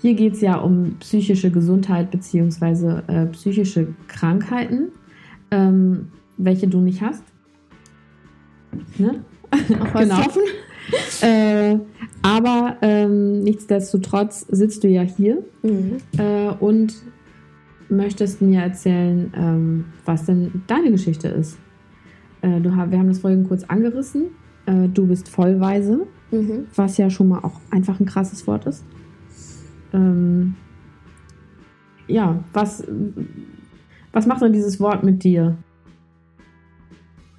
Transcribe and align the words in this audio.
Hier 0.00 0.14
geht 0.14 0.34
es 0.34 0.40
ja 0.40 0.56
um 0.56 0.96
psychische 1.00 1.50
Gesundheit 1.50 2.10
bzw. 2.10 3.00
Äh, 3.08 3.26
psychische 3.26 3.88
Krankheiten, 4.06 4.88
ähm, 5.50 6.08
welche 6.36 6.68
du 6.68 6.80
nicht 6.80 7.02
hast. 7.02 7.24
Ne? 8.98 9.24
genau. 9.94 10.20
äh, 11.22 11.78
aber 12.22 12.76
ähm, 12.82 13.40
nichtsdestotrotz 13.40 14.46
sitzt 14.48 14.84
du 14.84 14.88
ja 14.88 15.02
hier 15.02 15.42
mhm. 15.62 15.96
äh, 16.16 16.50
und 16.60 16.94
möchtest 17.88 18.42
mir 18.42 18.60
erzählen, 18.60 19.32
ähm, 19.36 19.84
was 20.04 20.26
denn 20.26 20.62
deine 20.66 20.90
Geschichte 20.90 21.28
ist. 21.28 21.58
Äh, 22.42 22.60
du, 22.60 22.70
wir 22.70 22.98
haben 22.98 23.08
das 23.08 23.20
vorhin 23.20 23.48
kurz 23.48 23.64
angerissen. 23.64 24.26
Äh, 24.66 24.88
du 24.88 25.06
bist 25.06 25.28
vollweise, 25.28 26.06
mhm. 26.30 26.66
was 26.74 26.98
ja 26.98 27.10
schon 27.10 27.28
mal 27.28 27.40
auch 27.40 27.60
einfach 27.70 27.98
ein 27.98 28.06
krasses 28.06 28.46
Wort 28.46 28.66
ist. 28.66 28.84
Ähm, 29.98 30.54
ja, 32.06 32.42
was, 32.52 32.84
was 34.12 34.26
macht 34.26 34.42
denn 34.42 34.52
dieses 34.52 34.80
Wort 34.80 35.04
mit 35.04 35.24
dir? 35.24 35.56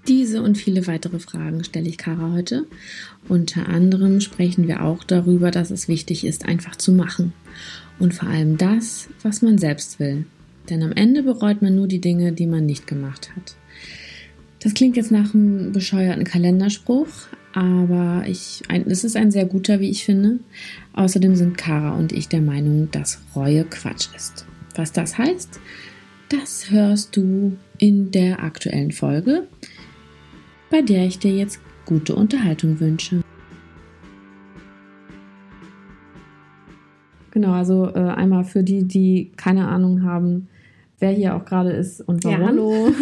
Diese 0.07 0.41
und 0.41 0.57
viele 0.57 0.87
weitere 0.87 1.19
Fragen 1.19 1.63
stelle 1.63 1.87
ich 1.87 1.97
Kara 1.97 2.31
heute. 2.31 2.65
Unter 3.27 3.67
anderem 3.69 4.21
sprechen 4.21 4.67
wir 4.67 4.83
auch 4.83 5.03
darüber, 5.03 5.51
dass 5.51 5.71
es 5.71 5.87
wichtig 5.87 6.25
ist, 6.25 6.45
einfach 6.45 6.75
zu 6.75 6.91
machen. 6.91 7.33
Und 7.99 8.13
vor 8.13 8.29
allem 8.29 8.57
das, 8.57 9.09
was 9.23 9.41
man 9.41 9.57
selbst 9.57 9.99
will. 9.99 10.25
Denn 10.69 10.83
am 10.83 10.93
Ende 10.93 11.23
bereut 11.23 11.61
man 11.61 11.75
nur 11.75 11.87
die 11.87 12.01
Dinge, 12.01 12.31
die 12.31 12.47
man 12.47 12.65
nicht 12.65 12.87
gemacht 12.87 13.31
hat. 13.35 13.55
Das 14.61 14.73
klingt 14.73 14.97
jetzt 14.97 15.11
nach 15.11 15.33
einem 15.33 15.71
bescheuerten 15.71 16.23
Kalenderspruch, 16.23 17.07
aber 17.53 18.23
ich, 18.27 18.63
ein, 18.67 18.85
es 18.89 19.03
ist 19.03 19.15
ein 19.15 19.31
sehr 19.31 19.45
guter, 19.45 19.79
wie 19.79 19.89
ich 19.89 20.05
finde. 20.05 20.39
Außerdem 20.93 21.35
sind 21.35 21.57
Kara 21.57 21.95
und 21.95 22.11
ich 22.11 22.29
der 22.29 22.41
Meinung, 22.41 22.89
dass 22.91 23.21
Reue 23.35 23.63
Quatsch 23.65 24.09
ist. 24.15 24.45
Was 24.75 24.91
das 24.91 25.17
heißt, 25.17 25.59
das 26.29 26.69
hörst 26.69 27.15
du 27.17 27.57
in 27.77 28.11
der 28.11 28.43
aktuellen 28.43 28.91
Folge, 28.91 29.47
bei 30.69 30.81
der 30.81 31.05
ich 31.05 31.17
dir 31.17 31.31
jetzt 31.31 31.59
gute 31.85 32.15
Unterhaltung 32.15 32.79
wünsche. 32.79 33.21
Genau, 37.31 37.53
also 37.53 37.87
äh, 37.87 37.99
einmal 37.99 38.43
für 38.43 38.63
die, 38.63 38.83
die 38.83 39.31
keine 39.37 39.67
Ahnung 39.67 40.03
haben, 40.03 40.49
wer 40.99 41.11
hier 41.11 41.35
auch 41.35 41.45
gerade 41.45 41.71
ist 41.71 42.01
und 42.01 42.23
warum. 42.23 42.41
Ja, 42.41 42.47
hallo. 42.47 42.93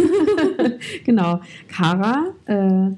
genau, 1.05 1.41
Kara. 1.67 2.33
Äh, 2.45 2.91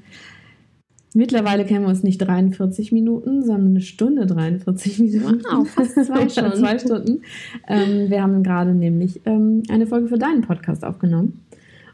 mittlerweile 1.14 1.64
kennen 1.64 1.84
wir 1.84 1.88
uns 1.88 2.02
nicht 2.02 2.18
43 2.18 2.92
Minuten, 2.92 3.42
sondern 3.42 3.68
eine 3.68 3.80
Stunde 3.80 4.26
43 4.26 4.98
Minuten. 5.00 5.42
Wow, 5.44 5.68
fast 5.68 5.94
zwei 5.94 6.28
Stunden. 6.28 6.56
zwei 6.56 6.78
Stunden. 6.78 7.22
Ähm, 7.68 8.10
wir 8.10 8.22
haben 8.22 8.42
gerade 8.42 8.74
nämlich 8.74 9.20
ähm, 9.26 9.62
eine 9.68 9.86
Folge 9.86 10.08
für 10.08 10.18
deinen 10.18 10.42
Podcast 10.42 10.84
aufgenommen. 10.84 11.44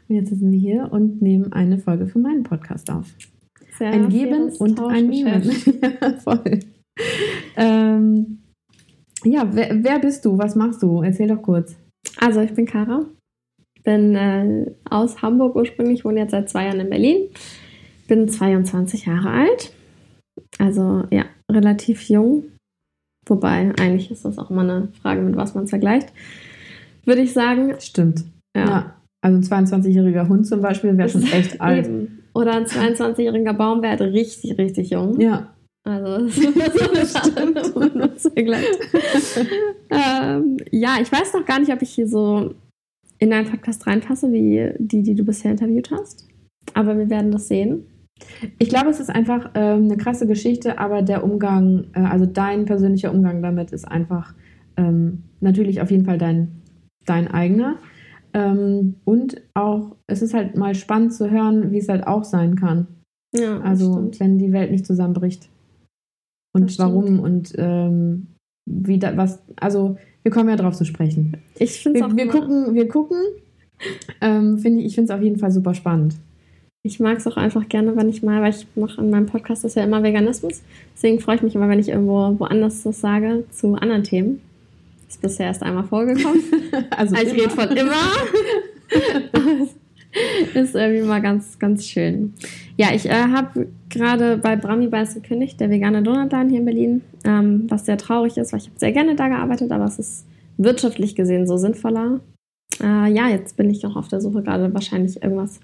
Und 0.07 0.15
jetzt 0.15 0.29
sitzen 0.29 0.51
wir 0.51 0.59
hier 0.59 0.87
und 0.91 1.21
nehmen 1.21 1.51
eine 1.51 1.77
Folge 1.77 2.07
für 2.07 2.19
meinen 2.19 2.43
Podcast 2.43 2.89
auf. 2.89 3.13
Sehr 3.77 3.91
ein 3.91 4.09
Geben 4.09 4.51
und 4.59 4.79
ein 4.79 5.07
Nehmen. 5.07 5.43
ja, 6.01 6.13
voll. 6.13 6.59
Ähm, 7.55 8.39
ja, 9.23 9.47
wer, 9.51 9.83
wer 9.83 9.99
bist 9.99 10.25
du? 10.25 10.37
Was 10.37 10.55
machst 10.55 10.81
du? 10.81 11.01
Erzähl 11.01 11.27
doch 11.27 11.41
kurz. 11.41 11.75
Also, 12.19 12.41
ich 12.41 12.53
bin 12.53 12.65
Kara. 12.65 13.05
Bin 13.83 14.15
äh, 14.15 14.65
aus 14.89 15.21
Hamburg 15.21 15.55
ursprünglich, 15.55 16.05
wohne 16.05 16.21
jetzt 16.21 16.31
seit 16.31 16.49
zwei 16.49 16.65
Jahren 16.65 16.79
in 16.79 16.89
Berlin. 16.89 17.29
Bin 18.07 18.27
22 18.29 19.05
Jahre 19.05 19.29
alt. 19.29 19.73
Also, 20.59 21.03
ja, 21.11 21.25
relativ 21.51 22.09
jung. 22.09 22.45
Wobei, 23.27 23.73
eigentlich 23.79 24.11
ist 24.11 24.23
das 24.25 24.37
auch 24.37 24.49
immer 24.49 24.61
eine 24.61 24.87
Frage, 25.01 25.21
mit 25.21 25.35
was 25.35 25.53
man 25.53 25.65
es 25.65 25.69
vergleicht. 25.69 26.13
Würde 27.05 27.21
ich 27.21 27.33
sagen. 27.33 27.73
Stimmt. 27.79 28.23
Ja. 28.55 28.65
ja. 28.65 28.93
Also 29.21 29.55
ein 29.55 29.65
22-jähriger 29.65 30.27
Hund 30.27 30.47
zum 30.47 30.61
Beispiel 30.61 30.97
wäre 30.97 31.09
schon 31.09 31.23
echt 31.23 31.59
alt. 31.61 31.87
Eben. 31.87 32.23
Oder 32.33 32.53
ein 32.53 32.65
22-jähriger 32.65 33.53
Baum 33.53 33.81
wäre 33.81 33.97
halt 33.97 34.13
richtig, 34.13 34.57
richtig 34.57 34.91
jung. 34.91 35.19
Ja. 35.19 35.53
Also 35.87 36.25
das 36.93 37.17
stimmt. 37.27 37.57
ähm, 39.89 40.57
ja, 40.71 40.97
ich 41.01 41.11
weiß 41.11 41.33
noch 41.33 41.45
gar 41.45 41.59
nicht, 41.59 41.71
ob 41.71 41.81
ich 41.81 41.89
hier 41.91 42.07
so 42.07 42.53
in 43.19 43.31
deinen 43.31 43.49
Podcast 43.49 43.87
reinpasse, 43.87 44.31
wie 44.31 44.73
die, 44.77 45.01
die 45.01 45.15
du 45.15 45.23
bisher 45.23 45.51
interviewt 45.51 45.91
hast. 45.91 46.27
Aber 46.73 46.97
wir 46.97 47.09
werden 47.09 47.31
das 47.31 47.47
sehen. 47.47 47.85
Ich 48.59 48.69
glaube, 48.69 48.89
es 48.89 48.99
ist 48.99 49.09
einfach 49.09 49.51
ähm, 49.55 49.85
eine 49.85 49.97
krasse 49.97 50.27
Geschichte, 50.27 50.79
aber 50.79 51.01
der 51.01 51.23
Umgang, 51.23 51.85
äh, 51.93 51.99
also 52.01 52.25
dein 52.25 52.65
persönlicher 52.65 53.11
Umgang 53.11 53.41
damit 53.41 53.71
ist 53.71 53.87
einfach 53.87 54.33
ähm, 54.77 55.23
natürlich 55.39 55.81
auf 55.81 55.91
jeden 55.91 56.05
Fall 56.05 56.17
dein, 56.17 56.61
dein 57.05 57.27
eigener. 57.27 57.77
Ähm, 58.33 58.95
und 59.05 59.41
auch, 59.53 59.95
es 60.07 60.21
ist 60.21 60.33
halt 60.33 60.55
mal 60.55 60.75
spannend 60.75 61.13
zu 61.13 61.31
hören, 61.31 61.71
wie 61.71 61.79
es 61.79 61.89
halt 61.89 62.05
auch 62.05 62.23
sein 62.23 62.55
kann. 62.55 62.87
Ja, 63.35 63.59
also, 63.61 63.93
stimmt. 63.93 64.19
wenn 64.19 64.37
die 64.37 64.53
Welt 64.53 64.71
nicht 64.71 64.85
zusammenbricht 64.85 65.49
und 66.53 66.77
warum 66.79 67.19
und 67.19 67.53
ähm, 67.57 68.27
wie 68.65 68.99
da, 68.99 69.15
was, 69.15 69.43
also 69.59 69.97
wir 70.23 70.31
kommen 70.31 70.49
ja 70.49 70.55
drauf 70.55 70.75
zu 70.75 70.85
sprechen. 70.85 71.37
Ich 71.57 71.83
finde 71.83 72.01
wir, 72.01 72.15
wir 72.15 72.27
gucken, 72.27 72.73
wir 72.73 72.87
gucken. 72.87 73.21
Ähm, 74.21 74.57
finde 74.57 74.79
ich, 74.79 74.87
ich 74.87 74.95
finde 74.95 75.13
es 75.13 75.17
auf 75.17 75.23
jeden 75.23 75.37
Fall 75.37 75.51
super 75.51 75.73
spannend. 75.73 76.15
Ich 76.87 77.01
mag 77.01 77.17
es 77.17 77.27
auch 77.27 77.35
einfach 77.35 77.67
gerne, 77.67 77.95
wenn 77.97 78.07
ich 78.07 78.23
mal, 78.23 78.41
weil 78.41 78.51
ich 78.51 78.65
mache 78.75 79.01
in 79.01 79.09
meinem 79.09 79.25
Podcast 79.25 79.65
das 79.65 79.75
ja 79.75 79.83
immer 79.83 80.03
Veganismus. 80.03 80.61
Deswegen 80.95 81.19
freue 81.19 81.35
ich 81.35 81.41
mich 81.41 81.53
immer, 81.53 81.67
wenn 81.67 81.79
ich 81.79 81.89
irgendwo 81.89 82.39
woanders 82.39 82.83
das 82.83 83.01
sage 83.01 83.43
zu 83.51 83.75
anderen 83.75 84.03
Themen. 84.03 84.41
Ist 85.09 85.21
bisher 85.21 85.47
erst 85.47 85.63
einmal 85.63 85.83
vorgekommen. 85.83 86.41
also, 86.91 87.15
also 87.15 87.27
ich 87.27 87.41
rede 87.41 87.49
von 87.49 87.69
immer. 87.71 87.93
ist 90.53 90.75
irgendwie 90.75 91.05
mal 91.05 91.21
ganz, 91.21 91.59
ganz 91.59 91.85
schön. 91.85 92.33
Ja, 92.77 92.87
ich 92.93 93.05
äh, 93.05 93.11
habe 93.11 93.67
gerade 93.89 94.37
bei 94.37 94.55
Brami 94.55 94.87
Bites 94.87 95.15
gekündigt, 95.15 95.59
der 95.59 95.69
vegane 95.69 96.03
Donutladen 96.03 96.49
hier 96.49 96.59
in 96.59 96.65
Berlin, 96.65 97.01
ähm, 97.25 97.65
was 97.67 97.85
sehr 97.85 97.97
traurig 97.97 98.37
ist, 98.37 98.53
weil 98.53 98.61
ich 98.61 98.67
habe 98.67 98.79
sehr 98.79 98.93
gerne 98.93 99.15
da 99.15 99.27
gearbeitet, 99.27 99.71
aber 99.71 99.85
es 99.85 99.99
ist 99.99 100.25
wirtschaftlich 100.57 101.15
gesehen 101.15 101.47
so 101.47 101.57
sinnvoller. 101.57 102.21
Äh, 102.81 103.11
ja, 103.11 103.27
jetzt 103.27 103.57
bin 103.57 103.69
ich 103.69 103.85
auch 103.85 103.97
auf 103.97 104.07
der 104.07 104.21
Suche 104.21 104.41
gerade 104.41 104.73
wahrscheinlich 104.73 105.21
irgendwas 105.21 105.59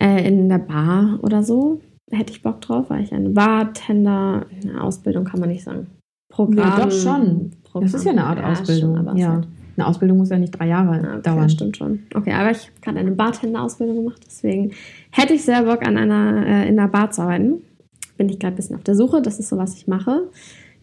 äh, 0.00 0.26
in 0.26 0.48
der 0.48 0.58
Bar 0.58 1.18
oder 1.22 1.42
so. 1.42 1.80
Hätte 2.10 2.32
ich 2.32 2.42
Bock 2.42 2.60
drauf, 2.60 2.86
weil 2.88 3.02
ich 3.02 3.12
eine 3.12 3.30
Bartender, 3.30 4.46
eine 4.62 4.82
Ausbildung 4.82 5.24
kann 5.24 5.40
man 5.40 5.50
nicht 5.50 5.64
sagen. 5.64 5.88
Programm. 6.30 6.74
Nee, 6.76 6.84
doch 6.84 6.90
schon. 6.90 7.50
Programm. 7.64 7.82
Das 7.82 7.94
ist 7.94 8.04
ja 8.04 8.12
eine 8.12 8.24
Art 8.24 8.38
ja, 8.38 8.50
Ausbildung. 8.50 8.96
Schon, 8.96 9.16
ja. 9.16 9.32
Halt 9.32 9.48
eine 9.78 9.86
Ausbildung 9.86 10.18
muss 10.18 10.30
ja 10.30 10.38
nicht 10.38 10.58
drei 10.58 10.66
Jahre 10.66 10.96
ah, 10.96 11.12
okay, 11.14 11.22
dauern. 11.22 11.48
Stimmt 11.48 11.76
schon. 11.76 12.00
Okay, 12.12 12.32
aber 12.32 12.50
ich 12.50 12.62
habe 12.62 12.80
gerade 12.82 12.98
eine 12.98 13.12
Bartender-Ausbildung 13.12 13.96
gemacht, 13.96 14.20
deswegen 14.26 14.72
hätte 15.12 15.34
ich 15.34 15.44
sehr 15.44 15.62
Bock, 15.62 15.86
an 15.86 15.96
einer, 15.96 16.44
äh, 16.46 16.68
in 16.68 16.78
einer 16.78 16.88
Bar 16.88 17.12
zu 17.12 17.22
arbeiten. 17.22 17.62
Bin 18.16 18.28
ich 18.28 18.40
gerade 18.40 18.54
ein 18.54 18.56
bisschen 18.56 18.74
auf 18.74 18.82
der 18.82 18.96
Suche, 18.96 19.22
das 19.22 19.38
ist 19.38 19.48
so, 19.48 19.56
was 19.56 19.76
ich 19.76 19.86
mache. 19.86 20.28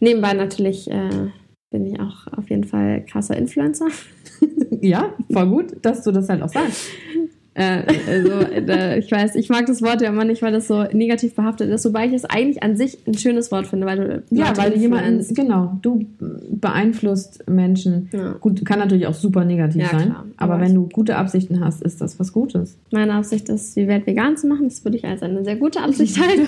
Nebenbei 0.00 0.32
natürlich 0.32 0.90
äh, 0.90 1.30
bin 1.70 1.84
ich 1.84 2.00
auch 2.00 2.26
auf 2.38 2.48
jeden 2.48 2.64
Fall 2.64 3.04
krasser 3.04 3.36
Influencer. 3.36 3.88
ja, 4.80 5.12
voll 5.30 5.46
gut, 5.46 5.74
dass 5.82 6.02
du 6.02 6.10
das 6.10 6.30
halt 6.30 6.40
auch 6.40 6.48
sagst. 6.48 6.86
Äh, 7.56 7.84
also, 8.06 8.32
äh, 8.52 8.98
ich 8.98 9.10
weiß, 9.10 9.34
ich 9.34 9.48
mag 9.48 9.64
das 9.64 9.80
Wort 9.80 10.02
ja 10.02 10.10
immer 10.10 10.26
nicht, 10.26 10.42
weil 10.42 10.52
das 10.52 10.68
so 10.68 10.82
negativ 10.92 11.34
behaftet 11.34 11.70
ist, 11.70 11.86
wobei 11.86 12.06
ich 12.06 12.12
es 12.12 12.26
eigentlich 12.26 12.62
an 12.62 12.76
sich 12.76 12.98
ein 13.06 13.14
schönes 13.14 13.50
Wort 13.50 13.66
finde, 13.66 13.86
weil 13.86 13.96
du 13.96 14.22
ja, 14.30 14.54
weil 14.58 14.72
du 14.72 14.76
jemanden, 14.76 15.24
genau, 15.34 15.78
du 15.80 16.04
beeinflusst 16.50 17.48
Menschen. 17.48 18.10
Ja. 18.12 18.32
Gut, 18.32 18.62
kann 18.66 18.78
natürlich 18.78 19.06
auch 19.06 19.14
super 19.14 19.46
negativ 19.46 19.80
ja, 19.80 19.88
sein, 19.88 20.10
klar, 20.10 20.26
aber, 20.36 20.60
wenn 20.60 20.74
du 20.74 20.86
gute 20.86 21.16
Absichten 21.16 21.64
hast, 21.64 21.82
ist 21.82 22.02
das 22.02 22.20
was 22.20 22.34
Gutes. 22.34 22.76
Meine 22.92 23.14
Absicht 23.14 23.48
ist, 23.48 23.74
die 23.74 23.88
Welt 23.88 24.06
vegan 24.06 24.36
zu 24.36 24.48
machen. 24.48 24.64
Das 24.64 24.84
würde 24.84 24.98
ich 24.98 25.06
als 25.06 25.22
eine 25.22 25.42
sehr 25.42 25.56
gute 25.56 25.80
Absicht 25.80 26.20
halten. 26.20 26.46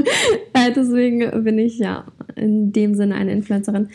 äh, 0.52 0.70
deswegen 0.74 1.42
bin 1.42 1.58
ich 1.58 1.78
ja 1.78 2.04
in 2.36 2.70
dem 2.70 2.94
Sinne 2.94 3.16
eine 3.16 3.32
Influencerin. 3.32 3.88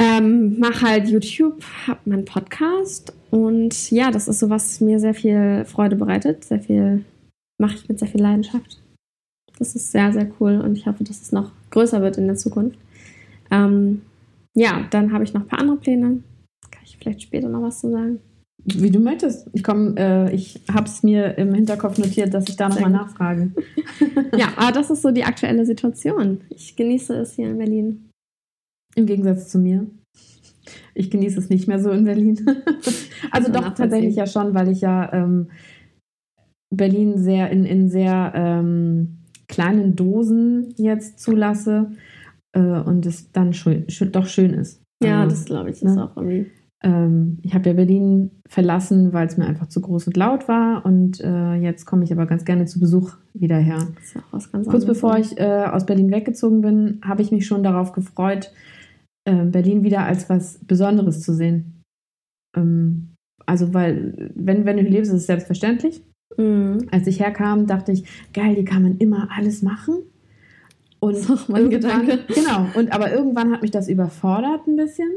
Ähm, 0.00 0.58
mache 0.60 0.86
halt 0.86 1.08
YouTube, 1.08 1.62
habe 1.86 2.00
meinen 2.04 2.24
Podcast 2.24 3.12
und 3.30 3.90
ja, 3.90 4.10
das 4.10 4.28
ist 4.28 4.38
so, 4.38 4.48
was 4.48 4.80
mir 4.80 5.00
sehr 5.00 5.14
viel 5.14 5.64
Freude 5.64 5.96
bereitet. 5.96 6.44
Sehr 6.44 6.60
viel 6.60 7.04
mache 7.58 7.74
ich 7.74 7.88
mit 7.88 7.98
sehr 7.98 8.08
viel 8.08 8.22
Leidenschaft. 8.22 8.80
Das 9.58 9.74
ist 9.74 9.90
sehr, 9.90 10.12
sehr 10.12 10.30
cool 10.38 10.60
und 10.60 10.78
ich 10.78 10.86
hoffe, 10.86 11.02
dass 11.02 11.20
es 11.20 11.32
noch 11.32 11.50
größer 11.70 12.00
wird 12.00 12.16
in 12.16 12.26
der 12.26 12.36
Zukunft. 12.36 12.78
Ähm, 13.50 14.02
ja, 14.54 14.86
dann 14.90 15.12
habe 15.12 15.24
ich 15.24 15.34
noch 15.34 15.42
ein 15.42 15.48
paar 15.48 15.58
andere 15.58 15.78
Pläne. 15.78 16.22
Kann 16.70 16.82
ich 16.84 16.96
vielleicht 16.96 17.22
später 17.22 17.48
noch 17.48 17.62
was 17.62 17.80
zu 17.80 17.90
sagen? 17.90 18.20
Wie 18.64 18.90
du 18.90 19.00
möchtest. 19.00 19.48
Ich 19.52 19.64
komme, 19.64 19.94
äh, 19.96 20.34
ich 20.34 20.60
habe 20.72 20.86
es 20.86 21.02
mir 21.02 21.38
im 21.38 21.54
Hinterkopf 21.54 21.98
notiert, 21.98 22.34
dass 22.34 22.48
ich 22.48 22.56
da 22.56 22.68
nochmal 22.68 22.90
nachfrage. 22.90 23.50
ja, 24.36 24.48
aber 24.56 24.72
das 24.72 24.90
ist 24.90 25.02
so 25.02 25.10
die 25.10 25.24
aktuelle 25.24 25.64
Situation. 25.66 26.40
Ich 26.50 26.76
genieße 26.76 27.14
es 27.16 27.34
hier 27.34 27.50
in 27.50 27.58
Berlin. 27.58 28.07
Im 28.98 29.06
Gegensatz 29.06 29.48
zu 29.48 29.60
mir. 29.60 29.86
Ich 30.92 31.08
genieße 31.08 31.38
es 31.38 31.48
nicht 31.48 31.68
mehr 31.68 31.78
so 31.78 31.92
in 31.92 32.02
Berlin. 32.02 32.36
also 33.30 33.52
doch 33.52 33.72
tatsächlich 33.74 34.16
ja 34.16 34.26
schon, 34.26 34.54
weil 34.54 34.68
ich 34.68 34.80
ja 34.80 35.12
ähm, 35.12 35.50
Berlin 36.74 37.16
sehr 37.16 37.50
in, 37.50 37.64
in 37.64 37.88
sehr 37.88 38.32
ähm, 38.34 39.18
kleinen 39.46 39.94
Dosen 39.94 40.74
jetzt 40.76 41.20
zulasse 41.20 41.92
äh, 42.52 42.60
und 42.60 43.06
es 43.06 43.30
dann 43.30 43.52
schön, 43.52 43.86
doch 44.10 44.26
schön 44.26 44.52
ist. 44.52 44.82
Ja, 45.00 45.20
also, 45.20 45.36
das 45.36 45.44
glaube 45.44 45.70
ich, 45.70 45.76
ist 45.76 45.94
ne? 45.94 46.04
auch 46.04 46.16
irgendwie. 46.16 46.50
Ähm, 46.82 47.38
ich 47.42 47.54
habe 47.54 47.68
ja 47.68 47.74
Berlin 47.74 48.32
verlassen, 48.48 49.12
weil 49.12 49.28
es 49.28 49.36
mir 49.36 49.46
einfach 49.46 49.68
zu 49.68 49.80
groß 49.80 50.08
und 50.08 50.16
laut 50.16 50.48
war. 50.48 50.84
Und 50.84 51.20
äh, 51.20 51.54
jetzt 51.54 51.86
komme 51.86 52.02
ich 52.02 52.12
aber 52.12 52.26
ganz 52.26 52.44
gerne 52.44 52.66
zu 52.66 52.80
Besuch 52.80 53.14
wieder 53.32 53.58
her. 53.58 53.78
Das 53.94 54.04
ist 54.04 54.16
auch 54.16 54.32
was 54.32 54.50
ganz 54.50 54.66
Kurz 54.66 54.84
bevor 54.84 55.14
ne? 55.14 55.20
ich 55.20 55.38
äh, 55.38 55.64
aus 55.64 55.86
Berlin 55.86 56.10
weggezogen 56.10 56.60
bin, 56.60 57.00
habe 57.04 57.22
ich 57.22 57.30
mich 57.30 57.46
schon 57.46 57.62
darauf 57.62 57.92
gefreut, 57.92 58.52
Berlin 59.32 59.82
wieder 59.84 60.04
als 60.04 60.28
was 60.28 60.58
Besonderes 60.66 61.22
zu 61.22 61.34
sehen. 61.34 61.82
Ähm, 62.56 63.14
also, 63.46 63.72
weil, 63.72 64.30
wenn, 64.34 64.64
wenn 64.64 64.76
du 64.76 64.82
hier 64.82 64.92
lebst, 64.92 65.10
ist 65.10 65.20
es 65.20 65.26
selbstverständlich. 65.26 66.02
Mhm. 66.36 66.88
Als 66.90 67.06
ich 67.06 67.20
herkam, 67.20 67.66
dachte 67.66 67.92
ich, 67.92 68.04
geil, 68.32 68.54
hier 68.54 68.64
kann 68.64 68.82
man 68.82 68.98
immer 68.98 69.28
alles 69.34 69.62
machen. 69.62 69.96
Und 71.00 71.14
das 71.14 71.22
ist 71.22 71.30
auch 71.30 71.48
mein 71.48 71.70
Gedanke. 71.70 72.18
Genau, 72.28 72.66
und 72.74 72.92
aber 72.92 73.12
irgendwann 73.12 73.52
hat 73.52 73.62
mich 73.62 73.70
das 73.70 73.88
überfordert 73.88 74.66
ein 74.66 74.76
bisschen. 74.76 75.08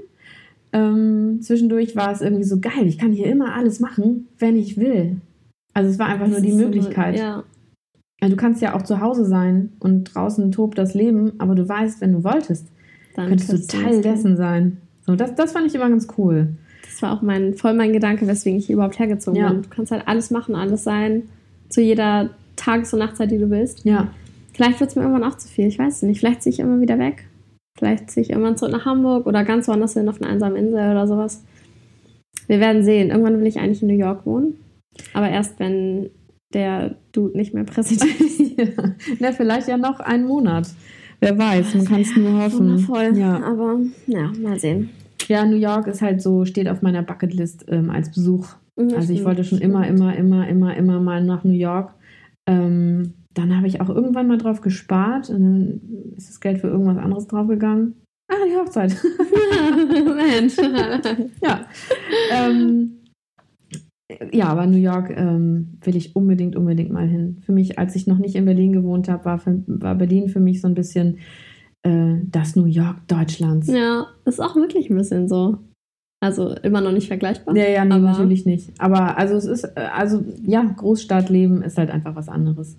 Ähm, 0.73 1.39
zwischendurch 1.41 1.95
war 1.95 2.11
es 2.11 2.21
irgendwie 2.21 2.43
so 2.43 2.59
geil, 2.59 2.85
ich 2.85 2.97
kann 2.97 3.11
hier 3.11 3.25
immer 3.25 3.55
alles 3.55 3.79
machen, 3.79 4.27
wenn 4.39 4.55
ich 4.55 4.77
will. 4.77 5.19
Also 5.73 5.89
es 5.89 5.99
war 5.99 6.07
einfach 6.07 6.29
das 6.29 6.41
nur 6.41 6.41
die 6.41 6.53
Möglichkeit. 6.53 7.17
So, 7.17 7.23
ja. 7.23 7.43
Du 8.21 8.35
kannst 8.35 8.61
ja 8.61 8.75
auch 8.75 8.83
zu 8.83 9.01
Hause 9.01 9.25
sein 9.25 9.73
und 9.79 10.15
draußen 10.15 10.51
tobt 10.51 10.77
das 10.77 10.93
Leben, 10.93 11.33
aber 11.39 11.55
du 11.55 11.67
weißt, 11.67 11.99
wenn 12.01 12.13
du 12.13 12.23
wolltest, 12.23 12.67
Dann 13.15 13.29
könntest 13.29 13.51
du 13.51 13.67
Teil 13.67 14.01
dessen 14.01 14.37
sein. 14.37 14.77
So, 15.05 15.15
das, 15.15 15.35
das 15.35 15.51
fand 15.51 15.67
ich 15.67 15.75
immer 15.75 15.89
ganz 15.89 16.07
cool. 16.17 16.49
Das 16.83 17.01
war 17.01 17.13
auch 17.13 17.21
mein, 17.21 17.53
voll 17.55 17.73
mein 17.73 17.93
Gedanke, 17.93 18.27
weswegen 18.27 18.59
ich 18.59 18.67
hier 18.67 18.75
überhaupt 18.75 18.99
hergezogen 18.99 19.39
ja. 19.39 19.49
bin. 19.49 19.63
Du 19.63 19.69
kannst 19.69 19.91
halt 19.91 20.07
alles 20.07 20.31
machen, 20.31 20.55
alles 20.55 20.83
sein, 20.83 21.23
zu 21.69 21.81
jeder 21.81 22.31
Tages- 22.55 22.93
und 22.93 22.99
Nachtzeit, 22.99 23.31
die 23.31 23.37
du 23.37 23.49
willst. 23.49 23.85
Ja. 23.85 24.09
Vielleicht 24.53 24.79
wird 24.79 24.89
es 24.89 24.95
mir 24.95 25.03
irgendwann 25.03 25.23
auch 25.23 25.37
zu 25.37 25.47
viel, 25.47 25.67
ich 25.67 25.79
weiß 25.79 25.97
es 25.97 26.01
nicht. 26.03 26.19
Vielleicht 26.19 26.43
ziehe 26.43 26.53
ich 26.53 26.59
immer 26.59 26.79
wieder 26.81 26.99
weg. 26.99 27.25
Vielleicht 27.77 28.11
ziehe 28.11 28.23
ich 28.23 28.29
irgendwann 28.29 28.57
zurück 28.57 28.73
nach 28.73 28.85
Hamburg 28.85 29.25
oder 29.25 29.43
ganz 29.43 29.67
woanders 29.67 29.93
hin 29.93 30.09
auf 30.09 30.21
einer 30.21 30.29
einsamen 30.29 30.57
Insel 30.57 30.91
oder 30.91 31.07
sowas. 31.07 31.43
Wir 32.47 32.59
werden 32.59 32.83
sehen. 32.83 33.09
Irgendwann 33.09 33.39
will 33.39 33.47
ich 33.47 33.59
eigentlich 33.59 33.81
in 33.81 33.87
New 33.87 33.97
York 33.97 34.25
wohnen. 34.25 34.55
Aber 35.13 35.29
erst, 35.29 35.59
wenn 35.59 36.09
der 36.53 36.95
Dude 37.13 37.37
nicht 37.37 37.53
mehr 37.53 37.63
Präsident 37.63 38.19
ist. 38.19 38.39
ja. 38.57 38.65
Na, 39.19 39.31
vielleicht 39.31 39.67
ja 39.67 39.77
noch 39.77 39.99
einen 39.99 40.27
Monat. 40.27 40.67
Wer 41.21 41.37
weiß, 41.37 41.75
man 41.75 41.85
kann 41.85 42.01
es 42.01 42.15
nur 42.15 42.43
hoffen. 42.43 42.71
Wundervoll. 42.71 43.15
Ja. 43.15 43.43
Aber 43.43 43.79
ja, 44.07 44.31
mal 44.41 44.59
sehen. 44.59 44.89
Ja, 45.27 45.45
New 45.45 45.55
York 45.55 45.87
ist 45.87 46.01
halt 46.01 46.21
so, 46.21 46.45
steht 46.45 46.67
auf 46.67 46.81
meiner 46.81 47.03
Bucketlist 47.03 47.65
ähm, 47.67 47.91
als 47.91 48.11
Besuch. 48.11 48.47
Ja, 48.75 48.97
also 48.97 49.13
ich 49.13 49.23
wollte 49.23 49.43
schon 49.43 49.59
immer, 49.59 49.87
immer, 49.87 50.15
immer, 50.15 50.47
immer, 50.47 50.75
immer 50.75 50.99
mal 50.99 51.23
nach 51.23 51.43
New 51.43 51.51
York. 51.51 51.93
Ähm, 52.47 53.13
dann 53.35 53.55
habe 53.55 53.67
ich 53.67 53.79
auch 53.79 53.89
irgendwann 53.89 54.27
mal 54.27 54.39
drauf 54.39 54.61
gespart 54.61 55.29
und 55.29 55.41
dann 55.43 55.81
ist 56.17 56.29
das 56.29 56.39
Geld 56.39 56.59
für 56.59 56.67
irgendwas 56.67 56.97
anderes 56.97 57.27
draufgegangen. 57.27 58.01
Ah, 58.27 58.45
die 58.47 58.55
Hochzeit. 58.55 58.91
Mensch. 60.15 60.57
ja. 61.41 61.65
Ähm, 62.31 63.00
ja, 64.31 64.47
aber 64.47 64.65
New 64.65 64.77
York 64.77 65.11
ähm, 65.15 65.77
will 65.81 65.95
ich 65.95 66.15
unbedingt, 66.15 66.55
unbedingt 66.55 66.91
mal 66.91 67.07
hin. 67.07 67.37
Für 67.45 67.51
mich, 67.51 67.79
als 67.79 67.95
ich 67.95 68.07
noch 68.07 68.17
nicht 68.17 68.35
in 68.35 68.45
Berlin 68.45 68.73
gewohnt 68.73 69.09
habe, 69.09 69.25
war, 69.25 69.41
war 69.45 69.95
Berlin 69.95 70.29
für 70.29 70.39
mich 70.39 70.61
so 70.61 70.67
ein 70.67 70.73
bisschen 70.73 71.17
äh, 71.83 72.15
das 72.23 72.55
New 72.55 72.65
York 72.65 73.07
Deutschlands. 73.07 73.67
Ja, 73.67 74.07
ist 74.25 74.41
auch 74.41 74.55
wirklich 74.55 74.89
ein 74.89 74.97
bisschen 74.97 75.27
so. 75.27 75.57
Also 76.23 76.53
immer 76.61 76.81
noch 76.81 76.91
nicht 76.91 77.07
vergleichbar. 77.07 77.55
Ja, 77.57 77.67
ja, 77.67 77.83
nee, 77.83 77.97
natürlich 77.97 78.45
nicht. 78.45 78.69
Aber 78.79 79.17
also 79.17 79.35
es 79.35 79.45
ist, 79.45 79.63
äh, 79.63 79.87
also 79.93 80.23
ja, 80.45 80.61
Großstadtleben 80.63 81.63
ist 81.63 81.77
halt 81.77 81.89
einfach 81.89 82.15
was 82.15 82.29
anderes 82.29 82.77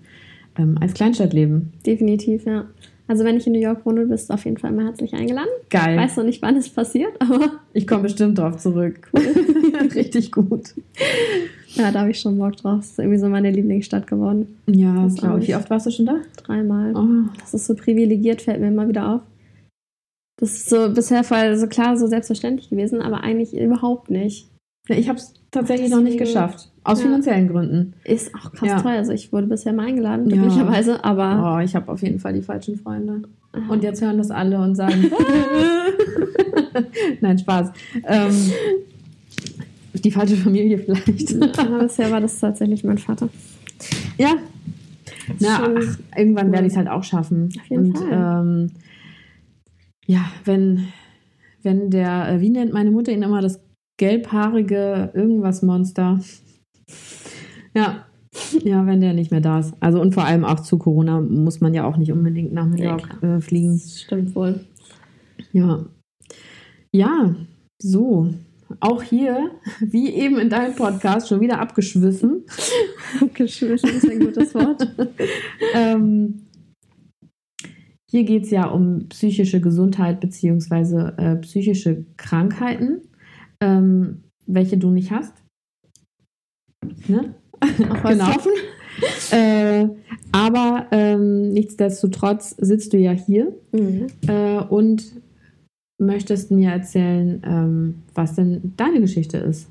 ähm, 0.57 0.77
als 0.79 0.93
Kleinstadtleben. 0.93 1.73
Definitiv, 1.85 2.45
ja. 2.45 2.65
Also 3.07 3.25
wenn 3.25 3.35
ich 3.35 3.45
in 3.45 3.53
New 3.53 3.59
York 3.59 3.85
wohne, 3.85 4.05
bist 4.05 4.29
du 4.29 4.33
auf 4.33 4.45
jeden 4.45 4.57
Fall 4.57 4.71
immer 4.71 4.85
herzlich 4.85 5.13
eingeladen. 5.13 5.49
Geil. 5.69 5.95
Ich 5.95 6.01
weiß 6.01 6.17
noch 6.17 6.23
nicht, 6.23 6.41
wann 6.41 6.55
es 6.55 6.69
passiert, 6.69 7.13
aber... 7.19 7.51
Ich 7.73 7.85
komme 7.87 8.03
bestimmt 8.03 8.37
drauf 8.37 8.57
zurück. 8.57 9.11
Richtig 9.95 10.31
gut. 10.31 10.73
Ja, 11.69 11.91
da 11.91 12.01
habe 12.01 12.11
ich 12.11 12.19
schon 12.19 12.37
Bock 12.37 12.55
drauf. 12.55 12.77
Das 12.77 12.91
ist 12.91 12.99
irgendwie 12.99 13.17
so 13.17 13.27
meine 13.27 13.51
Lieblingsstadt 13.51 14.07
geworden. 14.07 14.59
Ja, 14.67 15.07
glaube 15.07 15.39
ich. 15.39 15.47
Wie 15.47 15.55
oft 15.55 15.69
warst 15.69 15.87
du 15.87 15.91
schon 15.91 16.05
da? 16.05 16.17
Dreimal. 16.37 16.95
Oh. 16.95 17.29
Das 17.39 17.53
ist 17.53 17.65
so 17.65 17.75
privilegiert, 17.75 18.41
fällt 18.41 18.61
mir 18.61 18.67
immer 18.67 18.87
wieder 18.87 19.15
auf. 19.15 19.21
Das 20.37 20.53
ist 20.53 20.69
so 20.69 20.91
bisher 20.91 21.23
voll 21.23 21.57
so 21.57 21.67
klar, 21.67 21.97
so 21.97 22.07
selbstverständlich 22.07 22.69
gewesen, 22.69 23.01
aber 23.01 23.21
eigentlich 23.21 23.55
überhaupt 23.55 24.09
nicht. 24.09 24.49
Ich 24.87 25.07
habe 25.07 25.17
es 25.17 25.33
tatsächlich 25.51 25.89
Deswegen, 25.89 26.03
noch 26.03 26.09
nicht 26.09 26.19
geschafft. 26.19 26.69
Aus 26.83 26.99
ja. 26.99 27.05
finanziellen 27.05 27.47
Gründen. 27.47 27.93
Ist 28.03 28.33
auch 28.35 28.51
krass 28.51 28.69
ja. 28.69 28.81
teuer. 28.81 28.97
Also 28.97 29.13
ich 29.13 29.31
wurde 29.31 29.47
bisher 29.47 29.71
mal 29.73 29.87
eingeladen, 29.87 30.27
glücklicherweise, 30.27 30.91
ja. 30.91 31.03
aber. 31.03 31.57
Oh, 31.57 31.63
ich 31.63 31.75
habe 31.75 31.91
auf 31.91 32.01
jeden 32.01 32.19
Fall 32.19 32.33
die 32.33 32.41
falschen 32.41 32.77
Freunde. 32.77 33.23
Und 33.69 33.83
jetzt 33.83 34.01
hören 34.01 34.17
das 34.17 34.31
alle 34.31 34.59
und 34.59 34.75
sagen. 34.75 35.11
Nein, 37.21 37.37
Spaß. 37.37 37.71
Ähm, 38.05 38.51
die 39.93 40.11
falsche 40.11 40.35
Familie 40.35 40.77
vielleicht. 40.79 41.35
aber 41.57 41.79
bisher 41.79 42.11
war 42.11 42.21
das 42.21 42.39
tatsächlich 42.39 42.83
mein 42.83 42.97
Vater. 42.97 43.29
Ja. 44.17 44.35
Na, 45.39 45.61
ach, 45.63 45.97
irgendwann 46.17 46.51
werde 46.51 46.67
ich 46.67 46.73
es 46.73 46.77
halt 46.77 46.89
auch 46.89 47.03
schaffen. 47.03 47.49
Auf 47.57 47.69
jeden 47.69 47.85
und, 47.87 47.97
Fall. 47.97 48.41
Ähm, 48.41 48.71
ja, 50.05 50.25
wenn, 50.45 50.87
wenn 51.61 51.89
der, 51.89 52.29
äh, 52.29 52.41
wie 52.41 52.49
nennt 52.49 52.73
meine 52.73 52.91
Mutter 52.91 53.11
ihn 53.11 53.23
immer, 53.23 53.41
das 53.41 53.61
gelbhaarige 53.97 55.11
irgendwas 55.13 55.61
Monster. 55.61 56.19
Ja. 57.73 58.05
Ja, 58.63 58.85
wenn 58.87 58.99
der 58.99 59.13
nicht 59.13 59.29
mehr 59.29 59.41
da 59.41 59.59
ist. 59.59 59.73
Also 59.79 60.01
und 60.01 60.13
vor 60.13 60.25
allem 60.25 60.43
auch 60.43 60.59
zu 60.61 60.79
Corona 60.79 61.21
muss 61.21 61.61
man 61.61 61.73
ja 61.73 61.85
auch 61.85 61.97
nicht 61.97 62.11
unbedingt 62.11 62.51
nach 62.51 62.65
New 62.65 62.81
York 62.81 63.19
ja, 63.21 63.35
äh, 63.35 63.41
fliegen. 63.41 63.73
Das 63.73 64.01
stimmt 64.01 64.35
wohl. 64.35 64.61
Ja. 65.51 65.85
Ja, 66.91 67.35
so. 67.81 68.33
Auch 68.79 69.03
hier, 69.03 69.51
wie 69.81 70.09
eben 70.09 70.39
in 70.39 70.49
deinem 70.49 70.75
Podcast, 70.75 71.29
schon 71.29 71.41
wieder 71.41 71.59
abgeschwiffen. 71.59 72.43
abgeschwiffen 73.21 73.89
ist 73.91 74.09
ein 74.09 74.19
gutes 74.19 74.55
Wort. 74.55 74.87
ähm, 75.75 76.41
hier 78.09 78.23
geht 78.23 78.45
es 78.45 78.49
ja 78.49 78.65
um 78.65 79.09
psychische 79.09 79.61
Gesundheit 79.61 80.21
bzw. 80.21 81.11
Äh, 81.17 81.35
psychische 81.37 82.05
Krankheiten 82.17 83.01
ähm, 83.63 84.23
welche 84.45 84.77
du 84.77 84.89
nicht 84.89 85.11
hast. 85.11 85.33
Ne? 87.07 87.33
Auch 87.89 88.03
genau. 88.09 88.31
äh, 89.31 89.87
aber 90.31 90.87
ähm, 90.91 91.49
nichtsdestotrotz 91.49 92.55
sitzt 92.59 92.93
du 92.93 92.97
ja 92.97 93.11
hier 93.11 93.53
mhm. 93.71 94.07
äh, 94.27 94.59
und 94.59 95.21
möchtest 95.97 96.51
mir 96.51 96.71
erzählen, 96.71 97.41
ähm, 97.45 97.95
was 98.13 98.35
denn 98.35 98.73
deine 98.77 98.99
Geschichte 98.99 99.37
ist. 99.37 99.69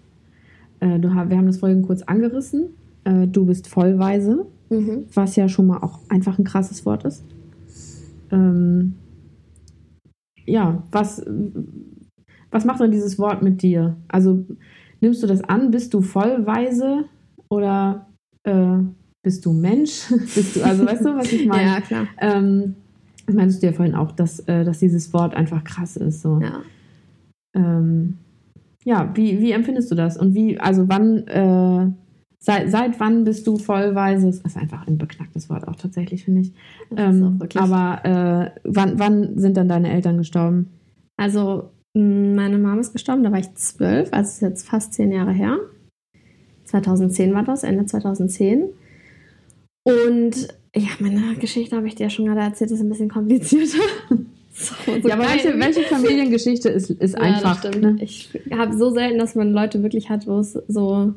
Äh, 0.81 0.99
du, 0.99 1.09
wir 1.09 1.37
haben 1.37 1.47
das 1.47 1.59
vorhin 1.59 1.83
kurz 1.83 2.03
angerissen. 2.03 2.71
Äh, 3.05 3.27
du 3.27 3.47
bist 3.47 3.69
vollweise, 3.69 4.47
mhm. 4.71 5.05
was 5.15 5.37
ja 5.37 5.49
schon 5.49 5.67
mal 5.67 5.79
auch 5.79 6.01
einfach 6.09 6.39
ein 6.39 6.45
krasses 6.45 6.85
Wort 6.87 7.05
ist. 7.05 7.25
Ähm, 8.31 8.95
ja, 10.45 10.83
was, 10.91 11.25
was 12.51 12.65
macht 12.65 12.81
denn 12.81 12.91
dieses 12.91 13.19
Wort 13.19 13.43
mit 13.43 13.63
dir? 13.63 13.97
Also 14.09 14.45
nimmst 15.03 15.23
du 15.23 15.27
das 15.27 15.43
an? 15.45 15.71
Bist 15.71 15.93
du 15.93 16.01
vollweise 16.01 17.05
oder 17.49 18.07
äh, 18.45 18.79
bist 19.23 19.45
du 19.45 19.53
Mensch? 19.53 20.09
bist 20.35 20.57
du, 20.57 20.63
also 20.63 20.87
weißt 20.87 21.05
du, 21.05 21.17
was 21.17 21.33
ich 21.33 21.47
meine? 21.49 21.71
ja, 21.71 21.81
klar. 21.81 22.07
Ähm, 22.19 22.77
das 23.27 23.35
meintest 23.35 23.63
du 23.63 23.67
ja 23.67 23.73
vorhin 23.73 23.95
auch, 23.95 24.13
dass, 24.13 24.41
äh, 24.41 24.65
dass 24.65 24.79
dieses 24.79 25.13
Wort 25.13 25.35
einfach 25.35 25.63
krass 25.65 25.97
ist. 25.97 26.23
So. 26.23 26.41
Ja. 26.41 26.63
Ähm, 27.55 28.19
ja, 28.85 29.11
wie, 29.15 29.41
wie 29.41 29.53
empfindest 29.53 29.91
du 29.91 29.95
das? 29.95 30.17
Und 30.17 30.35
wie, 30.35 30.59
also 30.59 30.89
wann, 30.89 31.27
äh, 31.29 31.93
seit, 32.39 32.71
seit 32.71 32.99
wann 32.99 33.25
bist 33.25 33.47
du 33.47 33.59
vollweise? 33.59 34.27
Das 34.27 34.39
ist 34.39 34.57
einfach 34.57 34.87
ein 34.89 34.99
beknacktes 34.99 35.49
Wort 35.51 35.69
auch 35.69 35.77
tatsächlich, 35.77 36.25
finde 36.25 36.41
ich. 36.41 36.53
Ähm, 36.97 37.39
aber 37.55 38.05
äh, 38.05 38.61
wann, 38.65 38.99
wann 38.99 39.39
sind 39.39 39.57
dann 39.57 39.69
deine 39.69 39.93
Eltern 39.93 40.19
gestorben? 40.19 40.71
Also 41.17 41.71
meine 41.95 42.59
Mama 42.59 42.81
ist 42.81 42.93
gestorben, 42.93 43.23
da 43.23 43.33
war 43.33 43.39
ich 43.39 43.53
zwölf, 43.55 44.09
also 44.13 44.29
ist 44.29 44.41
jetzt 44.41 44.69
fast 44.69 44.95
zehn 44.95 45.13
Jahre 45.13 45.33
her. 45.33 45.59
2010 46.65 47.35
war 47.35 47.43
das, 47.43 47.65
Ende 47.65 47.85
2010. 47.85 48.65
Und 49.85 50.49
ja, 50.75 50.89
meine 51.01 51.35
Geschichte 51.35 51.77
habe 51.77 51.87
ich 51.87 51.97
dir 51.97 52.05
ja 52.05 52.11
schon 52.11 52.27
gerade 52.27 52.41
erzählt, 52.41 52.71
ist 52.71 52.81
ein 52.81 52.89
bisschen 52.89 53.11
komplizierter. 53.11 53.79
So, 54.55 54.75
so 54.85 55.09
ja, 55.09 55.15
aber 55.15 55.25
welche, 55.31 55.59
welche, 55.59 55.81
Familiengeschichte 55.81 56.69
ist, 56.69 56.91
ist 56.91 57.15
ja, 57.19 57.21
einfach? 57.21 57.65
Ne? 57.75 57.97
Ich 58.01 58.29
habe 58.55 58.77
so 58.77 58.91
selten, 58.91 59.19
dass 59.19 59.35
man 59.35 59.51
Leute 59.51 59.83
wirklich 59.83 60.11
hat, 60.11 60.27
wo 60.27 60.41
es 60.41 60.53
so 60.69 61.15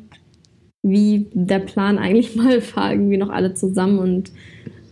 wie 0.82 1.28
der 1.34 1.60
Plan 1.60 1.98
eigentlich 1.98 2.36
mal 2.38 2.62
war, 2.76 2.94
irgendwie 2.94 3.18
noch 3.18 3.30
alle 3.30 3.54
zusammen 3.54 4.00
und 4.00 4.32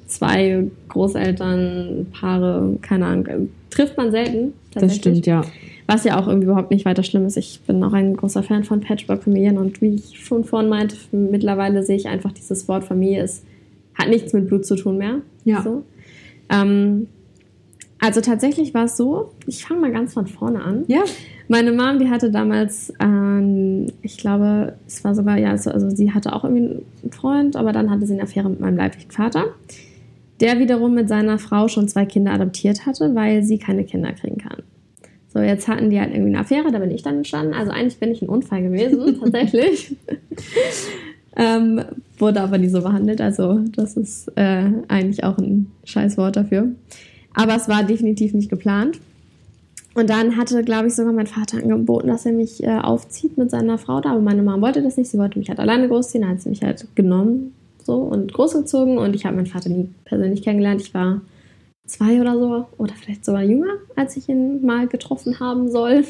zwei 0.08 0.68
Großeltern, 0.90 2.08
Paare, 2.12 2.78
keine 2.82 3.06
Ahnung, 3.06 3.50
trifft 3.70 3.96
man 3.96 4.12
selten. 4.12 4.54
Das 4.74 4.94
stimmt, 4.94 5.26
ja. 5.26 5.46
Was 5.88 6.04
ja 6.04 6.20
auch 6.20 6.28
irgendwie 6.28 6.48
überhaupt 6.48 6.72
nicht 6.72 6.86
weiter 6.86 7.04
schlimm 7.04 7.26
ist. 7.26 7.38
Ich 7.38 7.62
bin 7.68 7.84
auch 7.84 7.94
ein 7.94 8.16
großer 8.16 8.44
Fan 8.44 8.64
von 8.64 8.80
Patchwork-Familien 8.80 9.58
und 9.58 9.82
wie 9.82 9.96
ich 9.96 10.20
schon 10.24 10.44
vorhin 10.44 10.70
meinte, 10.70 10.96
mittlerweile 11.12 11.84
sehe 11.84 11.98
ich 11.98 12.08
einfach 12.08 12.32
dieses 12.32 12.68
Wort 12.68 12.84
Familie 12.84 13.24
ist, 13.24 13.46
hat 13.96 14.10
nichts 14.10 14.34
mit 14.34 14.48
Blut 14.48 14.66
zu 14.66 14.76
tun 14.76 14.98
mehr. 14.98 15.22
Ja. 15.44 15.62
So. 15.62 15.84
Ähm, 16.50 17.08
Also 18.00 18.20
tatsächlich 18.20 18.74
war 18.74 18.86
es 18.86 18.98
so, 18.98 19.32
ich 19.48 19.66
fange 19.66 19.80
mal 19.80 19.92
ganz 19.92 20.14
von 20.14 20.28
vorne 20.28 20.62
an. 20.62 20.84
Ja. 20.88 21.04
Meine 21.48 21.72
Mom, 21.72 22.00
die 22.00 22.10
hatte 22.10 22.32
damals, 22.32 22.92
ähm, 23.00 23.88
ich 24.02 24.18
glaube, 24.18 24.74
es 24.86 25.04
war 25.06 25.16
sogar, 25.16 25.38
ja, 25.38 25.52
also, 25.52 25.72
also 25.72 25.90
sie 25.90 26.12
hatte 26.12 26.34
auch 26.34 26.44
irgendwie 26.44 26.84
einen 27.02 27.12
Freund, 27.12 27.56
aber 27.56 27.72
dann 27.72 27.90
hatte 27.90 28.06
sie 28.06 28.14
eine 28.14 28.24
Affäre 28.24 28.50
mit 28.50 28.60
meinem 28.60 28.76
leiblichen 28.76 29.12
Vater, 29.12 29.46
der 30.42 30.60
wiederum 30.60 30.94
mit 30.94 31.08
seiner 31.08 31.40
Frau 31.40 31.70
schon 31.70 31.88
zwei 31.88 32.06
Kinder 32.06 32.34
adoptiert 32.34 32.86
hatte, 32.86 33.16
weil 33.16 33.44
sie 33.44 33.58
keine 33.58 33.86
Kinder 33.86 34.12
kriegen 34.12 34.38
kann. 34.38 34.64
So, 35.34 35.40
jetzt 35.40 35.68
hatten 35.68 35.90
die 35.90 36.00
halt 36.00 36.12
irgendwie 36.12 36.30
eine 36.30 36.40
Affäre, 36.40 36.72
da 36.72 36.80
bin 36.80 36.92
ich 36.92 37.02
dann 37.02 37.18
entstanden. 37.18 37.54
Also 37.54 37.72
eigentlich 37.72 37.98
bin 37.98 38.12
ich 38.12 38.22
ein 38.22 38.30
Unfall 38.30 38.62
gewesen, 38.62 39.20
tatsächlich. 39.24 39.96
ähm, 41.36 41.82
wurde 42.20 42.42
aber 42.42 42.58
nie 42.60 42.70
so 42.70 42.82
behandelt. 42.82 43.20
Also 43.20 43.60
das 43.76 43.98
ist 43.98 44.32
äh, 44.36 44.70
eigentlich 44.88 45.24
auch 45.24 45.38
ein 45.40 45.72
scheiß 45.86 46.18
Wort 46.18 46.36
dafür. 46.36 46.68
Aber 47.34 47.56
es 47.56 47.68
war 47.68 47.84
definitiv 47.84 48.34
nicht 48.34 48.50
geplant. 48.50 49.00
Und 49.96 50.10
dann 50.10 50.38
hatte, 50.38 50.64
glaube 50.64 50.88
ich, 50.88 50.96
sogar 50.96 51.14
mein 51.14 51.28
Vater 51.28 51.58
angeboten, 51.58 52.08
dass 52.08 52.26
er 52.26 52.32
mich 52.32 52.64
äh, 52.64 52.80
aufzieht 52.80 53.38
mit 53.38 53.52
seiner 53.52 53.78
Frau 53.78 54.02
da. 54.02 54.12
Aber 54.12 54.22
meine 54.22 54.44
Mama 54.44 54.62
wollte 54.68 54.82
das 54.82 54.98
nicht. 54.98 55.10
Sie 55.10 55.18
wollte 55.18 55.40
mich 55.40 55.50
halt 55.50 55.60
alleine 55.60 55.88
großziehen. 55.88 56.22
Dann 56.22 56.32
hat 56.32 56.42
sie 56.42 56.50
mich 56.50 56.64
halt 56.64 56.88
genommen 56.96 57.54
so 57.84 57.96
und 57.96 58.34
großgezogen. 58.34 58.98
Und 58.98 59.16
ich 59.16 59.26
habe 59.26 59.36
meinen 59.36 59.48
Vater 59.48 59.70
nie 59.70 59.90
persönlich 60.06 60.44
kennengelernt. 60.44 60.82
Ich 60.82 60.94
war 60.94 61.22
zwei 61.86 62.22
oder 62.22 62.38
so 62.40 62.68
oder 62.78 62.94
vielleicht 62.94 63.26
sogar 63.26 63.44
jünger, 63.44 63.74
als 63.96 64.16
ich 64.18 64.30
ihn 64.30 64.66
mal 64.66 64.88
getroffen 64.88 65.40
haben 65.40 65.70
soll. 65.70 66.06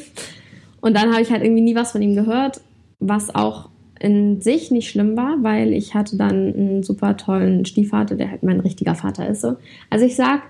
Und 0.80 0.94
dann 0.94 1.12
habe 1.12 1.22
ich 1.22 1.30
halt 1.30 1.42
irgendwie 1.42 1.62
nie 1.62 1.74
was 1.74 1.92
von 1.92 2.02
ihm 2.02 2.14
gehört, 2.14 2.60
was 3.00 3.34
auch 3.34 3.70
in 4.00 4.40
sich 4.40 4.70
nicht 4.70 4.90
schlimm 4.90 5.16
war, 5.16 5.42
weil 5.42 5.72
ich 5.72 5.94
hatte 5.94 6.16
dann 6.16 6.52
einen 6.54 6.82
super 6.82 7.16
tollen 7.16 7.64
Stiefvater, 7.64 8.16
der 8.16 8.30
halt 8.30 8.42
mein 8.42 8.60
richtiger 8.60 8.94
Vater 8.94 9.28
ist. 9.28 9.40
So. 9.40 9.56
Also 9.88 10.04
ich 10.04 10.14
sag 10.16 10.42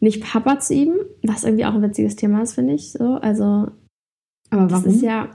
nicht 0.00 0.22
Papa 0.22 0.58
zu 0.60 0.74
ihm, 0.74 0.94
was 1.22 1.44
irgendwie 1.44 1.64
auch 1.64 1.74
ein 1.74 1.82
witziges 1.82 2.16
Thema 2.16 2.42
ist, 2.42 2.54
finde 2.54 2.74
ich. 2.74 2.92
So. 2.92 3.14
Also, 3.14 3.68
Aber 4.50 4.66
das 4.66 4.72
warum? 4.84 4.94
ist 4.94 5.02
ja, 5.02 5.30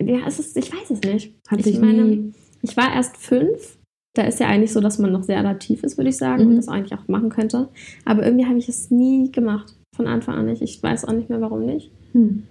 ja, 0.00 0.18
es 0.26 0.38
ist, 0.38 0.56
ich 0.56 0.72
weiß 0.72 0.90
es 0.90 1.00
nicht. 1.02 1.34
Hat 1.48 1.64
ich 1.64 1.78
meine, 1.80 2.04
nie- 2.04 2.32
ich 2.62 2.76
war 2.76 2.92
erst 2.92 3.16
fünf. 3.16 3.78
Da 4.16 4.22
ist 4.22 4.40
ja 4.40 4.46
eigentlich 4.46 4.72
so, 4.72 4.80
dass 4.80 4.98
man 4.98 5.12
noch 5.12 5.22
sehr 5.24 5.38
adaptiv 5.38 5.82
ist, 5.84 5.98
würde 5.98 6.08
ich 6.08 6.16
sagen, 6.16 6.44
Mhm. 6.44 6.50
und 6.50 6.56
das 6.56 6.68
eigentlich 6.68 6.98
auch 6.98 7.06
machen 7.06 7.28
könnte. 7.28 7.68
Aber 8.06 8.24
irgendwie 8.24 8.46
habe 8.46 8.56
ich 8.58 8.68
es 8.68 8.90
nie 8.90 9.30
gemacht. 9.30 9.74
Von 9.94 10.06
Anfang 10.06 10.36
an 10.36 10.46
nicht. 10.46 10.62
Ich 10.62 10.82
weiß 10.82 11.04
auch 11.06 11.12
nicht 11.12 11.28
mehr, 11.28 11.40
warum 11.40 11.64
nicht. 11.66 11.90
Hm. 12.12 12.44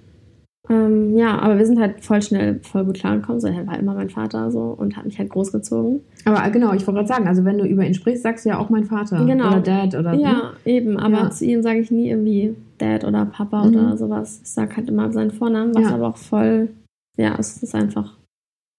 Ähm, 0.70 1.16
ja, 1.16 1.38
aber 1.40 1.58
wir 1.60 1.66
sind 1.68 1.80
halt 1.80 2.04
voll 2.04 2.22
schnell 2.24 2.60
voll 2.64 2.86
gut 2.86 2.96
klargekommen. 2.98 3.40
So, 3.40 3.48
er 3.48 3.68
war 3.68 3.78
immer 3.78 3.94
mein 3.94 4.10
Vater 4.10 4.50
so 4.52 4.76
und 4.78 4.98
hat 4.98 5.06
mich 5.06 5.20
halt 5.20 5.30
großgezogen. 5.30 6.02
Aber 6.26 6.44
äh, 6.44 6.50
genau, 6.50 6.74
ich 6.74 6.86
wollte 6.88 6.94
gerade 7.00 7.08
sagen, 7.08 7.28
also 7.28 7.46
wenn 7.46 7.58
du 7.60 7.66
über 7.66 7.86
ihn 7.86 7.94
sprichst, 7.94 8.24
sagst 8.24 8.46
du 8.46 8.50
ja 8.50 8.58
auch 8.60 8.70
mein 8.72 8.84
Vater. 8.86 9.24
Genau. 9.26 9.48
Oder 9.48 9.62
Dad 9.62 9.94
oder 9.96 10.14
Ja, 10.16 10.54
eben. 10.66 10.98
Aber 10.98 11.18
Ja. 11.18 11.30
zu 11.30 11.46
ihm 11.46 11.62
sage 11.62 11.80
ich 11.80 11.92
nie 11.92 12.10
irgendwie 12.10 12.56
Dad 12.80 13.04
oder 13.06 13.26
Papa 13.26 13.64
Mhm. 13.64 13.76
oder 13.76 13.98
sowas. 13.98 14.40
Ich 14.44 14.50
sage 14.52 14.76
halt 14.76 14.90
immer 14.90 15.12
seinen 15.12 15.32
Vornamen, 15.32 15.74
was 15.76 15.84
Ja. 15.84 15.94
aber 15.96 16.08
auch 16.08 16.18
voll, 16.18 16.70
ja, 17.18 17.36
es 17.38 17.62
ist 17.62 17.76
einfach, 17.76 18.18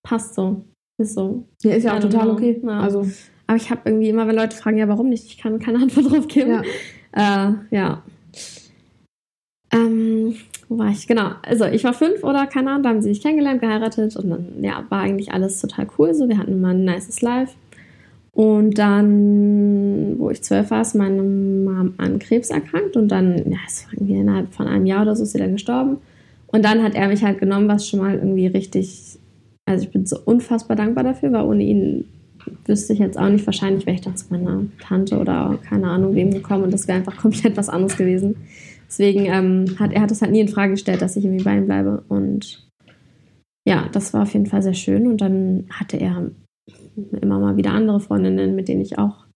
passt 0.05 0.35
so. 0.35 0.63
Ist 0.99 1.15
so. 1.15 1.45
Ja, 1.63 1.75
ist 1.75 1.85
ja 1.85 1.97
auch 1.97 2.01
total 2.01 2.25
know. 2.25 2.33
okay. 2.33 2.61
Ja. 2.63 2.81
Also, 2.81 3.07
Aber 3.47 3.57
ich 3.57 3.71
habe 3.71 3.83
irgendwie 3.85 4.09
immer, 4.09 4.27
wenn 4.27 4.37
Leute 4.37 4.57
fragen, 4.57 4.79
ja, 4.79 4.89
warum 4.89 5.09
nicht, 5.09 5.27
ich 5.27 5.39
kann 5.39 5.59
keine 5.59 5.79
Antwort 5.83 6.11
drauf 6.11 6.29
geben. 6.29 6.51
ja. 6.51 6.63
Äh, 7.49 7.55
ja. 7.71 8.03
Ähm, 9.73 10.37
wo 10.69 10.79
war 10.79 10.91
ich? 10.91 11.07
Genau. 11.07 11.31
Also 11.43 11.65
ich 11.65 11.85
war 11.85 11.93
fünf 11.93 12.23
oder 12.25 12.47
keine 12.47 12.71
Ahnung, 12.71 12.83
da 12.83 12.89
haben 12.91 13.03
sie 13.03 13.11
sich 13.11 13.23
kennengelernt, 13.23 13.61
geheiratet 13.61 14.17
und 14.17 14.31
dann, 14.31 14.47
ja, 14.63 14.85
war 14.89 15.01
eigentlich 15.01 15.33
alles 15.33 15.61
total 15.61 15.87
cool. 15.99 16.15
So, 16.15 16.29
wir 16.29 16.39
hatten 16.39 16.53
immer 16.53 16.69
ein 16.69 16.85
nices 16.85 17.21
Life. 17.21 17.55
Und 18.33 18.77
dann, 18.77 20.19
wo 20.19 20.29
ich 20.29 20.43
zwölf 20.43 20.71
war, 20.71 20.83
ist 20.83 20.95
meine 20.95 21.23
Mom 21.23 21.95
an 21.97 22.19
Krebs 22.19 22.51
erkrankt 22.51 22.95
und 22.95 23.09
dann, 23.09 23.39
ja, 23.51 23.57
es 23.67 23.87
war 23.87 23.95
irgendwie 23.95 24.19
innerhalb 24.19 24.53
von 24.53 24.67
einem 24.67 24.85
Jahr 24.85 25.03
oder 25.03 25.17
so 25.17 25.23
ist 25.23 25.33
sie 25.33 25.39
dann 25.39 25.53
gestorben. 25.53 25.99
Und 26.49 26.63
dann 26.63 26.83
hat 26.83 26.95
er 26.95 27.09
mich 27.09 27.25
halt 27.25 27.39
genommen, 27.39 27.67
was 27.67 27.89
schon 27.89 28.01
mal 28.01 28.15
irgendwie 28.15 28.47
richtig, 28.47 29.19
also 29.67 29.85
ich 29.85 29.91
bin 29.91 30.07
so 30.07 30.19
unfassbar 30.25 30.77
dankbar 30.77 31.05
dafür, 31.05 31.33
weil 31.33 31.45
ohne 31.45 31.65
ihn 31.65 32.05
wüsste 32.65 32.93
ich 32.93 33.01
jetzt 33.01 33.19
auch 33.19 33.29
nicht, 33.29 33.45
wahrscheinlich 33.47 33.87
wäre 33.87 33.97
ich 33.97 34.01
dann 34.01 34.17
zu 34.17 34.27
meiner 34.31 34.65
Tante 34.81 35.19
oder 35.19 35.59
keine 35.69 35.89
Ahnung 35.89 36.15
wem 36.15 36.31
gekommen 36.31 36.65
und 36.65 36.73
das 36.73 36.87
wäre 36.89 36.99
einfach 36.99 37.17
komplett 37.21 37.57
was 37.57 37.69
anderes 37.69 37.97
gewesen. 37.97 38.37
Deswegen 38.89 39.27
ähm, 39.27 39.77
hat 39.81 39.93
er 39.93 40.03
hat 40.03 40.13
es 40.13 40.23
halt 40.23 40.31
nie 40.31 40.41
in 40.41 40.49
Frage 40.49 40.73
gestellt, 40.73 41.03
dass 41.03 41.17
ich 41.17 41.25
irgendwie 41.25 41.45
bei 41.45 41.57
ihm 41.57 41.67
bleibe 41.67 42.05
und 42.09 42.65
ja, 43.67 43.89
das 43.91 44.15
war 44.15 44.23
auf 44.23 44.33
jeden 44.33 44.47
Fall 44.47 44.63
sehr 44.63 44.75
schön 44.75 45.09
und 45.09 45.21
dann 45.21 45.67
hatte 45.71 45.97
er 45.97 46.31
immer 47.21 47.41
mal 47.41 47.57
wieder 47.57 47.73
andere 47.73 47.99
Freundinnen, 47.99 48.55
mit 48.55 48.69
denen 48.69 48.81
ich 48.81 48.99
auch 48.99 49.27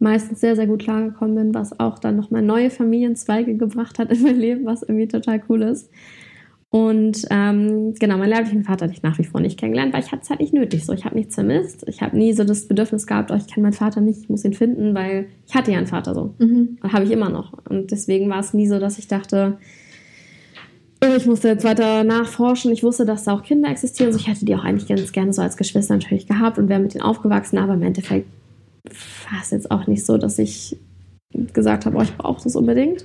meistens 0.00 0.40
sehr, 0.40 0.56
sehr 0.56 0.66
gut 0.66 0.82
klargekommen 0.82 1.36
bin, 1.36 1.54
was 1.54 1.78
auch 1.78 1.98
dann 1.98 2.16
nochmal 2.16 2.42
neue 2.42 2.70
Familienzweige 2.70 3.54
gebracht 3.58 3.98
hat 3.98 4.10
in 4.10 4.22
mein 4.22 4.36
Leben, 4.36 4.64
was 4.64 4.82
irgendwie 4.82 5.08
total 5.08 5.42
cool 5.48 5.62
ist. 5.62 5.90
Und 6.72 7.26
ähm, 7.30 7.94
genau, 7.98 8.16
meinen 8.16 8.30
leiblichen 8.30 8.62
Vater 8.62 8.84
hatte 8.84 8.94
ich 8.94 9.02
nach 9.02 9.18
wie 9.18 9.24
vor 9.24 9.40
nicht 9.40 9.58
kennengelernt, 9.58 9.92
weil 9.92 10.04
ich 10.04 10.12
hatte 10.12 10.22
es 10.22 10.30
halt 10.30 10.38
nicht 10.38 10.54
nötig. 10.54 10.86
So, 10.86 10.92
ich 10.92 11.04
habe 11.04 11.16
nichts 11.16 11.34
vermisst. 11.34 11.84
Ich 11.88 12.00
habe 12.00 12.16
nie 12.16 12.32
so 12.32 12.44
das 12.44 12.68
Bedürfnis 12.68 13.08
gehabt, 13.08 13.32
oh, 13.32 13.34
ich 13.34 13.48
kenne 13.48 13.64
meinen 13.64 13.72
Vater 13.72 14.00
nicht, 14.00 14.20
ich 14.20 14.28
muss 14.28 14.44
ihn 14.44 14.54
finden, 14.54 14.94
weil 14.94 15.26
ich 15.48 15.54
hatte 15.54 15.72
ja 15.72 15.78
einen 15.78 15.88
Vater 15.88 16.14
so. 16.14 16.34
Mhm. 16.38 16.78
Habe 16.84 17.04
ich 17.04 17.10
immer 17.10 17.28
noch. 17.28 17.54
Und 17.68 17.90
deswegen 17.90 18.30
war 18.30 18.38
es 18.38 18.54
nie 18.54 18.68
so, 18.68 18.78
dass 18.78 18.98
ich 18.98 19.08
dachte, 19.08 19.58
oh, 21.04 21.16
ich 21.16 21.26
musste 21.26 21.48
jetzt 21.48 21.64
weiter 21.64 22.04
nachforschen. 22.04 22.70
Ich 22.70 22.84
wusste, 22.84 23.04
dass 23.04 23.24
da 23.24 23.32
auch 23.32 23.42
Kinder 23.42 23.68
existieren. 23.68 24.12
So, 24.12 24.20
ich 24.20 24.28
hätte 24.28 24.44
die 24.44 24.54
auch 24.54 24.64
eigentlich 24.64 24.88
ganz 24.88 25.10
gerne 25.10 25.32
so 25.32 25.42
als 25.42 25.56
Geschwister 25.56 25.94
natürlich 25.94 26.28
gehabt 26.28 26.56
und 26.56 26.68
wäre 26.68 26.78
mit 26.78 26.94
denen 26.94 27.02
aufgewachsen. 27.02 27.58
Aber 27.58 27.74
im 27.74 27.82
Endeffekt 27.82 28.28
war 28.84 29.40
es 29.42 29.50
jetzt 29.50 29.72
auch 29.72 29.88
nicht 29.88 30.06
so, 30.06 30.18
dass 30.18 30.38
ich 30.38 30.76
gesagt 31.52 31.86
habe, 31.86 31.96
oh, 31.96 32.02
ich 32.02 32.16
brauche 32.16 32.44
das 32.44 32.54
unbedingt. 32.54 33.04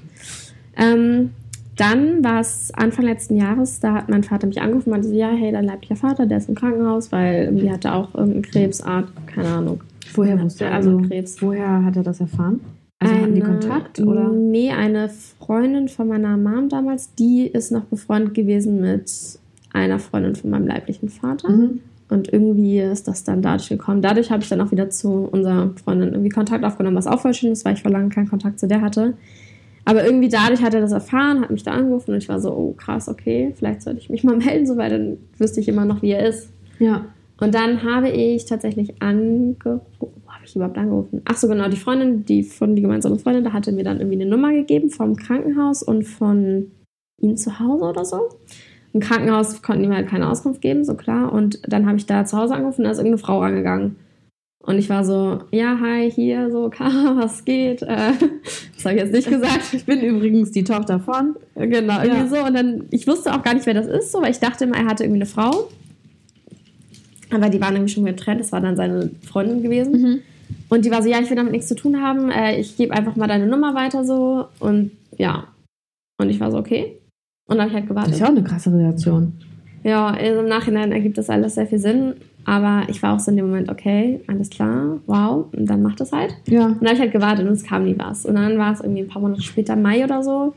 Ähm, 0.77 1.31
dann 1.75 2.23
war 2.23 2.39
es 2.39 2.71
Anfang 2.73 3.05
letzten 3.05 3.35
Jahres, 3.37 3.79
da 3.79 3.93
hat 3.93 4.09
mein 4.09 4.23
Vater 4.23 4.47
mich 4.47 4.61
angerufen 4.61 4.89
und 4.89 4.91
meinte 4.91 5.07
so, 5.09 5.13
ja, 5.13 5.29
hey, 5.29 5.51
dein 5.51 5.65
leiblicher 5.65 5.95
Vater, 5.95 6.25
der 6.25 6.37
ist 6.37 6.47
im 6.49 6.55
Krankenhaus, 6.55 7.11
weil 7.11 7.45
irgendwie 7.45 7.69
hat 7.71 7.85
er 7.85 7.95
auch 7.95 8.13
irgendeine 8.15 8.41
Krebsart, 8.43 9.07
keine 9.27 9.49
Ahnung. 9.49 9.81
Woher 10.13 10.41
wusste 10.41 10.63
er? 10.65 10.69
ja, 10.71 10.75
Also, 10.77 10.97
Krebs. 10.99 11.41
woher 11.41 11.83
hat 11.83 11.95
er 11.97 12.03
das 12.03 12.19
erfahren? 12.21 12.61
Also 12.99 13.13
hatten 13.13 13.35
die 13.35 13.43
Eine- 13.43 13.51
Kontakt? 13.59 13.99
Oder? 13.99 14.29
Nee, 14.29 14.71
eine 14.71 15.09
Freundin 15.09 15.89
von 15.89 16.07
meiner 16.07 16.37
Mom 16.37 16.69
damals, 16.69 17.13
die 17.15 17.45
ist 17.47 17.71
noch 17.71 17.83
befreundet 17.85 18.33
gewesen 18.33 18.79
mit 18.79 19.11
einer 19.73 19.99
Freundin 19.99 20.35
von 20.35 20.49
meinem 20.51 20.67
leiblichen 20.67 21.09
Vater. 21.09 21.49
Mhm. 21.49 21.81
Und 22.07 22.31
irgendwie 22.31 22.79
ist 22.79 23.07
das 23.09 23.23
dann 23.25 23.41
dadurch 23.41 23.67
gekommen. 23.67 24.01
Dadurch 24.01 24.31
habe 24.31 24.43
ich 24.43 24.47
dann 24.49 24.61
auch 24.61 24.71
wieder 24.71 24.89
zu 24.91 25.27
unserer 25.29 25.71
Freundin 25.83 26.09
irgendwie 26.09 26.29
Kontakt 26.29 26.63
aufgenommen, 26.63 26.95
was 26.95 27.07
auch 27.07 27.19
voll 27.19 27.33
schön 27.33 27.51
ist, 27.51 27.65
weil 27.65 27.73
ich 27.73 27.81
vor 27.81 27.91
langem 27.91 28.09
keinen 28.09 28.29
Kontakt 28.29 28.59
zu 28.59 28.67
der 28.67 28.81
hatte. 28.81 29.15
Aber 29.85 30.03
irgendwie 30.03 30.29
dadurch 30.29 30.63
hat 30.63 30.73
er 30.73 30.81
das 30.81 30.91
erfahren, 30.91 31.41
hat 31.41 31.51
mich 31.51 31.63
da 31.63 31.71
angerufen 31.71 32.11
und 32.11 32.17
ich 32.17 32.27
war 32.27 32.39
so, 32.39 32.51
oh 32.51 32.73
krass, 32.73 33.07
okay, 33.07 33.53
vielleicht 33.55 33.83
sollte 33.83 33.99
ich 33.99 34.09
mich 34.09 34.23
mal 34.23 34.35
melden, 34.45 34.65
so, 34.65 34.77
weil 34.77 34.89
dann 34.89 35.17
wüsste 35.37 35.61
ich 35.61 35.67
immer 35.67 35.85
noch, 35.85 36.01
wie 36.01 36.11
er 36.11 36.27
ist. 36.27 36.49
Ja. 36.79 37.05
Und 37.39 37.53
dann 37.53 37.83
habe 37.83 38.09
ich 38.09 38.45
tatsächlich 38.45 39.01
angerufen. 39.01 39.81
Wo 39.99 40.11
habe 40.27 40.45
ich 40.45 40.55
überhaupt 40.55 40.77
angerufen? 40.77 41.21
Ach 41.25 41.37
so, 41.37 41.47
genau, 41.47 41.69
die 41.69 41.77
Freundin, 41.77 42.25
die 42.25 42.43
von 42.43 42.75
die 42.75 42.81
gemeinsame 42.81 43.19
Freundin, 43.19 43.43
da 43.43 43.53
hatte 43.53 43.71
mir 43.71 43.83
dann 43.83 43.99
irgendwie 43.99 44.21
eine 44.21 44.29
Nummer 44.29 44.51
gegeben 44.53 44.89
vom 44.89 45.15
Krankenhaus 45.15 45.83
und 45.83 46.03
von 46.03 46.71
ihm 47.21 47.37
zu 47.37 47.59
Hause 47.59 47.85
oder 47.85 48.05
so. 48.05 48.29
Im 48.93 49.01
Krankenhaus 49.01 49.61
konnten 49.61 49.83
die 49.83 49.89
mir 49.89 49.95
halt 49.95 50.07
keine 50.07 50.29
Auskunft 50.29 50.61
geben, 50.61 50.85
so 50.85 50.95
klar. 50.95 51.33
Und 51.33 51.59
dann 51.67 51.85
habe 51.85 51.97
ich 51.97 52.05
da 52.05 52.25
zu 52.25 52.37
Hause 52.37 52.55
angerufen, 52.55 52.83
da 52.83 52.91
ist 52.91 52.97
irgendeine 52.97 53.17
Frau 53.17 53.39
rangegangen. 53.41 53.97
Und 54.65 54.79
ich 54.79 54.89
war 54.89 55.05
so, 55.05 55.39
ja, 55.51 55.77
hi, 55.79 56.09
hier, 56.11 56.49
so, 56.51 56.69
Kara, 56.75 57.15
was 57.17 57.45
geht? 57.45 57.81
Äh, 57.83 58.13
das 58.75 58.85
habe 58.85 58.95
ich 58.95 59.01
jetzt 59.03 59.13
nicht 59.13 59.29
gesagt. 59.29 59.73
Ich 59.73 59.85
bin 59.85 60.01
übrigens 60.01 60.51
die 60.51 60.63
Tochter 60.63 60.99
von. 60.99 61.35
Genau, 61.55 62.01
irgendwie 62.01 62.21
Ja. 62.21 62.27
so. 62.27 62.37
Und 62.45 62.55
dann, 62.55 62.85
ich 62.89 63.05
wusste 63.07 63.33
auch 63.33 63.43
gar 63.43 63.53
nicht, 63.53 63.65
wer 63.67 63.75
das 63.75 63.85
ist, 63.87 64.11
so, 64.11 64.21
weil 64.21 64.31
ich 64.31 64.39
dachte 64.39 64.63
immer, 64.63 64.77
er 64.77 64.85
hatte 64.85 65.03
irgendwie 65.03 65.19
eine 65.21 65.25
Frau. 65.27 65.69
Aber 67.31 67.49
die 67.49 67.59
waren 67.61 67.75
irgendwie 67.75 67.93
schon 67.93 68.05
getrennt. 68.05 68.39
Das 68.39 68.51
war 68.51 68.61
dann 68.61 68.75
seine 68.75 69.09
Freundin 69.27 69.61
gewesen. 69.63 70.01
Mhm. 70.01 70.19
Und 70.69 70.85
die 70.85 70.91
war 70.91 71.01
so, 71.01 71.09
ja, 71.09 71.19
ich 71.19 71.29
will 71.29 71.37
damit 71.37 71.51
nichts 71.51 71.67
zu 71.67 71.75
tun 71.75 72.01
haben. 72.01 72.29
Äh, 72.31 72.59
ich 72.59 72.77
gebe 72.77 72.93
einfach 72.93 73.15
mal 73.15 73.27
deine 73.27 73.47
Nummer 73.47 73.73
weiter 73.75 74.03
so. 74.05 74.45
Und 74.59 74.91
ja. 75.17 75.45
Und 76.19 76.29
ich 76.29 76.39
war 76.39 76.51
so, 76.51 76.57
okay. 76.57 76.97
Und 77.47 77.57
dann 77.57 77.61
habe 77.61 77.69
ich 77.69 77.73
halt 77.75 77.83
Das 77.83 77.89
gewartet. 77.89 78.13
ist 78.13 78.19
ja 78.19 78.25
auch 78.27 78.31
eine 78.31 78.43
krasse 78.43 78.71
Reaktion. 78.73 79.33
Ja, 79.83 80.07
also 80.07 80.39
im 80.41 80.47
Nachhinein 80.47 80.91
ergibt 80.91 81.17
das 81.17 81.29
alles 81.29 81.55
sehr 81.55 81.67
viel 81.67 81.77
Sinn. 81.79 82.15
Aber 82.45 82.83
ich 82.89 83.01
war 83.01 83.15
auch 83.15 83.19
so 83.19 83.31
in 83.31 83.37
dem 83.37 83.47
Moment, 83.47 83.69
okay, 83.69 84.21
alles 84.27 84.51
klar, 84.51 84.99
wow. 85.07 85.47
Und 85.51 85.65
dann 85.65 85.81
macht 85.81 85.99
es 85.99 86.11
halt. 86.11 86.35
Ja. 86.47 86.67
Und 86.67 86.81
dann 86.81 86.89
habe 86.89 86.93
ich 86.93 87.01
halt 87.01 87.11
gewartet 87.11 87.47
und 87.47 87.53
es 87.53 87.63
kam 87.63 87.85
nie 87.85 87.95
was. 87.97 88.25
Und 88.25 88.35
dann 88.35 88.59
war 88.59 88.71
es 88.71 88.81
irgendwie 88.81 89.01
ein 89.01 89.07
paar 89.07 89.21
Monate 89.21 89.41
später, 89.41 89.75
Mai 89.75 90.03
oder 90.03 90.21
so. 90.23 90.53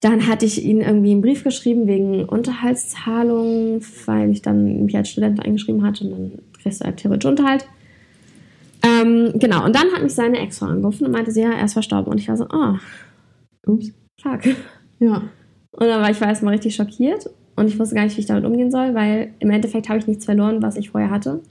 Dann 0.00 0.26
hatte 0.26 0.44
ich 0.44 0.64
ihnen 0.64 0.80
irgendwie 0.80 1.12
einen 1.12 1.22
Brief 1.22 1.44
geschrieben 1.44 1.86
wegen 1.86 2.24
Unterhaltszahlungen, 2.24 3.80
weil 4.06 4.30
ich 4.30 4.42
dann 4.42 4.84
mich 4.84 4.96
als 4.96 5.08
Student 5.08 5.44
eingeschrieben 5.44 5.84
hatte 5.84 6.04
und 6.04 6.10
dann 6.10 6.32
kriegst 6.60 6.80
du 6.80 6.84
halt 6.84 6.96
theoretisch 6.98 7.28
Unterhalt. 7.28 7.66
Ähm, 8.82 9.32
genau, 9.34 9.64
und 9.64 9.74
dann 9.74 9.92
hat 9.92 10.02
mich 10.02 10.14
seine 10.14 10.38
Ex-Frau 10.38 10.66
angerufen 10.66 11.06
und 11.06 11.12
meinte, 11.12 11.32
sie, 11.32 11.42
ja, 11.42 11.50
er 11.50 11.64
ist 11.64 11.72
verstorben. 11.72 12.12
Und 12.12 12.18
ich 12.18 12.28
war 12.28 12.36
so, 12.36 12.46
oh, 12.52 12.74
Ups. 13.66 13.92
fuck. 14.20 14.40
Ja. 15.00 15.22
Und 15.72 15.86
dann 15.86 16.00
war 16.00 16.10
ich 16.10 16.20
war 16.20 16.28
erstmal 16.28 16.54
richtig 16.54 16.74
schockiert 16.74 17.28
und 17.58 17.66
ich 17.66 17.78
wusste 17.78 17.94
gar 17.94 18.04
nicht, 18.04 18.16
wie 18.16 18.20
ich 18.20 18.26
damit 18.26 18.44
umgehen 18.44 18.70
soll, 18.70 18.94
weil 18.94 19.32
im 19.40 19.50
Endeffekt 19.50 19.88
habe 19.88 19.98
ich 19.98 20.06
nichts 20.06 20.24
verloren, 20.24 20.62
was 20.62 20.76
ich 20.76 20.90
vorher 20.90 21.10
hatte. 21.10 21.42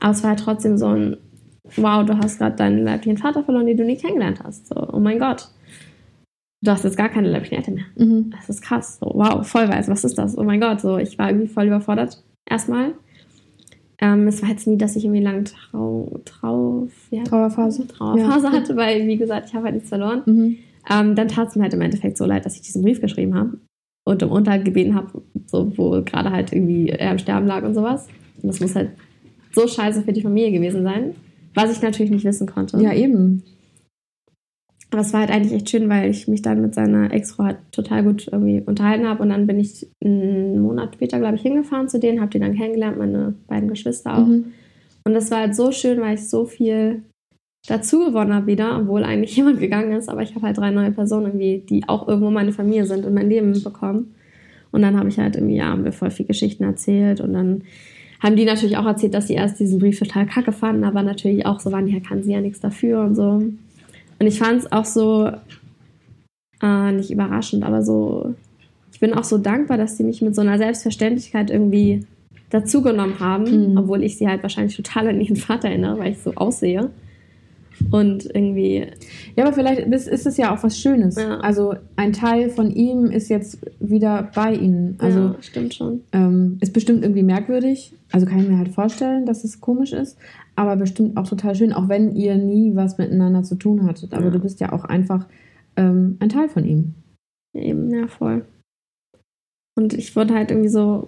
Aber 0.00 0.12
es 0.12 0.22
war 0.22 0.30
halt 0.30 0.40
trotzdem 0.40 0.76
so 0.76 0.86
ein, 0.88 1.16
wow, 1.76 2.04
du 2.04 2.18
hast 2.18 2.38
gerade 2.38 2.56
deinen 2.56 2.84
leiblichen 2.84 3.16
Vater 3.16 3.42
verloren, 3.42 3.66
den 3.66 3.76
du 3.76 3.84
nie 3.84 3.96
kennengelernt 3.96 4.42
hast. 4.44 4.68
So, 4.68 4.88
oh 4.92 5.00
mein 5.00 5.18
Gott. 5.18 5.48
du 6.62 6.70
hast 6.70 6.84
jetzt 6.84 6.96
gar 6.96 7.08
keine 7.08 7.30
leiblichen 7.30 7.56
Eltern 7.56 7.74
mehr. 7.74 7.84
Mhm. 7.96 8.30
Das 8.30 8.48
ist 8.48 8.60
krass. 8.60 8.98
So, 9.00 9.10
wow, 9.14 9.46
voll 9.46 9.68
weiß, 9.68 9.88
was 9.88 10.04
ist 10.04 10.18
das? 10.18 10.36
Oh 10.36 10.44
mein 10.44 10.60
Gott, 10.60 10.80
so, 10.80 10.98
ich 10.98 11.18
war 11.18 11.30
irgendwie 11.30 11.48
voll 11.48 11.66
überfordert 11.66 12.22
erstmal. 12.48 12.92
Ähm, 14.00 14.28
es 14.28 14.42
war 14.42 14.50
jetzt 14.50 14.66
nie, 14.66 14.76
dass 14.76 14.96
ich 14.96 15.04
irgendwie 15.04 15.22
lange 15.22 15.44
Trau, 15.44 16.20
Trau, 16.24 16.88
ja, 17.10 17.24
Trauerphase, 17.24 17.88
Trauerphase 17.88 18.46
ja. 18.46 18.52
hatte, 18.52 18.76
weil, 18.76 19.06
wie 19.06 19.16
gesagt, 19.16 19.48
ich 19.48 19.54
habe 19.54 19.64
halt 19.64 19.74
nichts 19.74 19.88
verloren. 19.88 20.22
Mhm. 20.26 20.56
Ähm, 20.90 21.14
dann 21.16 21.28
tat 21.28 21.48
es 21.48 21.56
mir 21.56 21.62
halt 21.62 21.74
im 21.74 21.80
Endeffekt 21.80 22.16
so 22.16 22.24
leid, 22.24 22.46
dass 22.46 22.54
ich 22.54 22.62
diesen 22.62 22.82
Brief 22.82 23.00
geschrieben 23.00 23.34
habe 23.34 23.58
und 24.08 24.22
um 24.22 24.30
Unterhalt 24.30 24.64
gebeten 24.64 24.94
habe, 24.94 25.22
so, 25.46 25.70
wo 25.76 25.90
gerade 26.02 26.30
halt 26.30 26.52
irgendwie 26.52 26.88
er 26.88 27.12
im 27.12 27.18
Sterben 27.18 27.46
lag 27.46 27.62
und 27.62 27.74
sowas. 27.74 28.08
Und 28.42 28.48
das 28.48 28.60
muss 28.60 28.74
halt 28.74 28.90
so 29.52 29.68
scheiße 29.68 30.02
für 30.02 30.12
die 30.12 30.22
Familie 30.22 30.50
gewesen 30.50 30.82
sein, 30.82 31.14
was 31.54 31.70
ich 31.70 31.82
natürlich 31.82 32.10
nicht 32.10 32.24
wissen 32.24 32.46
konnte. 32.46 32.80
Ja, 32.82 32.94
eben. 32.94 33.42
Aber 34.90 35.02
es 35.02 35.12
war 35.12 35.20
halt 35.20 35.30
eigentlich 35.30 35.52
echt 35.52 35.68
schön, 35.68 35.90
weil 35.90 36.10
ich 36.10 36.26
mich 36.26 36.40
dann 36.40 36.62
mit 36.62 36.74
seiner 36.74 37.12
Ex-Frau 37.12 37.44
halt 37.44 37.58
total 37.70 38.02
gut 38.02 38.28
irgendwie 38.32 38.62
unterhalten 38.64 39.06
habe. 39.06 39.22
Und 39.22 39.28
dann 39.28 39.46
bin 39.46 39.60
ich 39.60 39.86
einen 40.02 40.62
Monat 40.62 40.94
später, 40.94 41.18
glaube 41.18 41.36
ich, 41.36 41.42
hingefahren 41.42 41.88
zu 41.88 41.98
denen, 41.98 42.22
habe 42.22 42.30
die 42.30 42.38
dann 42.38 42.56
kennengelernt, 42.56 42.96
meine 42.96 43.34
beiden 43.46 43.68
Geschwister 43.68 44.16
auch. 44.16 44.26
Mhm. 44.26 44.52
Und 45.04 45.12
das 45.12 45.30
war 45.30 45.40
halt 45.40 45.54
so 45.54 45.70
schön, 45.72 46.00
weil 46.00 46.14
ich 46.14 46.30
so 46.30 46.46
viel 46.46 47.02
dazu 47.68 48.06
gewonnen 48.06 48.34
habe 48.34 48.46
wieder, 48.46 48.78
obwohl 48.78 49.04
eigentlich 49.04 49.36
jemand 49.36 49.60
gegangen 49.60 49.92
ist. 49.92 50.08
Aber 50.08 50.22
ich 50.22 50.34
habe 50.34 50.46
halt 50.46 50.58
drei 50.58 50.70
neue 50.70 50.90
Personen 50.90 51.26
irgendwie, 51.26 51.62
die 51.68 51.88
auch 51.88 52.08
irgendwo 52.08 52.30
meine 52.30 52.52
Familie 52.52 52.86
sind 52.86 53.06
und 53.06 53.14
mein 53.14 53.28
Leben 53.28 53.62
bekommen. 53.62 54.14
Und 54.70 54.82
dann 54.82 54.98
habe 54.98 55.08
ich 55.08 55.18
halt 55.18 55.36
irgendwie, 55.36 55.56
ja, 55.56 55.66
haben 55.66 55.84
wir 55.84 55.92
voll 55.92 56.10
viel 56.10 56.26
Geschichten 56.26 56.64
erzählt. 56.64 57.20
Und 57.20 57.32
dann 57.32 57.62
haben 58.20 58.36
die 58.36 58.44
natürlich 58.44 58.76
auch 58.76 58.86
erzählt, 58.86 59.14
dass 59.14 59.28
sie 59.28 59.34
erst 59.34 59.60
diesen 59.60 59.78
Brief 59.78 59.98
total 59.98 60.26
kacke 60.26 60.52
fanden, 60.52 60.84
aber 60.84 61.02
natürlich 61.02 61.46
auch 61.46 61.60
so 61.60 61.70
waren, 61.72 61.86
ja, 61.86 62.00
kann 62.00 62.22
sie 62.22 62.32
ja 62.32 62.40
nichts 62.40 62.60
dafür 62.60 63.02
und 63.02 63.14
so. 63.14 63.42
Und 64.20 64.26
ich 64.26 64.38
fand 64.38 64.58
es 64.58 64.72
auch 64.72 64.84
so, 64.84 65.30
äh, 66.62 66.92
nicht 66.92 67.10
überraschend, 67.10 67.64
aber 67.64 67.82
so, 67.82 68.34
ich 68.92 68.98
bin 68.98 69.14
auch 69.14 69.24
so 69.24 69.38
dankbar, 69.38 69.78
dass 69.78 69.96
die 69.96 70.02
mich 70.02 70.22
mit 70.22 70.34
so 70.34 70.40
einer 70.40 70.58
Selbstverständlichkeit 70.58 71.50
irgendwie 71.50 72.04
dazugenommen 72.50 73.20
haben, 73.20 73.72
mhm. 73.72 73.78
obwohl 73.78 74.02
ich 74.02 74.16
sie 74.18 74.26
halt 74.26 74.42
wahrscheinlich 74.42 74.74
total 74.74 75.08
an 75.08 75.20
ihren 75.20 75.36
Vater 75.36 75.68
erinnere, 75.68 75.98
weil 75.98 76.12
ich 76.12 76.18
so 76.18 76.34
aussehe. 76.34 76.90
Und 77.90 78.26
irgendwie. 78.26 78.86
Ja, 79.36 79.44
aber 79.44 79.52
vielleicht 79.52 79.82
ist, 79.82 80.26
es 80.26 80.36
ja 80.36 80.54
auch 80.54 80.62
was 80.62 80.78
Schönes. 80.78 81.16
Ja. 81.16 81.38
Also 81.40 81.74
ein 81.96 82.12
Teil 82.12 82.50
von 82.50 82.70
ihm 82.70 83.06
ist 83.06 83.28
jetzt 83.28 83.58
wieder 83.80 84.30
bei 84.34 84.54
ihnen. 84.54 84.96
Also 84.98 85.18
ja, 85.18 85.36
stimmt 85.40 85.74
schon. 85.74 86.00
Ähm, 86.12 86.58
ist 86.60 86.72
bestimmt 86.72 87.02
irgendwie 87.02 87.22
merkwürdig. 87.22 87.94
Also 88.10 88.26
kann 88.26 88.40
ich 88.40 88.48
mir 88.48 88.58
halt 88.58 88.70
vorstellen, 88.70 89.26
dass 89.26 89.44
es 89.44 89.60
komisch 89.60 89.92
ist 89.92 90.16
aber 90.58 90.74
bestimmt 90.74 91.16
auch 91.16 91.28
total 91.28 91.54
schön, 91.54 91.72
auch 91.72 91.88
wenn 91.88 92.16
ihr 92.16 92.34
nie 92.34 92.74
was 92.74 92.98
miteinander 92.98 93.44
zu 93.44 93.54
tun 93.54 93.86
hattet. 93.86 94.12
Aber 94.12 94.24
ja. 94.24 94.30
du 94.30 94.40
bist 94.40 94.58
ja 94.58 94.72
auch 94.72 94.82
einfach 94.84 95.24
ähm, 95.76 96.16
ein 96.18 96.30
Teil 96.30 96.48
von 96.48 96.64
ihm. 96.64 96.94
Eben, 97.54 97.94
ja, 97.94 98.08
voll. 98.08 98.44
Und 99.76 99.94
ich 99.94 100.16
wurde 100.16 100.34
halt 100.34 100.50
irgendwie 100.50 100.68
so 100.68 101.06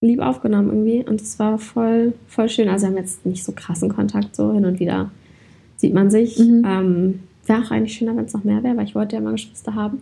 lieb 0.00 0.20
aufgenommen 0.20 0.68
irgendwie 0.68 1.04
und 1.04 1.20
es 1.20 1.40
war 1.40 1.58
voll, 1.58 2.14
voll 2.28 2.48
schön. 2.48 2.68
Also 2.68 2.86
wir 2.86 2.90
haben 2.90 2.96
jetzt 2.96 3.26
nicht 3.26 3.42
so 3.42 3.50
krassen 3.50 3.88
Kontakt, 3.88 4.36
so 4.36 4.52
hin 4.52 4.64
und 4.64 4.78
wieder 4.78 5.10
sieht 5.82 5.92
man 5.92 6.10
sich. 6.10 6.38
Mhm. 6.38 6.62
Ähm, 6.64 7.20
wäre 7.46 7.60
auch 7.60 7.70
eigentlich 7.70 7.94
schöner, 7.94 8.16
wenn 8.16 8.24
es 8.24 8.32
noch 8.32 8.44
mehr 8.44 8.62
wäre, 8.62 8.76
weil 8.76 8.86
ich 8.86 8.94
wollte 8.94 9.16
ja 9.16 9.20
mal 9.20 9.32
Geschwister 9.32 9.74
haben. 9.74 10.00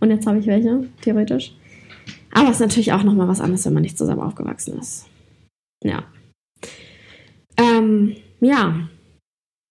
Und 0.00 0.10
jetzt 0.10 0.26
habe 0.26 0.38
ich 0.38 0.46
welche, 0.46 0.86
theoretisch. 1.00 1.56
Aber 2.30 2.50
es 2.50 2.56
ist 2.56 2.60
natürlich 2.60 2.92
auch 2.92 3.02
nochmal 3.02 3.26
was 3.26 3.40
anderes, 3.40 3.64
wenn 3.64 3.72
man 3.72 3.82
nicht 3.82 3.98
zusammen 3.98 4.20
aufgewachsen 4.20 4.78
ist. 4.78 5.06
Ja. 5.82 6.04
Ähm, 7.56 8.16
ja. 8.40 8.88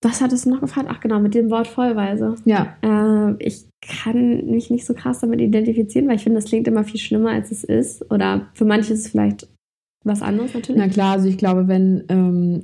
Was 0.04 0.22
hattest 0.22 0.48
du 0.48 0.50
noch 0.50 0.62
gefragt? 0.62 0.88
Ach 0.90 1.00
genau, 1.00 1.20
mit 1.20 1.36
dem 1.36 1.52
Wort 1.52 1.68
vollweise. 1.68 2.36
Ja. 2.46 2.76
Äh, 2.82 3.36
ich 3.38 3.66
kann 3.82 4.48
mich 4.48 4.72
nicht 4.72 4.88
so 4.88 4.96
krass 4.96 5.20
damit 5.20 5.40
identifizieren, 5.40 6.08
weil 6.08 6.16
ich 6.16 6.24
finde, 6.24 6.40
das 6.40 6.50
klingt 6.50 6.68
immer 6.68 6.84
viel 6.84 7.00
schlimmer, 7.00 7.30
als 7.30 7.52
es 7.52 7.64
ist. 7.64 8.10
Oder 8.12 8.48
für 8.56 8.66
manche 8.66 8.94
ist 8.94 9.02
es 9.02 9.12
vielleicht 9.12 9.48
was 10.04 10.24
anderes 10.24 10.56
natürlich. 10.56 10.82
Na 10.82 10.88
klar, 10.88 11.14
also 11.14 11.28
ich 11.28 11.38
glaube, 11.38 11.68
wenn 11.68 12.04
ähm, 12.10 12.64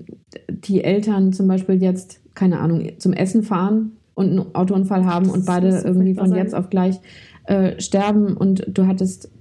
die 0.49 0.84
Eltern 0.84 1.34
zum 1.34 1.47
Beispiel 1.47 1.82
jetzt, 1.82 2.21
keine 2.38 2.60
Ahnung, 2.60 2.88
zum 3.00 3.13
Essen 3.13 3.43
fahren 3.43 3.93
und 4.13 4.30
einen 4.30 4.56
Autounfall 4.56 5.06
haben 5.06 5.30
und 5.30 5.45
beide 5.45 5.69
irgendwie 5.84 6.13
von 6.13 6.30
sein. 6.30 6.38
jetzt 6.38 6.54
auf 6.56 6.69
gleich 6.69 7.00
äh, 7.45 7.80
sterben 7.82 8.38
und 8.38 8.63
du 8.67 8.88
hattest 8.88 9.32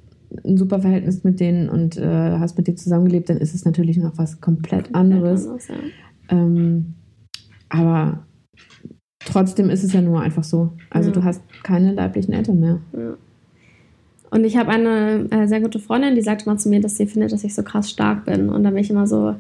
ein 0.45 0.57
super 0.57 0.81
Verhältnis 0.81 1.23
mit 1.23 1.39
denen 1.39 1.69
und 1.69 1.97
äh, 1.99 2.39
hast 2.39 2.57
mit 2.57 2.67
denen 2.67 2.79
zusammengelebt, 2.79 3.29
dann 3.29 3.37
ist 3.37 3.55
es 3.55 3.65
natürlich 3.65 3.99
noch 3.99 4.17
was 4.17 4.41
komplett, 4.41 4.93
komplett 4.93 4.95
anderes. 4.95 5.45
anderes 5.45 5.69
ja. 5.69 5.75
ähm, 6.31 6.95
aber 7.69 8.27
trotzdem 9.21 9.71
ist 9.71 9.85
es 9.85 9.93
ja 9.93 10.01
nur 10.01 10.21
einfach 10.21 10.45
so. 10.45 10.73
Also 10.91 11.11
ja. 11.11 11.15
du 11.15 11.25
hast 11.25 11.43
keine 11.63 11.93
leiblichen 11.93 12.33
Eltern 12.33 12.61
mehr. 12.61 12.79
Ja. 12.93 13.15
Und 14.31 14.45
ich 14.45 14.57
habe 14.57 14.71
eine 14.71 15.29
äh, 15.31 15.47
sehr 15.47 15.61
gute 15.61 15.79
Freundin, 15.79 16.15
die 16.15 16.23
sagte 16.23 16.49
mal 16.49 16.59
zu 16.59 16.69
mir, 16.69 16.81
dass 16.81 16.97
sie 16.97 17.07
findet, 17.07 17.33
dass 17.33 17.45
ich 17.45 17.55
so 17.55 17.63
krass 17.63 17.91
stark 17.91 18.25
bin. 18.25 18.49
Und 18.49 18.65
da 18.65 18.71
bin 18.71 18.81
ich 18.81 18.91
immer 18.91 19.07
so, 19.07 19.37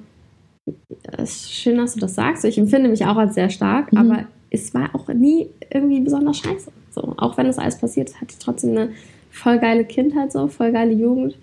ist 1.18 1.52
schön, 1.52 1.76
dass 1.76 1.94
du 1.94 2.00
das 2.00 2.14
sagst. 2.14 2.44
Ich 2.44 2.59
empfinde 2.59 2.88
mich 2.88 3.05
auch 3.07 3.16
als 3.16 3.35
sehr 3.35 3.50
stark, 3.50 3.92
mhm. 3.92 3.98
aber 3.98 4.24
es 4.50 4.74
war 4.74 4.94
auch 4.94 5.09
nie 5.09 5.48
irgendwie 5.72 6.00
besonders 6.00 6.38
scheiße. 6.38 6.70
So, 6.90 7.14
auch 7.16 7.37
wenn 7.37 7.46
das 7.46 7.59
alles 7.59 7.79
passiert, 7.79 8.14
hatte 8.20 8.33
ich 8.33 8.38
trotzdem 8.38 8.70
eine 8.70 8.90
voll 9.31 9.59
geile 9.59 9.85
Kindheit 9.85 10.33
so, 10.33 10.48
voll 10.48 10.72
geile 10.72 10.92
Jugend. 10.92 11.38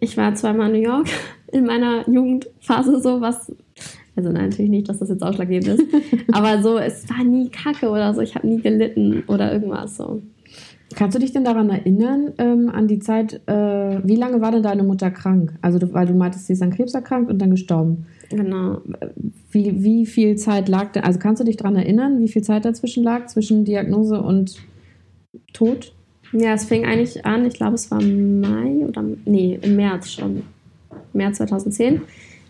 Ich 0.00 0.16
war 0.16 0.34
zweimal 0.34 0.74
in 0.74 0.80
New 0.80 0.88
York 0.88 1.08
in 1.52 1.64
meiner 1.64 2.08
Jugendphase 2.08 3.00
so, 3.00 3.20
was 3.20 3.52
also 4.16 4.30
nein, 4.30 4.50
natürlich 4.50 4.70
nicht, 4.70 4.88
dass 4.88 5.00
das 5.00 5.08
jetzt 5.08 5.22
ausschlaggebend 5.22 5.80
ist, 5.80 5.82
aber 6.32 6.62
so, 6.62 6.78
es 6.78 7.08
war 7.10 7.24
nie 7.24 7.48
Kacke 7.48 7.90
oder 7.90 8.14
so, 8.14 8.20
ich 8.20 8.36
habe 8.36 8.46
nie 8.46 8.60
gelitten 8.60 9.24
oder 9.26 9.52
irgendwas 9.52 9.96
so. 9.96 10.22
Kannst 10.94 11.16
du 11.16 11.18
dich 11.18 11.32
denn 11.32 11.44
daran 11.44 11.70
erinnern, 11.70 12.32
ähm, 12.38 12.70
an 12.72 12.86
die 12.86 13.00
Zeit, 13.00 13.40
äh, 13.46 14.06
wie 14.06 14.14
lange 14.14 14.40
war 14.40 14.52
denn 14.52 14.62
deine 14.62 14.84
Mutter 14.84 15.10
krank? 15.10 15.54
Also, 15.60 15.80
du, 15.80 15.92
weil 15.92 16.06
du 16.06 16.14
meintest, 16.14 16.46
sie 16.46 16.52
ist 16.52 16.62
an 16.62 16.70
Krebs 16.70 16.94
erkrankt 16.94 17.30
und 17.30 17.40
dann 17.40 17.50
gestorben. 17.50 18.06
Genau. 18.30 18.80
Wie, 19.50 19.82
wie 19.82 20.06
viel 20.06 20.36
Zeit 20.36 20.68
lag 20.68 20.92
da, 20.92 21.00
also 21.00 21.18
kannst 21.18 21.40
du 21.40 21.44
dich 21.44 21.56
daran 21.56 21.76
erinnern, 21.76 22.20
wie 22.20 22.28
viel 22.28 22.42
Zeit 22.42 22.64
dazwischen 22.64 23.04
lag, 23.04 23.26
zwischen 23.26 23.64
Diagnose 23.64 24.20
und 24.20 24.56
Tod? 25.52 25.92
Ja, 26.32 26.54
es 26.54 26.64
fing 26.64 26.84
eigentlich 26.84 27.24
an, 27.24 27.46
ich 27.46 27.54
glaube, 27.54 27.74
es 27.74 27.90
war 27.90 28.02
Mai 28.02 28.84
oder, 28.86 29.04
nee, 29.24 29.58
im 29.62 29.76
März 29.76 30.10
schon. 30.10 30.42
März 31.12 31.38
2010. 31.38 32.02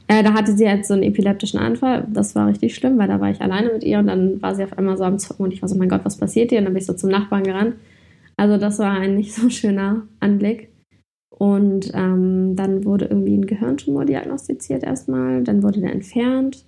Äh, 0.07 0.23
da 0.23 0.35
hatte 0.35 0.53
sie 0.53 0.69
halt 0.69 0.87
so 0.87 0.95
einen 0.95 1.03
epileptischen 1.03 1.59
Anfall. 1.59 2.07
Das 2.11 2.35
war 2.35 2.49
richtig 2.49 2.75
schlimm, 2.75 2.99
weil 2.99 3.09
da 3.09 3.21
war 3.21 3.31
ich 3.31 3.41
alleine 3.41 3.73
mit 3.73 3.85
ihr 3.85 3.99
und 3.99 4.07
dann 4.07 4.41
war 4.43 4.55
sie 4.55 4.65
auf 4.65 4.77
einmal 4.77 4.97
so 4.97 5.05
am 5.05 5.19
Zucken 5.19 5.45
und 5.45 5.53
ich 5.53 5.63
war 5.63 5.69
so, 5.69 5.77
mein 5.77 5.89
Gott, 5.89 6.05
was 6.05 6.17
passiert 6.17 6.51
hier? 6.51 6.59
Und 6.59 6.67
dann 6.67 6.75
bin 6.75 6.81
ich 6.81 6.87
so 6.87 6.95
zum 6.95 7.11
Nachbarn 7.11 7.45
gerannt. 7.45 7.75
Also 8.37 8.59
das 8.59 8.79
war 8.79 8.91
ein 9.01 9.17
nicht 9.17 9.35
so 9.35 9.49
schöner 9.49 10.03
Anblick. 10.21 10.69
Und 11.37 11.91
ähm, 11.95 12.55
dann 12.57 12.85
wurde 12.85 13.07
irgendwie 13.07 13.37
ein 13.37 13.47
Gehirntumor 13.47 14.05
diagnostiziert 14.05 14.85
erstmal. 14.85 15.43
Dann 15.43 15.63
wurde 15.63 15.81
der 15.81 15.93
entfernt. 15.93 16.65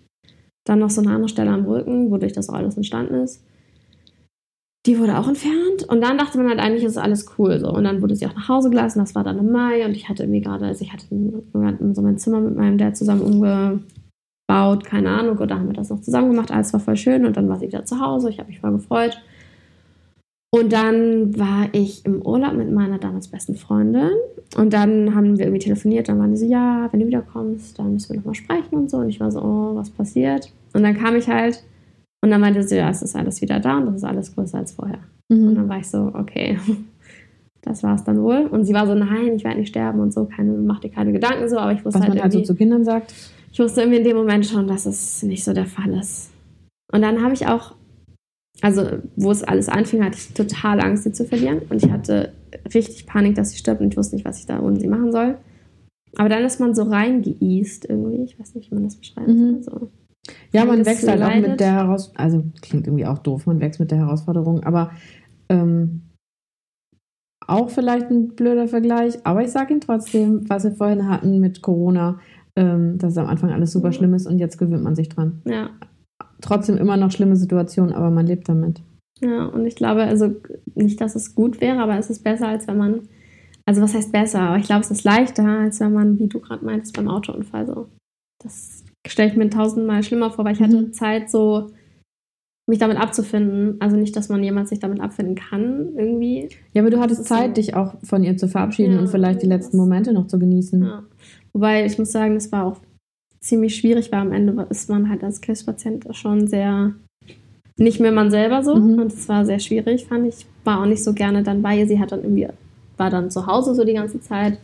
Dann 0.65 0.81
noch 0.81 0.91
so 0.91 1.01
eine 1.01 1.11
andere 1.11 1.29
Stelle 1.29 1.51
am 1.51 1.65
Rücken, 1.65 2.11
wodurch 2.11 2.33
das 2.33 2.51
alles 2.51 2.77
entstanden 2.77 3.15
ist 3.15 3.45
die 4.87 4.99
wurde 4.99 5.19
auch 5.19 5.29
entfernt. 5.29 5.85
Und 5.89 6.01
dann 6.01 6.17
dachte 6.17 6.39
man 6.39 6.49
halt 6.49 6.61
eigentlich, 6.61 6.85
ist 6.85 6.97
alles 6.97 7.27
cool. 7.39 7.59
So. 7.59 7.71
Und 7.71 7.85
dann 7.85 8.01
wurde 8.03 8.15
sie 8.15 8.27
auch 8.27 8.35
nach 8.35 8.49
Hause 8.49 8.71
gelassen. 8.71 9.01
Das 9.01 9.15
war 9.15 9.25
dann 9.25 9.39
im 9.39 9.51
Mai. 9.51 9.85
Und 9.85 9.93
ich 9.93 10.09
hatte 10.09 10.23
irgendwie 10.23 10.41
gerade, 10.41 10.67
also 10.67 10.83
ich 10.83 10.93
hatte 10.93 11.07
so 11.11 12.03
mein 12.03 12.19
Zimmer 12.19 12.41
mit 12.41 12.57
meinem 12.57 12.79
Dad 12.79 12.97
zusammen 12.97 13.23
umgebaut. 13.23 14.85
Keine 14.85 15.11
Ahnung. 15.11 15.39
Und 15.39 15.51
da 15.51 15.59
haben 15.59 15.67
wir 15.67 15.75
das 15.75 15.91
noch 15.91 16.01
zusammen 16.01 16.31
gemacht. 16.31 16.53
Alles 16.53 16.73
war 16.73 16.81
voll 16.81 16.97
schön. 16.97 17.27
Und 17.27 17.37
dann 17.37 17.49
war 17.49 17.59
sie 17.59 17.67
wieder 17.67 17.85
zu 17.85 18.01
Hause. 18.01 18.31
Ich 18.31 18.39
habe 18.39 18.49
mich 18.49 18.61
voll 18.61 18.73
gefreut. 18.73 19.21
Und 20.51 20.73
dann 20.73 21.39
war 21.39 21.69
ich 21.73 22.05
im 22.07 22.23
Urlaub 22.23 22.55
mit 22.55 22.71
meiner 22.71 22.99
damals 22.99 23.29
besten 23.29 23.57
Freundin. 23.57 24.11
Und 24.57 24.73
dann 24.73 25.15
haben 25.15 25.39
wir 25.39 25.47
irgendwie 25.47 25.65
telefoniert. 25.65 26.09
Dann 26.09 26.19
waren 26.19 26.31
die 26.31 26.37
so, 26.37 26.47
ja, 26.47 26.89
wenn 26.91 27.01
du 27.01 27.07
wiederkommst, 27.07 27.79
dann 27.79 27.95
müssen 27.95 28.11
wir 28.11 28.17
nochmal 28.17 28.35
sprechen 28.35 28.75
und 28.75 28.91
so. 28.91 28.99
Und 28.99 29.09
ich 29.09 29.21
war 29.21 29.31
so, 29.31 29.41
oh, 29.41 29.75
was 29.75 29.91
passiert? 29.91 30.53
Und 30.73 30.83
dann 30.83 30.97
kam 30.97 31.17
ich 31.17 31.29
halt 31.29 31.63
und 32.23 32.31
dann 32.31 32.41
meinte 32.41 32.63
sie, 32.63 32.77
ja, 32.77 32.91
es 32.91 33.03
ist 33.03 33.17
alles 33.17 33.41
wieder 33.41 33.61
da 33.61 33.79
und 33.79 33.87
das 33.87 33.97
ist 33.97 34.05
alles 34.05 34.35
größer 34.35 34.59
als 34.59 34.73
vorher. 34.73 34.99
Mhm. 35.29 35.49
Und 35.49 35.55
dann 35.57 35.69
war 35.69 35.79
ich 35.79 35.89
so, 35.89 36.11
okay, 36.15 36.59
das 37.63 37.83
war 37.83 37.95
es 37.95 38.05
dann 38.05 38.23
wohl. 38.23 38.47
Und 38.47 38.65
sie 38.65 38.75
war 38.75 38.87
so, 38.87 38.95
nein, 38.95 39.35
ich 39.37 39.45
werde 39.45 39.59
nicht 39.61 39.69
sterben 39.69 40.01
und 40.01 40.13
so, 40.13 40.25
keine, 40.25 40.53
mach 40.53 40.81
dir 40.81 40.91
keine 40.91 41.13
Gedanken 41.13 41.49
so, 41.49 41.59
aber 41.59 41.73
ich 41.73 41.85
wusste 41.85 42.01
Was 42.01 42.07
halt 42.07 42.15
man 42.15 42.23
halt 42.23 42.33
so 42.33 42.41
zu 42.43 42.55
Kindern 42.55 42.85
sagt. 42.85 43.15
Ich 43.53 43.59
wusste 43.59 43.81
irgendwie 43.81 43.99
in 43.99 44.05
dem 44.05 44.17
Moment 44.17 44.45
schon, 44.47 44.67
dass 44.67 44.87
es 44.87 45.23
nicht 45.23 45.45
so 45.45 45.53
der 45.53 45.67
Fall 45.67 45.95
ist. 45.95 46.31
Und 46.93 47.03
dann 47.03 47.23
habe 47.23 47.35
ich 47.35 47.47
auch, 47.47 47.75
also 48.63 48.99
wo 49.17 49.31
es 49.31 49.43
alles 49.43 49.69
anfing, 49.69 50.05
hatte 50.05 50.17
ich 50.17 50.33
total 50.33 50.81
Angst, 50.81 51.05
sie 51.05 51.13
zu 51.13 51.25
verlieren. 51.25 51.61
Und 51.69 51.85
ich 51.85 51.91
hatte 51.91 52.33
richtig 52.75 53.07
Panik, 53.07 53.35
dass 53.35 53.51
sie 53.51 53.59
stirbt 53.59 53.81
und 53.81 53.93
ich 53.93 53.97
wusste 53.97 54.17
nicht, 54.17 54.25
was 54.25 54.39
ich 54.39 54.47
da 54.47 54.61
ohne 54.61 54.81
sie 54.81 54.89
machen 54.89 55.13
soll. 55.13 55.37
Aber 56.17 56.29
dann 56.29 56.45
ist 56.45 56.61
man 56.61 56.75
so 56.75 56.85
reingeeast 56.85 57.89
irgendwie. 57.89 58.23
Ich 58.23 58.39
weiß 58.39 58.55
nicht, 58.55 58.71
wie 58.71 58.75
man 58.75 58.85
das 58.85 58.97
beschreiben 58.97 59.33
mhm. 59.33 59.63
soll. 59.63 59.81
So. 59.81 59.91
Ja, 60.53 60.65
man 60.65 60.85
wächst 60.85 61.07
halt 61.07 61.23
auch 61.23 61.35
mit 61.37 61.61
der 61.61 61.73
Herausforderung. 61.73 62.25
Also 62.25 62.45
klingt 62.63 62.87
irgendwie 62.87 63.07
auch 63.07 63.19
doof, 63.19 63.47
man 63.47 63.61
wächst 63.61 63.79
mit 63.79 63.91
der 63.91 63.99
Herausforderung, 63.99 64.65
aber 64.65 64.91
ähm, 65.49 66.03
auch 67.47 67.71
vielleicht 67.71 68.11
ein 68.11 68.29
blöder 68.29 68.67
Vergleich, 68.67 69.25
aber 69.25 69.43
ich 69.43 69.51
sage 69.51 69.75
ihn 69.75 69.81
trotzdem, 69.81 70.49
was 70.49 70.65
wir 70.65 70.73
vorhin 70.73 71.09
hatten 71.09 71.39
mit 71.39 71.63
Corona, 71.63 72.19
ähm, 72.57 72.99
dass 72.99 73.13
es 73.13 73.19
am 73.19 73.29
Anfang 73.29 73.53
alles 73.53 73.73
super. 73.73 73.89
Mhm. 73.89 73.93
schlimm 73.93 74.15
ist 74.15 74.27
und 74.27 74.39
jetzt 74.39 74.59
gewöhnt 74.59 74.83
man 74.83 74.97
sich 74.97 75.09
dran. 75.09 75.43
Ja. 75.45 75.71
Trotzdem 76.41 76.77
immer 76.77 76.97
noch 76.97 77.11
schlimme 77.11 77.37
Situationen, 77.37 77.95
aber 77.95 78.11
man 78.11 78.27
lebt 78.27 78.49
damit. 78.49 78.81
Ja, 79.21 79.47
und 79.47 79.65
ich 79.67 79.77
glaube, 79.77 80.03
also 80.05 80.35
nicht, 80.75 81.01
dass 81.01 81.15
es 81.15 81.35
gut 81.35 81.61
wäre, 81.61 81.81
aber 81.81 81.99
es 81.99 82.11
ist 82.11 82.23
besser, 82.23 82.49
als 82.49 82.67
wenn 82.69 82.77
man, 82.77 83.01
also 83.65 83.81
was 83.81 83.95
heißt 83.95 84.13
besser? 84.13 84.41
Aber 84.41 84.59
ich 84.59 84.67
glaube, 84.67 84.83
es 84.83 84.91
ist 84.91 85.05
leichter, 85.05 85.45
als 85.47 85.81
wenn 85.81 85.93
man, 85.95 86.19
wie 86.19 86.27
du 86.29 86.39
gerade 86.41 86.65
meintest, 86.65 86.95
beim 86.97 87.09
Autounfall 87.09 87.67
so. 87.67 87.89
Das 88.43 88.85
stelle 89.07 89.31
ich 89.31 89.37
mir 89.37 89.49
tausendmal 89.49 90.03
schlimmer 90.03 90.31
vor, 90.31 90.45
weil 90.45 90.55
ich 90.55 90.61
hatte 90.61 90.77
Mhm. 90.83 90.93
Zeit 90.93 91.31
so, 91.31 91.71
mich 92.69 92.79
damit 92.81 92.99
abzufinden. 92.99 93.77
Also 93.81 93.97
nicht, 93.97 94.15
dass 94.17 94.29
man 94.29 94.43
jemals 94.43 94.69
sich 94.71 94.81
damit 94.81 95.01
abfinden 95.01 95.37
kann, 95.37 95.95
irgendwie. 95.97 96.49
Ja, 96.75 96.83
aber 96.83 96.91
du 96.91 96.99
hattest 96.99 97.25
Zeit, 97.25 97.51
so- 97.51 97.53
dich 97.55 97.75
auch 97.75 97.95
von 98.03 98.23
ihr 98.25 98.37
zu 98.37 98.49
verabschieden 98.49 98.95
Ja, 98.95 98.99
und 99.01 99.09
vielleicht 99.09 99.41
die 99.43 99.47
letzten 99.47 99.77
Momente 99.77 100.13
noch 100.13 100.27
zu 100.27 100.39
genießen. 100.39 100.83
Ja. 100.83 101.05
Wobei 101.53 101.87
ich 101.87 101.97
muss 101.99 102.13
sagen, 102.13 102.35
das 102.35 102.51
war 102.53 102.65
auch 102.65 102.81
ziemlich 103.41 103.77
schwierig, 103.77 104.13
weil 104.13 104.21
am 104.21 104.33
Ende 104.33 104.67
ist 104.71 104.89
man 104.89 105.09
halt 105.09 105.23
als 105.23 105.41
Krebspatient 105.41 106.07
schon 106.13 106.47
sehr 106.47 106.95
nicht 107.79 108.01
mehr 108.01 108.13
man 108.13 108.31
selber 108.31 108.63
so. 108.63 108.75
Mhm. 108.75 109.01
Und 109.01 109.13
es 109.13 109.29
war 109.29 109.45
sehr 109.45 109.59
schwierig, 109.59 110.07
fand 110.07 110.27
ich. 110.27 110.47
War 110.65 110.81
auch 110.81 110.87
nicht 110.87 111.05
so 111.05 111.13
gerne 111.13 111.43
dann 111.43 111.63
bei 111.63 111.79
ihr. 111.79 111.87
Sie 111.87 112.01
hat 112.01 112.13
dann 112.13 112.23
irgendwie, 112.23 112.49
war 112.97 113.11
dann 113.11 113.31
zu 113.31 113.47
Hause 113.47 113.75
so 113.75 113.85
die 113.85 113.93
ganze 113.93 114.21
Zeit. 114.21 114.59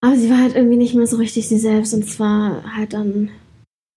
Aber 0.00 0.16
sie 0.16 0.30
war 0.30 0.38
halt 0.38 0.54
irgendwie 0.54 0.76
nicht 0.76 0.94
mehr 0.94 1.06
so 1.06 1.16
richtig 1.16 1.48
sie 1.48 1.58
selbst 1.58 1.94
und 1.94 2.04
es 2.04 2.20
war 2.20 2.76
halt 2.76 2.92
dann, 2.92 3.30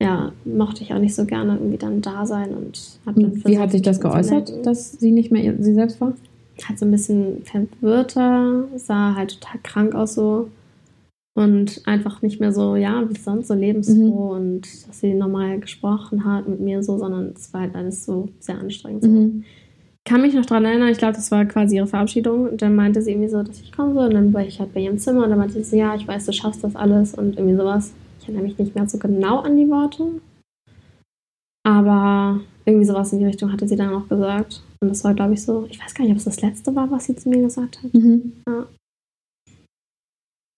ja, 0.02 0.32
mochte 0.46 0.82
ich 0.82 0.94
auch 0.94 1.00
nicht 1.00 1.14
so 1.14 1.26
gerne 1.26 1.56
irgendwie 1.56 1.78
dann 1.78 2.02
da 2.02 2.26
sein 2.26 2.56
und 2.56 3.00
hab 3.06 3.16
dann 3.16 3.44
Wie 3.46 3.60
hat 3.60 3.72
sich 3.72 3.82
das 3.82 4.00
geäußert, 4.00 4.66
dass 4.66 4.94
sie 4.94 5.12
nicht 5.12 5.32
mehr 5.32 5.54
sie 5.60 5.74
selbst 5.74 6.00
war? 6.00 6.14
halt 6.68 6.80
so 6.80 6.86
ein 6.86 6.92
bisschen 6.92 7.44
verwirrter, 7.44 8.68
sah 8.78 9.16
halt 9.16 9.40
total 9.40 9.60
krank 9.62 9.96
aus 9.96 10.16
so 10.16 10.50
und 11.38 11.84
einfach 11.86 12.24
nicht 12.24 12.40
mehr 12.40 12.52
so, 12.52 12.76
ja, 12.76 13.08
wie 13.08 13.16
sonst 13.16 13.48
so 13.48 13.54
lebensfroh 13.54 14.32
und 14.32 14.64
dass 14.88 15.02
sie 15.02 15.14
normal 15.14 15.60
gesprochen 15.60 16.26
hat 16.26 16.48
mit 16.48 16.60
mir 16.60 16.82
so, 16.82 16.98
sondern 16.98 17.34
es 17.36 17.54
war 17.54 17.62
halt 17.62 17.76
alles 17.76 18.06
so 18.06 18.30
sehr 18.40 18.58
anstrengend. 18.58 19.04
So. 19.04 19.10
Mhm. 19.10 19.44
Kann 20.04 20.24
mich 20.24 20.34
noch 20.34 20.48
dran 20.48 20.66
erinnern, 20.66 20.90
ich 20.90 20.98
glaube, 20.98 21.14
das 21.14 21.30
war 21.30 21.46
quasi 21.46 21.76
ihre 21.76 21.86
Verabschiedung 21.86 22.50
und 22.50 22.64
dann 22.64 22.76
meinte 22.76 23.04
sie 23.04 23.12
irgendwie 23.12 23.30
so, 23.30 23.44
dass 23.44 23.62
ich 23.62 23.72
komme 23.72 23.94
so 23.94 24.00
und 24.00 24.16
dann 24.16 24.34
war 24.34 24.44
ich 24.44 24.60
halt 24.60 24.74
bei 24.74 24.80
ihrem 24.80 24.98
Zimmer 24.98 25.26
und 25.26 25.30
dann 25.30 25.38
meinte 25.38 25.64
sie, 25.64 25.78
ja, 25.78 25.94
ich 25.94 26.08
weiß, 26.08 26.26
du 26.26 26.34
schaffst 26.34 26.64
das 26.64 26.76
alles 26.76 27.14
und 27.14 27.38
irgendwie 27.38 27.56
sowas. 27.56 27.94
Ich 28.20 28.26
erinnere 28.26 28.44
mich 28.44 28.58
nicht 28.58 28.74
mehr 28.74 28.90
so 28.90 28.98
genau 28.98 29.42
an 29.42 29.58
die 29.58 29.70
Worte, 29.70 30.06
aber 31.64 32.40
irgendwie 32.66 32.86
sowas 32.86 33.14
in 33.14 33.20
die 33.20 33.26
Richtung 33.26 33.52
hatte 33.52 33.68
sie 33.68 33.76
dann 33.76 33.94
auch 33.94 34.08
gesagt. 34.08 34.64
Und 34.80 34.90
das 34.90 35.04
war, 35.04 35.14
glaube 35.14 35.34
ich, 35.34 35.44
so, 35.44 35.68
ich 35.70 35.80
weiß 35.80 35.94
gar 35.94 36.04
nicht, 36.04 36.14
ob 36.14 36.18
es 36.18 36.26
das 36.26 36.42
letzte 36.42 36.76
war, 36.76 36.90
was 36.90 37.06
sie 37.06 37.16
zu 37.16 37.30
mir 37.30 37.44
gesagt 37.44 37.84
hat. 37.84 37.94
Mhm. 37.94 38.34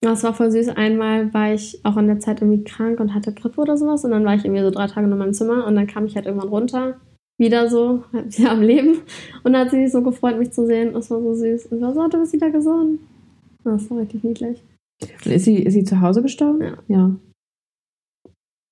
Das 0.01 0.23
war 0.23 0.33
voll 0.33 0.51
süß. 0.51 0.69
Einmal 0.69 1.33
war 1.33 1.53
ich 1.53 1.83
auch 1.83 1.97
in 1.97 2.07
der 2.07 2.19
Zeit 2.19 2.41
irgendwie 2.41 2.63
krank 2.63 2.99
und 2.99 3.13
hatte 3.13 3.33
Grippe 3.33 3.59
oder 3.59 3.77
sowas. 3.77 4.05
Und 4.05 4.11
dann 4.11 4.23
war 4.23 4.35
ich 4.35 4.45
irgendwie 4.45 4.63
so 4.63 4.71
drei 4.71 4.87
Tage 4.87 5.07
in 5.07 5.17
meinem 5.17 5.33
Zimmer 5.33 5.65
und 5.67 5.75
dann 5.75 5.87
kam 5.87 6.05
ich 6.05 6.15
halt 6.15 6.25
irgendwann 6.25 6.49
runter. 6.49 6.99
Wieder 7.37 7.69
so, 7.69 8.03
halt 8.13 8.37
wieder 8.37 8.51
am 8.51 8.61
Leben. 8.61 9.01
Und 9.43 9.53
dann 9.53 9.65
hat 9.65 9.71
sie 9.71 9.83
sich 9.83 9.91
so 9.91 10.01
gefreut, 10.01 10.37
mich 10.39 10.51
zu 10.51 10.65
sehen. 10.65 10.93
Das 10.93 11.11
war 11.11 11.21
so 11.21 11.33
süß. 11.33 11.67
Und 11.67 11.81
war 11.81 11.93
so, 11.93 12.01
oh, 12.01 12.07
du 12.07 12.19
bist 12.19 12.33
wieder 12.33 12.49
gesund. 12.49 12.99
Das 13.63 13.89
war 13.89 13.99
richtig 13.99 14.23
niedlich. 14.23 14.63
Ist 15.25 15.45
sie, 15.45 15.63
ist 15.63 15.73
sie 15.73 15.83
zu 15.83 15.99
Hause 16.01 16.21
gestorben? 16.21 16.61
Ja. 16.61 16.77
ja. 16.87 17.15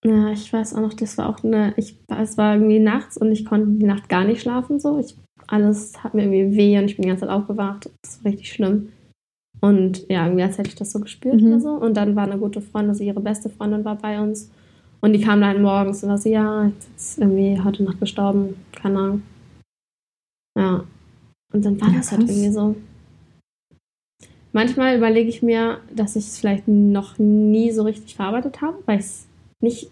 Ja, 0.05 0.31
ich 0.31 0.53
weiß 0.53 0.75
auch 0.75 0.81
noch, 0.81 0.93
das 0.93 1.17
war 1.17 1.27
auch 1.27 1.43
eine, 1.43 1.73
ich, 1.75 1.97
es 2.07 2.37
war 2.37 2.53
irgendwie 2.53 2.79
nachts 2.79 3.17
und 3.17 3.31
ich 3.31 3.45
konnte 3.45 3.71
die 3.71 3.85
Nacht 3.85 4.07
gar 4.07 4.23
nicht 4.23 4.41
schlafen 4.41 4.79
so. 4.79 4.99
Ich, 4.99 5.17
alles 5.47 6.01
hat 6.03 6.13
mir 6.13 6.23
irgendwie 6.23 6.55
weh 6.55 6.77
und 6.77 6.85
ich 6.85 6.95
bin 6.95 7.03
die 7.03 7.09
ganze 7.09 7.25
Zeit 7.25 7.31
aufgewacht. 7.31 7.89
Das 8.03 8.23
war 8.23 8.31
richtig 8.31 8.53
schlimm. 8.53 8.89
Und 9.59 10.07
ja, 10.09 10.25
irgendwie 10.25 10.43
als 10.43 10.57
hätte 10.57 10.69
ich 10.69 10.75
das 10.75 10.91
so 10.91 10.99
gespürt 10.99 11.41
Mhm. 11.41 11.47
oder 11.47 11.59
so. 11.59 11.69
Und 11.71 11.95
dann 11.95 12.15
war 12.15 12.25
eine 12.25 12.37
gute 12.37 12.61
Freundin, 12.61 12.91
also 12.91 13.03
ihre 13.03 13.19
beste 13.21 13.49
Freundin 13.49 13.83
war 13.85 13.95
bei 13.95 14.19
uns. 14.21 14.51
Und 15.01 15.13
die 15.13 15.21
kam 15.21 15.41
dann 15.41 15.61
morgens 15.61 16.03
und 16.03 16.09
war 16.09 16.17
so, 16.17 16.29
ja, 16.29 16.65
jetzt 16.67 16.89
ist 16.97 17.17
irgendwie 17.19 17.59
heute 17.63 17.83
Nacht 17.83 17.99
gestorben. 17.99 18.55
Keine 18.73 18.99
Ahnung. 18.99 19.21
Ja. 20.57 20.83
Und 21.53 21.65
dann 21.65 21.79
war 21.79 21.89
Ja, 21.89 21.97
das 21.97 22.11
halt 22.11 22.21
krass. 22.21 22.31
irgendwie 22.31 22.51
so. 22.51 22.75
Manchmal 24.53 24.97
überlege 24.97 25.29
ich 25.29 25.43
mir, 25.43 25.79
dass 25.95 26.15
ich 26.15 26.25
es 26.25 26.39
vielleicht 26.39 26.67
noch 26.67 27.19
nie 27.19 27.71
so 27.71 27.83
richtig 27.83 28.15
verarbeitet 28.15 28.61
habe, 28.61 28.77
weil 28.85 28.99
ich 28.99 29.05
es 29.05 29.27
nicht 29.61 29.91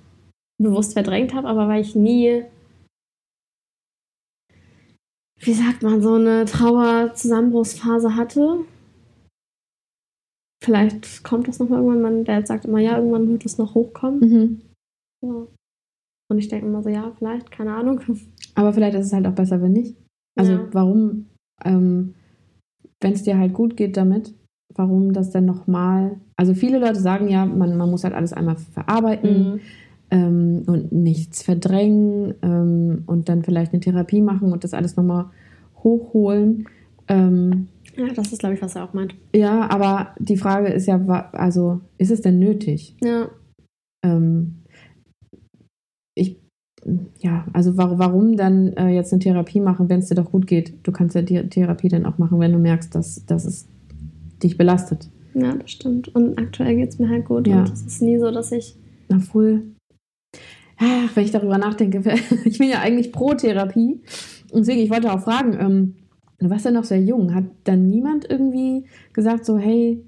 bewusst 0.62 0.94
verdrängt 0.94 1.34
habe, 1.34 1.48
aber 1.48 1.68
weil 1.68 1.82
ich 1.82 1.96
nie, 1.96 2.44
wie 5.40 5.54
sagt 5.54 5.84
man, 5.84 6.02
so 6.02 6.14
eine 6.14 6.46
Trauer-Zusammenbruchsphase 6.46 8.16
hatte. 8.16 8.66
Vielleicht 10.66 11.24
kommt 11.24 11.48
das 11.48 11.60
nochmal 11.60 11.80
irgendwann. 11.80 12.02
Mein 12.02 12.26
Dad 12.26 12.48
sagt 12.48 12.66
immer, 12.66 12.80
ja, 12.80 12.98
irgendwann 12.98 13.30
wird 13.30 13.46
es 13.46 13.60
noch 13.60 13.76
hochkommen. 13.76 14.20
Mhm. 14.20 14.62
Ja. 15.24 15.48
Und 16.32 16.40
ich 16.40 16.48
denke 16.48 16.66
immer 16.66 16.82
so, 16.82 16.90
ja, 16.90 17.12
vielleicht, 17.20 17.52
keine 17.52 17.76
Ahnung. 17.76 18.02
Aber 18.56 18.74
vielleicht 18.74 18.98
ist 18.98 19.06
es 19.06 19.14
halt 19.14 19.28
auch 19.28 19.34
besser, 19.36 19.62
wenn 19.62 19.74
nicht. 19.74 19.96
Also 20.36 20.54
Ja. 20.54 20.68
warum, 20.72 21.28
ähm, 21.64 22.16
wenn 23.00 23.14
es 23.14 23.22
dir 23.22 23.38
halt 23.38 23.54
gut 23.54 23.78
geht 23.78 23.96
damit, 23.96 24.34
warum 24.74 25.14
das 25.14 25.30
denn 25.30 25.46
nochmal? 25.46 26.20
Also 26.36 26.56
viele 26.56 26.80
Leute 26.80 27.00
sagen 27.00 27.30
ja, 27.30 27.46
man, 27.46 27.78
man 27.78 27.92
muss 27.92 28.04
halt 28.04 28.16
alles 28.16 28.34
einmal 28.34 28.58
verarbeiten 28.58 29.62
ähm, 30.10 30.64
und 30.66 30.92
nichts 30.92 31.44
verdrängen 31.44 32.34
ähm, 32.42 33.04
und 33.06 33.30
dann 33.30 33.44
vielleicht 33.44 33.72
eine 33.72 33.82
Therapie 33.82 34.22
machen 34.22 34.52
und 34.52 34.64
das 34.64 34.74
alles 34.74 34.96
nochmal 34.96 35.26
hochholen. 35.84 36.68
Ähm, 37.08 37.68
Ja, 37.98 38.08
das 38.14 38.32
ist, 38.32 38.40
glaube 38.40 38.56
ich, 38.56 38.62
was 38.62 38.76
er 38.76 38.84
auch 38.84 38.94
meint. 38.94 39.16
ja, 39.34 39.70
aber 39.70 40.16
die 40.20 40.38
Frage 40.38 40.68
ist 40.68 40.86
ja, 40.86 41.00
also 41.32 41.82
ist 41.98 42.12
es 42.12 42.22
denn 42.22 42.40
nötig? 42.40 42.96
Ja, 43.02 43.30
ähm, 44.06 44.64
ich, 46.16 46.38
ja, 47.20 47.46
also 47.54 47.78
warum, 47.78 48.00
warum 48.00 48.38
dann 48.38 48.74
äh, 48.74 48.90
jetzt 48.90 49.12
eine 49.12 49.20
Therapie 49.20 49.60
machen, 49.60 49.90
wenn 49.90 50.00
es 50.00 50.08
dir 50.08 50.16
doch 50.16 50.32
gut 50.32 50.48
geht? 50.48 50.74
Du 50.84 50.92
kannst 50.92 51.16
ja 51.16 51.22
die 51.22 51.50
Therapie 51.50 51.90
dann 51.90 52.06
auch 52.06 52.18
machen, 52.18 52.40
wenn 52.40 52.54
du 52.54 52.60
merkst, 52.60 52.94
dass, 52.94 53.26
dass 53.26 53.46
es 53.46 53.68
dich 54.44 54.58
belastet. 54.58 55.10
ja, 55.34 55.56
das 55.56 55.72
stimmt. 55.72 56.14
Und 56.14 56.38
aktuell 56.38 56.76
geht 56.76 56.90
es 56.90 57.00
mir 57.00 57.10
halt 57.10 57.26
gut. 57.26 57.48
Ja. 57.48 57.60
Und 57.60 57.74
es 57.74 57.82
ist 57.82 58.02
nie 58.02 58.20
so, 58.20 58.32
dass 58.32 58.52
ich. 58.52 58.76
Na, 59.10 59.20
voll. 59.20 59.64
Ach, 60.78 61.16
wenn 61.16 61.24
ich 61.24 61.32
darüber 61.32 61.58
nachdenke, 61.58 62.04
ich 62.46 62.58
bin 62.60 62.70
ja 62.70 62.80
eigentlich 62.82 63.12
pro 63.12 63.34
Therapie. 63.34 64.02
Deswegen, 64.54 64.82
ich 64.82 64.90
wollte 64.90 65.12
auch 65.12 65.22
fragen, 65.22 65.58
ähm, 65.60 65.96
du 66.40 66.50
warst 66.50 66.66
ja 66.66 66.72
noch 66.72 66.84
sehr 66.84 67.02
jung. 67.02 67.34
Hat 67.34 67.46
dann 67.64 67.90
niemand 67.90 68.30
irgendwie 68.30 68.86
gesagt, 69.14 69.46
so, 69.46 69.58
hey, 69.58 70.04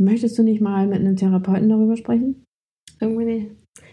möchtest 0.00 0.38
du 0.38 0.42
nicht 0.42 0.60
mal 0.60 0.86
mit 0.86 1.00
einem 1.00 1.16
Therapeuten 1.16 1.68
darüber 1.68 1.96
sprechen? 1.96 2.44
Irgendwie 3.00 3.24
nicht. 3.24 3.46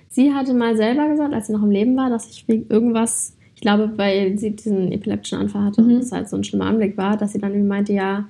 Sie 0.09 0.33
hatte 0.33 0.53
mal 0.53 0.75
selber 0.77 1.09
gesagt, 1.09 1.33
als 1.33 1.47
sie 1.47 1.53
noch 1.53 1.63
im 1.63 1.71
Leben 1.71 1.95
war, 1.97 2.09
dass 2.09 2.29
ich 2.29 2.47
wegen 2.47 2.67
irgendwas, 2.69 3.35
ich 3.55 3.61
glaube, 3.61 3.91
weil 3.97 4.37
sie 4.37 4.55
diesen 4.55 4.91
epileptischen 4.91 5.39
Anfall 5.39 5.63
hatte 5.65 5.81
Mhm. 5.81 5.89
und 5.89 5.95
es 5.97 6.11
halt 6.11 6.29
so 6.29 6.37
ein 6.37 6.43
schlimmer 6.43 6.65
Anblick 6.67 6.97
war, 6.97 7.17
dass 7.17 7.33
sie 7.33 7.39
dann 7.39 7.51
irgendwie 7.51 7.67
meinte, 7.69 7.93
ja, 7.93 8.27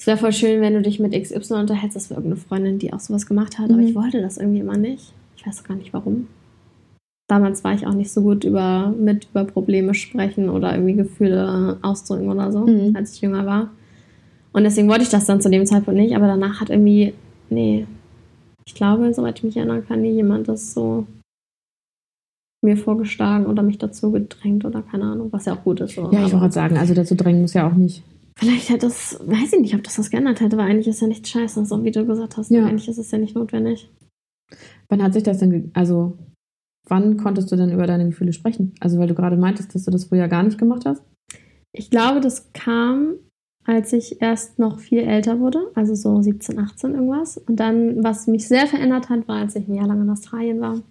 es 0.00 0.06
wäre 0.06 0.16
voll 0.16 0.32
schön, 0.32 0.62
wenn 0.62 0.72
du 0.72 0.80
dich 0.82 0.98
mit 0.98 1.12
XY 1.12 1.54
unterhältst. 1.54 1.94
Das 1.96 2.08
war 2.10 2.16
irgendeine 2.16 2.40
Freundin, 2.40 2.78
die 2.78 2.92
auch 2.92 3.00
sowas 3.00 3.26
gemacht 3.26 3.58
hat, 3.58 3.70
aber 3.70 3.80
Mhm. 3.80 3.88
ich 3.88 3.94
wollte 3.94 4.22
das 4.22 4.38
irgendwie 4.38 4.60
immer 4.60 4.78
nicht. 4.78 5.12
Ich 5.36 5.46
weiß 5.46 5.62
gar 5.64 5.76
nicht 5.76 5.92
warum. 5.92 6.26
Damals 7.30 7.62
war 7.62 7.74
ich 7.74 7.86
auch 7.86 7.94
nicht 7.94 8.10
so 8.10 8.22
gut 8.22 8.42
über, 8.42 8.92
mit 8.98 9.28
über 9.30 9.44
Probleme 9.44 9.94
sprechen 9.94 10.48
oder 10.50 10.72
irgendwie 10.74 10.94
Gefühle 10.94 11.78
ausdrücken 11.82 12.28
oder 12.28 12.50
so, 12.50 12.66
Mhm. 12.66 12.96
als 12.96 13.14
ich 13.14 13.20
jünger 13.20 13.46
war. 13.46 13.70
Und 14.52 14.64
deswegen 14.64 14.88
wollte 14.88 15.04
ich 15.04 15.10
das 15.10 15.26
dann 15.26 15.40
zu 15.40 15.48
dem 15.48 15.64
Zeitpunkt 15.64 16.00
nicht, 16.00 16.16
aber 16.16 16.26
danach 16.26 16.60
hat 16.60 16.70
irgendwie, 16.70 17.14
nee, 17.50 17.86
ich 18.66 18.74
glaube, 18.74 19.14
soweit 19.14 19.38
ich 19.38 19.44
mich 19.44 19.56
erinnern 19.56 19.84
kann, 19.86 20.02
nie 20.02 20.10
jemand 20.12 20.48
das 20.48 20.74
so 20.74 21.06
mir 22.62 22.76
vorgeschlagen 22.76 23.46
oder 23.46 23.62
mich 23.62 23.78
dazu 23.78 24.10
gedrängt 24.10 24.64
oder 24.64 24.82
keine 24.82 25.04
Ahnung, 25.04 25.28
was 25.32 25.46
ja 25.46 25.54
auch 25.54 25.62
gut 25.64 25.80
ist. 25.80 25.94
So. 25.94 26.02
Ja, 26.12 26.18
ich 26.26 26.32
wollte 26.32 26.36
gerade 26.38 26.52
sagen, 26.52 26.76
also 26.78 26.94
dazu 26.94 27.14
drängen 27.14 27.40
muss 27.42 27.54
ja 27.54 27.68
auch 27.68 27.74
nicht. 27.74 28.02
vielleicht 28.36 28.70
hätte 28.70 28.86
es, 28.86 29.18
weiß 29.24 29.52
ich 29.54 29.60
nicht, 29.60 29.74
ob 29.74 29.82
das 29.84 29.98
was 29.98 30.10
geändert 30.10 30.40
hätte, 30.40 30.56
weil 30.56 30.68
eigentlich 30.68 30.88
ist 30.88 31.00
ja 31.00 31.06
nichts 31.06 31.28
scheiße, 31.30 31.64
so 31.64 31.84
wie 31.84 31.90
du 31.90 32.04
gesagt 32.06 32.36
hast. 32.36 32.50
Ja. 32.50 32.66
Eigentlich 32.66 32.88
ist 32.88 32.98
es 32.98 33.10
ja 33.10 33.18
nicht 33.18 33.34
notwendig. 33.36 33.88
Wann 34.88 35.02
hat 35.02 35.12
sich 35.14 35.22
das 35.22 35.38
denn, 35.38 35.70
also 35.74 36.16
wann 36.90 37.16
konntest 37.16 37.50
du 37.50 37.56
denn 37.56 37.72
über 37.72 37.86
deine 37.86 38.06
Gefühle 38.06 38.32
sprechen? 38.32 38.74
Also 38.80 38.98
weil 38.98 39.08
du 39.08 39.14
gerade 39.14 39.36
meintest, 39.36 39.74
dass 39.74 39.84
du 39.84 39.90
das 39.90 40.04
früher 40.04 40.28
gar 40.28 40.42
nicht 40.42 40.58
gemacht 40.58 40.84
hast? 40.84 41.02
Ich 41.72 41.90
glaube, 41.90 42.20
das 42.20 42.52
kam, 42.52 43.14
als 43.64 43.92
ich 43.92 44.20
erst 44.20 44.58
noch 44.58 44.80
viel 44.80 45.00
älter 45.00 45.38
wurde, 45.38 45.70
also 45.74 45.94
so 45.94 46.20
17, 46.20 46.58
18 46.58 46.94
irgendwas. 46.94 47.38
Und 47.38 47.60
dann, 47.60 48.02
was 48.02 48.26
mich 48.26 48.48
sehr 48.48 48.66
verändert 48.66 49.08
hat, 49.08 49.28
war, 49.28 49.36
als 49.36 49.56
ich 49.56 49.68
ein 49.68 49.74
Jahr 49.74 49.86
lang 49.86 50.02
in 50.02 50.10
Australien 50.10 50.60
war. 50.60 50.82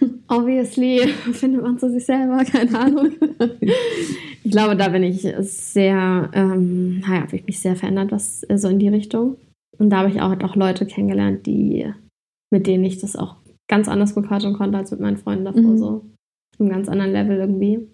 Obviously 0.28 1.08
findet 1.32 1.62
man 1.62 1.78
zu 1.78 1.90
sich 1.90 2.06
selber, 2.06 2.44
keine 2.44 2.78
Ahnung. 2.78 3.10
Ich 4.44 4.52
glaube, 4.52 4.76
da 4.76 4.88
bin 4.88 5.02
ich 5.02 5.28
sehr, 5.40 6.30
ähm, 6.32 7.00
naja, 7.00 7.20
habe 7.20 7.36
ich 7.36 7.44
mich 7.44 7.60
sehr 7.60 7.76
verändert, 7.76 8.12
was 8.12 8.44
äh, 8.44 8.56
so 8.56 8.68
in 8.68 8.78
die 8.78 8.88
Richtung. 8.88 9.36
Und 9.78 9.90
da 9.90 9.98
habe 9.98 10.08
ich 10.08 10.22
auch, 10.22 10.40
auch 10.42 10.56
Leute 10.56 10.86
kennengelernt, 10.86 11.44
die, 11.44 11.92
mit 12.50 12.66
denen 12.66 12.84
ich 12.84 12.98
das 12.98 13.14
auch 13.14 13.36
ganz 13.68 13.88
anders 13.88 14.14
bequatschen 14.14 14.54
konnte 14.54 14.78
als 14.78 14.90
mit 14.90 15.00
meinen 15.00 15.18
Freunden 15.18 15.44
davor, 15.44 15.62
Mhm. 15.62 15.78
so. 15.78 15.88
Auf 16.54 16.60
einem 16.60 16.70
ganz 16.70 16.88
anderen 16.88 17.12
Level 17.12 17.36
irgendwie. 17.36 17.88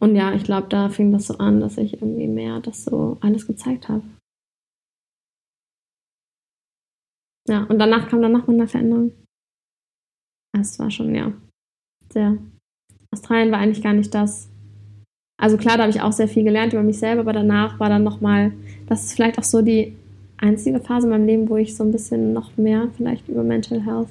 Und 0.00 0.14
ja, 0.14 0.32
ich 0.32 0.44
glaube, 0.44 0.68
da 0.68 0.88
fing 0.88 1.10
das 1.12 1.26
so 1.26 1.38
an, 1.38 1.60
dass 1.60 1.76
ich 1.76 1.94
irgendwie 1.94 2.28
mehr 2.28 2.60
das 2.60 2.84
so 2.84 3.18
alles 3.20 3.46
gezeigt 3.46 3.88
habe. 3.88 4.02
Ja, 7.48 7.64
und 7.64 7.78
danach 7.78 8.08
kam 8.08 8.22
dann 8.22 8.32
nochmal 8.32 8.56
eine 8.56 8.68
Veränderung. 8.68 9.12
Es 10.58 10.78
war 10.78 10.90
schon, 10.90 11.14
ja, 11.14 11.32
sehr. 12.12 12.38
Australien 13.12 13.50
war 13.50 13.58
eigentlich 13.58 13.82
gar 13.82 13.94
nicht 13.94 14.14
das, 14.14 14.48
Also 15.40 15.56
klar, 15.56 15.76
da 15.76 15.84
habe 15.84 15.90
ich 15.90 16.02
auch 16.02 16.12
sehr 16.12 16.26
viel 16.28 16.42
gelernt 16.42 16.72
über 16.72 16.82
mich 16.82 16.98
selber, 16.98 17.20
aber 17.20 17.32
danach 17.32 17.78
war 17.78 17.88
dann 17.88 18.02
nochmal, 18.02 18.52
das 18.86 19.04
ist 19.04 19.12
vielleicht 19.14 19.38
auch 19.38 19.44
so 19.44 19.62
die 19.62 19.96
einzige 20.36 20.80
Phase 20.80 21.06
in 21.06 21.12
meinem 21.12 21.26
Leben, 21.26 21.48
wo 21.48 21.56
ich 21.56 21.76
so 21.76 21.84
ein 21.84 21.92
bisschen 21.92 22.32
noch 22.32 22.56
mehr 22.56 22.88
vielleicht 22.96 23.28
über 23.28 23.44
Mental 23.44 23.80
Health 23.84 24.08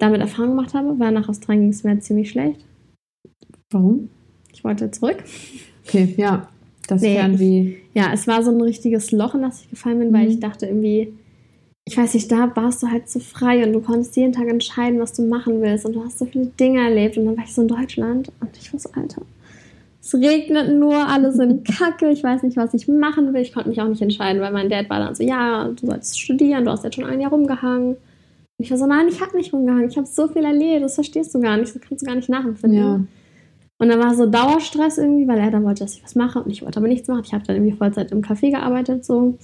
damit 0.00 0.20
Erfahrung 0.20 0.56
gemacht 0.56 0.74
habe, 0.74 0.98
weil 0.98 1.12
nach 1.12 1.28
Australien 1.28 1.62
ging 1.62 1.70
es 1.70 1.84
mir 1.84 1.98
ziemlich 2.00 2.30
schlecht. 2.30 2.60
Warum? 3.70 4.08
Ich 4.52 4.64
wollte 4.64 4.90
zurück. 4.90 5.22
Okay, 5.86 6.14
ja. 6.16 6.48
Das 6.88 7.02
Nee, 7.02 7.14
Fernweh. 7.14 7.74
Ja, 7.94 8.12
es 8.12 8.26
war 8.26 8.42
so 8.42 8.50
ein 8.50 8.60
richtiges 8.60 9.12
Loch, 9.12 9.34
in 9.34 9.42
das 9.42 9.62
ich 9.62 9.70
gefallen 9.70 10.00
bin, 10.00 10.12
weil 10.12 10.24
Mhm. 10.24 10.30
ich 10.30 10.40
dachte 10.40 10.66
irgendwie, 10.66 11.12
ich 11.84 11.96
weiß 11.96 12.14
nicht, 12.14 12.30
da 12.32 12.50
warst 12.56 12.82
du 12.82 12.88
halt 12.88 13.08
so 13.08 13.20
frei 13.20 13.64
und 13.64 13.72
du 13.72 13.80
konntest 13.80 14.16
jeden 14.16 14.32
Tag 14.32 14.48
entscheiden, 14.48 14.98
was 15.00 15.12
du 15.12 15.22
machen 15.22 15.60
willst 15.62 15.86
und 15.86 15.94
du 15.94 16.04
hast 16.04 16.18
so 16.18 16.24
viele 16.24 16.46
Dinge 16.46 16.80
erlebt 16.80 17.16
und 17.16 17.26
dann 17.26 17.36
war 17.36 17.44
ich 17.44 17.54
so 17.54 17.62
in 17.62 17.68
Deutschland 17.68 18.30
und 18.40 18.50
ich 18.56 18.72
war 18.72 18.80
so, 18.80 18.90
Alter, 18.92 19.22
es 20.02 20.14
regnet 20.14 20.76
nur, 20.78 20.94
alle 21.08 21.32
sind 21.32 21.64
kacke, 21.78 22.10
ich 22.10 22.22
weiß 22.24 22.42
nicht, 22.42 22.56
was 22.56 22.74
ich 22.74 22.88
machen 22.88 23.32
will. 23.32 23.42
Ich 23.42 23.52
konnte 23.52 23.68
mich 23.68 23.80
auch 23.80 23.88
nicht 23.88 24.02
entscheiden, 24.02 24.40
weil 24.42 24.52
mein 24.52 24.68
Dad 24.68 24.90
war 24.90 24.98
dann 24.98 25.14
so, 25.14 25.22
ja, 25.22 25.68
du 25.68 25.86
sollst 25.86 26.18
studieren, 26.18 26.64
du 26.64 26.70
hast 26.72 26.84
jetzt 26.84 26.96
schon 26.96 27.04
ein 27.04 27.20
Jahr 27.20 27.30
rumgehangen. 27.30 27.96
Und 28.60 28.64
ich 28.64 28.70
war 28.72 28.76
so, 28.76 28.84
nein, 28.84 29.08
ich 29.08 29.22
habe 29.22 29.34
nicht 29.38 29.54
rumgehangen, 29.54 29.88
ich 29.88 29.96
habe 29.96 30.06
so 30.06 30.28
viel 30.28 30.44
erlebt, 30.44 30.84
das 30.84 30.96
verstehst 30.96 31.34
du 31.34 31.40
gar 31.40 31.56
nicht, 31.56 31.74
das 31.74 31.80
kannst 31.80 32.02
du 32.02 32.06
gar 32.06 32.14
nicht 32.14 32.28
nachempfinden. 32.28 32.78
Ja. 32.78 33.00
Und 33.78 33.88
dann 33.88 33.98
war 33.98 34.14
so 34.14 34.26
Dauerstress 34.26 34.98
irgendwie, 34.98 35.26
weil 35.26 35.38
er 35.38 35.50
dann 35.50 35.64
wollte, 35.64 35.82
dass 35.82 35.94
ich 35.94 36.04
was 36.04 36.14
mache 36.14 36.42
und 36.42 36.50
ich 36.50 36.60
wollte 36.60 36.78
aber 36.78 36.86
nichts 36.86 37.08
machen. 37.08 37.22
Ich 37.24 37.32
habe 37.32 37.42
dann 37.46 37.56
irgendwie 37.56 37.72
Vollzeit 37.72 38.12
im 38.12 38.20
Café 38.20 38.50
gearbeitet 38.50 39.06
so. 39.06 39.38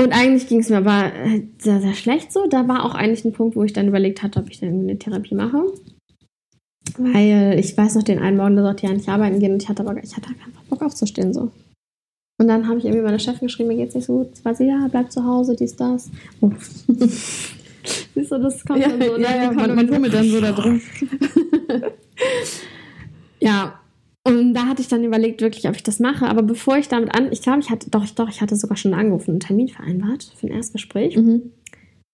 Und 0.00 0.12
eigentlich 0.12 0.46
ging 0.46 0.60
es 0.60 0.70
mir 0.70 0.76
aber 0.76 1.12
äh, 1.12 1.48
sehr, 1.58 1.80
sehr 1.80 1.94
schlecht 1.94 2.30
so. 2.30 2.46
Da 2.46 2.68
war 2.68 2.84
auch 2.84 2.94
eigentlich 2.94 3.24
ein 3.24 3.32
Punkt, 3.32 3.56
wo 3.56 3.64
ich 3.64 3.72
dann 3.72 3.88
überlegt 3.88 4.22
hatte, 4.22 4.38
ob 4.38 4.48
ich 4.48 4.60
dann 4.60 4.68
irgendwie 4.68 4.90
eine 4.90 4.98
Therapie 5.00 5.34
mache. 5.34 5.60
Weil 6.96 7.56
ich 7.58 7.76
weiß 7.76 7.96
noch, 7.96 8.04
den 8.04 8.20
einen 8.20 8.36
Morgen, 8.36 8.54
da 8.54 8.62
sollte 8.62 8.84
ich 8.84 8.88
ja 8.88 8.96
nicht 8.96 9.08
arbeiten 9.08 9.40
gehen 9.40 9.54
und 9.54 9.64
ich 9.64 9.68
hatte 9.68 9.82
aber 9.82 10.00
ich 10.00 10.16
hatte 10.16 10.28
einfach 10.28 10.62
Bock 10.70 10.82
aufzustehen 10.82 11.34
so. 11.34 11.50
Und 12.40 12.46
dann 12.48 12.68
habe 12.68 12.78
ich 12.78 12.84
irgendwie 12.84 13.02
meiner 13.02 13.18
Chefin 13.18 13.48
geschrieben, 13.48 13.68
mir 13.68 13.76
geht's 13.76 13.94
nicht 13.94 14.06
so 14.06 14.18
gut. 14.18 14.36
Sie 14.36 14.44
war 14.44 14.54
so, 14.54 14.62
ja, 14.64 14.86
bleib 14.90 15.10
zu 15.10 15.24
Hause, 15.24 15.56
dies, 15.56 15.74
das. 15.74 16.08
Oh. 16.40 16.50
Siehst 18.14 18.30
du, 18.32 18.38
das 18.38 18.64
kommt 18.64 18.78
Ja, 18.80 18.88
dann 18.88 19.02
so. 19.02 19.16
ne? 19.16 19.22
ja, 19.22 19.36
ja, 19.36 19.50
Die 19.50 19.56
man, 19.56 19.64
kommt 19.66 19.76
man 19.76 19.88
fummelt 19.88 20.14
dann 20.14 20.28
so 20.28 20.40
da 20.40 20.52
drin. 20.52 20.80
Ja, 23.40 23.78
und 24.24 24.52
da 24.54 24.66
hatte 24.66 24.82
ich 24.82 24.88
dann 24.88 25.04
überlegt, 25.04 25.40
wirklich, 25.40 25.68
ob 25.68 25.76
ich 25.76 25.82
das 25.82 26.00
mache. 26.00 26.26
Aber 26.26 26.42
bevor 26.42 26.76
ich 26.76 26.88
damit 26.88 27.14
an, 27.14 27.30
ich 27.30 27.40
glaube, 27.42 27.60
ich 27.60 27.70
hatte, 27.70 27.88
doch, 27.90 28.04
doch, 28.10 28.28
ich 28.28 28.40
hatte 28.40 28.56
sogar 28.56 28.76
schon 28.76 28.94
angerufen, 28.94 29.30
einen 29.32 29.40
Termin 29.40 29.68
vereinbart 29.68 30.32
für 30.36 30.46
ein 30.48 30.52
Erstgespräch. 30.52 31.16
Mhm. 31.16 31.52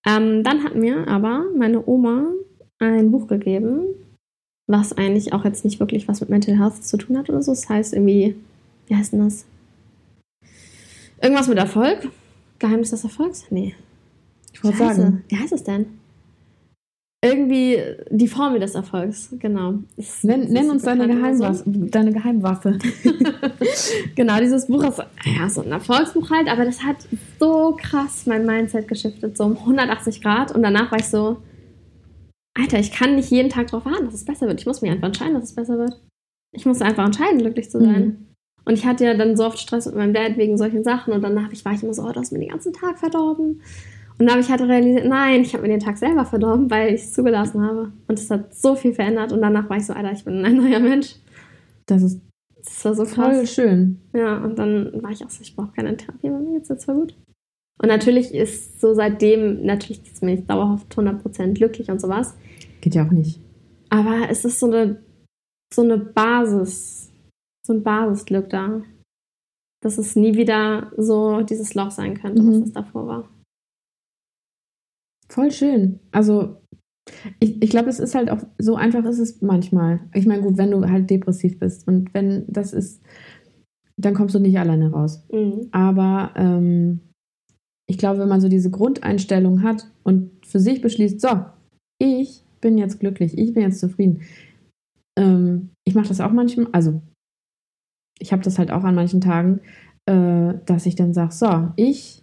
Ähm, 0.07 0.45
dann 0.45 0.63
hat 0.65 0.75
mir 0.77 1.09
aber 1.09 1.45
meine 1.57 1.87
Oma 1.89 2.27
ein 2.79 3.11
Buch 3.11 3.27
gegeben, 3.27 3.87
was 4.67 4.93
eigentlich 4.93 5.33
auch 5.33 5.45
jetzt 5.45 5.65
nicht 5.65 5.81
wirklich 5.81 6.07
was 6.07 6.21
mit 6.21 6.29
Mental 6.29 6.59
Health 6.59 6.85
zu 6.85 6.99
tun 6.99 7.17
hat 7.17 7.31
oder 7.31 7.43
so. 7.43 7.53
Das 7.53 7.69
heißt 7.69 7.95
irgendwie, 7.95 8.37
wie 8.89 8.95
heißt 8.97 9.13
denn 9.15 9.21
das? 9.25 9.47
Irgendwas 11.25 11.49
mit 11.49 11.59
Erfolg? 11.59 12.09
Geheimnis 12.59 12.91
des 12.91 13.03
Erfolgs? 13.05 13.47
Nee. 13.51 13.75
Ich 14.53 14.63
wollte 14.63 14.79
sagen. 14.79 15.25
Wie 15.29 15.37
heißt 15.37 15.53
es 15.53 15.65
denn? 15.65 15.87
Irgendwie 17.25 17.79
die 18.11 18.29
Formel 18.29 18.61
des 18.61 18.75
Erfolgs, 18.75 19.31
genau. 19.39 19.79
Es- 19.97 20.23
Nenn, 20.25 20.41
nenn 20.53 20.67
ist 20.67 20.71
uns 20.71 20.83
deine, 20.83 21.05
so. 21.07 21.09
Geheimwaffe, 21.19 21.63
deine 21.67 22.13
Geheimwaffe. 22.13 22.79
Genau, 24.15 24.39
dieses 24.41 24.67
Buch 24.67 24.85
ist 24.85 25.03
ja, 25.25 25.49
so 25.49 25.63
ein 25.63 25.73
Erfolgsbuch 25.73 26.31
halt, 26.31 26.49
aber 26.49 26.65
das 26.65 26.83
hat 26.83 26.97
so 27.41 27.77
krass 27.81 28.27
mein 28.27 28.45
Mindset 28.47 28.87
geschiftet, 28.89 29.37
so 29.37 29.45
um 29.45 29.57
180 29.57 30.21
Grad. 30.23 30.55
Und 30.55 30.63
danach 30.63 30.91
war 30.93 30.99
ich 30.99 31.07
so, 31.07 31.39
Alter, 32.59 32.79
ich 32.79 32.93
kann 32.93 33.17
nicht 33.17 33.31
jeden 33.31 33.49
Tag 33.51 33.69
darauf 33.69 33.85
warten, 33.87 34.05
dass 34.05 34.15
es 34.15 34.25
besser 34.25 34.47
wird. 34.47 34.61
Ich 34.61 34.67
muss 34.67 34.83
mich 34.83 34.91
einfach 34.91 35.07
entscheiden, 35.09 35.35
dass 35.35 35.45
es 35.45 35.55
besser 35.55 35.79
wird. 35.79 35.99
Ich 36.53 36.67
muss 36.67 36.83
einfach 36.83 37.07
entscheiden, 37.07 37.39
glücklich 37.39 37.71
zu 37.71 37.81
sein. 37.81 38.05
Mhm. 38.05 38.27
Und 38.65 38.75
ich 38.75 38.87
hatte 38.87 39.05
ja 39.05 39.15
dann 39.15 39.37
so 39.37 39.45
oft 39.45 39.59
Stress 39.59 39.87
mit 39.87 39.95
meinem 39.95 40.15
Dad 40.15 40.37
wegen 40.37 40.57
solchen 40.57 40.85
Sachen. 40.85 41.13
Und 41.13 41.25
hab 41.25 41.53
ich, 41.53 41.65
war 41.65 41.73
ich 41.73 41.83
immer 41.83 41.95
so, 41.95 42.03
oh, 42.03 42.13
du 42.13 42.21
hast 42.21 42.33
mir 42.33 42.39
den 42.41 42.49
ganzen 42.49 42.73
Tag 42.73 42.99
verdorben. 42.99 43.61
Und 44.17 44.27
dann 44.27 44.31
habe 44.31 44.41
ich 44.41 44.49
halt 44.51 44.61
realisiert, 44.63 45.07
nein, 45.07 45.41
ich 45.43 45.53
habe 45.55 45.63
mir 45.63 45.69
den 45.71 45.81
Tag 45.81 45.99
selber 45.99 46.25
verdorben, 46.25 46.71
weil 46.71 46.95
ich 46.95 47.03
es 47.03 47.13
zugelassen 47.13 47.61
habe. 47.63 47.93
Und 48.09 48.19
es 48.19 48.31
hat 48.31 48.55
so 48.55 48.75
viel 48.77 48.95
verändert. 48.95 49.33
Und 49.33 49.43
danach 49.43 49.69
war 49.69 49.77
ich 49.77 49.87
so, 49.87 49.93
Alter, 49.93 50.13
ich 50.13 50.25
bin 50.25 50.45
ein 50.45 50.57
neuer 50.63 50.79
Mensch. 50.81 51.17
Das 51.87 52.03
ist 52.03 52.21
Das 52.57 52.85
war 52.85 52.95
so 52.95 53.03
krass. 53.05 53.15
voll 53.37 53.47
schön. 53.47 54.01
Ja, 54.15 54.39
und 54.43 54.59
dann 54.59 55.03
war 55.03 55.11
ich 55.11 55.25
auch 55.25 55.31
so, 55.31 55.43
ich 55.43 55.55
brauche 55.55 55.73
keine 55.73 55.97
Therapie, 55.97 56.31
bei 56.31 56.39
mir 56.39 56.55
geht's 56.59 56.69
jetzt 56.71 56.85
voll 56.87 56.95
gut. 56.95 57.15
Und 57.83 57.89
natürlich 57.89 58.33
ist 58.33 58.81
so 58.81 58.95
seitdem, 58.95 59.67
natürlich 59.67 60.01
ist 60.11 60.23
mir 60.23 60.31
nicht 60.31 60.49
dauerhaft 60.49 60.97
100% 60.97 61.55
glücklich 61.55 61.91
und 61.91 62.01
sowas, 62.01 62.35
Geht 62.81 62.95
ja 62.95 63.05
auch 63.05 63.11
nicht. 63.11 63.41
aber 63.91 64.29
es 64.31 64.45
ist 64.45 64.61
so 64.61 64.67
eine, 64.67 65.03
so 65.75 65.83
eine 65.83 65.99
Basis, 65.99 67.04
so 67.67 67.73
ein 67.73 67.83
Basisglück 67.83 68.49
da, 68.51 68.83
dass 69.83 69.99
es 69.99 70.17
nie 70.17 70.37
wieder 70.37 70.93
so 70.97 71.43
dieses 71.43 71.75
Loch 71.75 71.91
sein 71.91 72.15
könnte, 72.15 72.43
Mhm. 72.43 72.49
was 72.49 72.69
es 72.69 72.73
davor 72.73 73.07
war. 73.07 73.29
Voll 75.29 75.51
schön. 75.51 76.01
Also, 76.13 76.61
ich, 77.41 77.63
ich 77.63 77.71
glaube, 77.71 77.89
es 77.91 77.99
ist 77.99 78.15
halt 78.15 78.31
auch, 78.31 78.43
so 78.59 78.77
einfach 78.77 79.05
ist 79.05 79.19
es 79.19 79.43
manchmal. 79.43 80.01
Ich 80.15 80.27
meine, 80.27 80.43
gut, 80.43 80.57
wenn 80.57 80.71
du 80.71 80.89
halt 80.89 81.11
depressiv 81.11 81.59
bist 81.59 81.87
und 81.89 82.13
wenn 82.15 82.45
das 82.49 82.73
ist, 82.73 83.03
dann 83.97 84.15
kommst 84.15 84.35
du 84.35 84.39
nicht 84.39 84.59
alleine 84.59 84.91
raus. 84.91 85.27
Mhm. 85.33 85.69
Aber 85.73 86.33
ähm, 86.37 87.01
ich 87.89 87.99
glaube, 87.99 88.21
wenn 88.21 88.29
man 88.29 88.41
so 88.41 88.49
diese 88.49 88.71
Grundeinstellung 88.71 89.63
hat 89.63 89.91
und 90.03 90.31
für 90.47 90.61
sich 90.61 90.81
beschließt, 90.81 91.21
so, 91.21 91.29
ich 92.01 92.43
bin 92.61 92.79
jetzt 92.79 93.01
glücklich, 93.01 93.37
ich 93.37 93.53
bin 93.53 93.63
jetzt 93.63 93.81
zufrieden. 93.81 94.23
Ähm, 95.19 95.71
ich 95.87 95.95
mache 95.95 96.09
das 96.09 96.21
auch 96.21 96.33
manchmal, 96.33 96.69
also 96.73 97.03
ich 98.19 98.33
habe 98.33 98.43
das 98.43 98.59
halt 98.59 98.71
auch 98.71 98.85
an 98.85 98.95
manchen 98.95 99.21
Tagen, 99.21 99.61
äh, 100.07 100.55
dass 100.67 100.87
ich 100.87 100.97
dann 100.97 101.13
sage, 101.15 101.33
so, 101.33 101.73
ich 101.77 102.23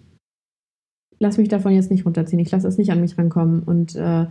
lass 1.19 1.37
mich 1.37 1.49
davon 1.49 1.73
jetzt 1.73 1.91
nicht 1.91 2.05
runterziehen, 2.05 2.39
ich 2.39 2.51
lasse 2.51 2.67
es 2.67 2.77
nicht 2.77 2.91
an 2.91 3.01
mich 3.01 3.17
rankommen 3.17 3.61
und 3.63 3.95
äh, 3.95 4.25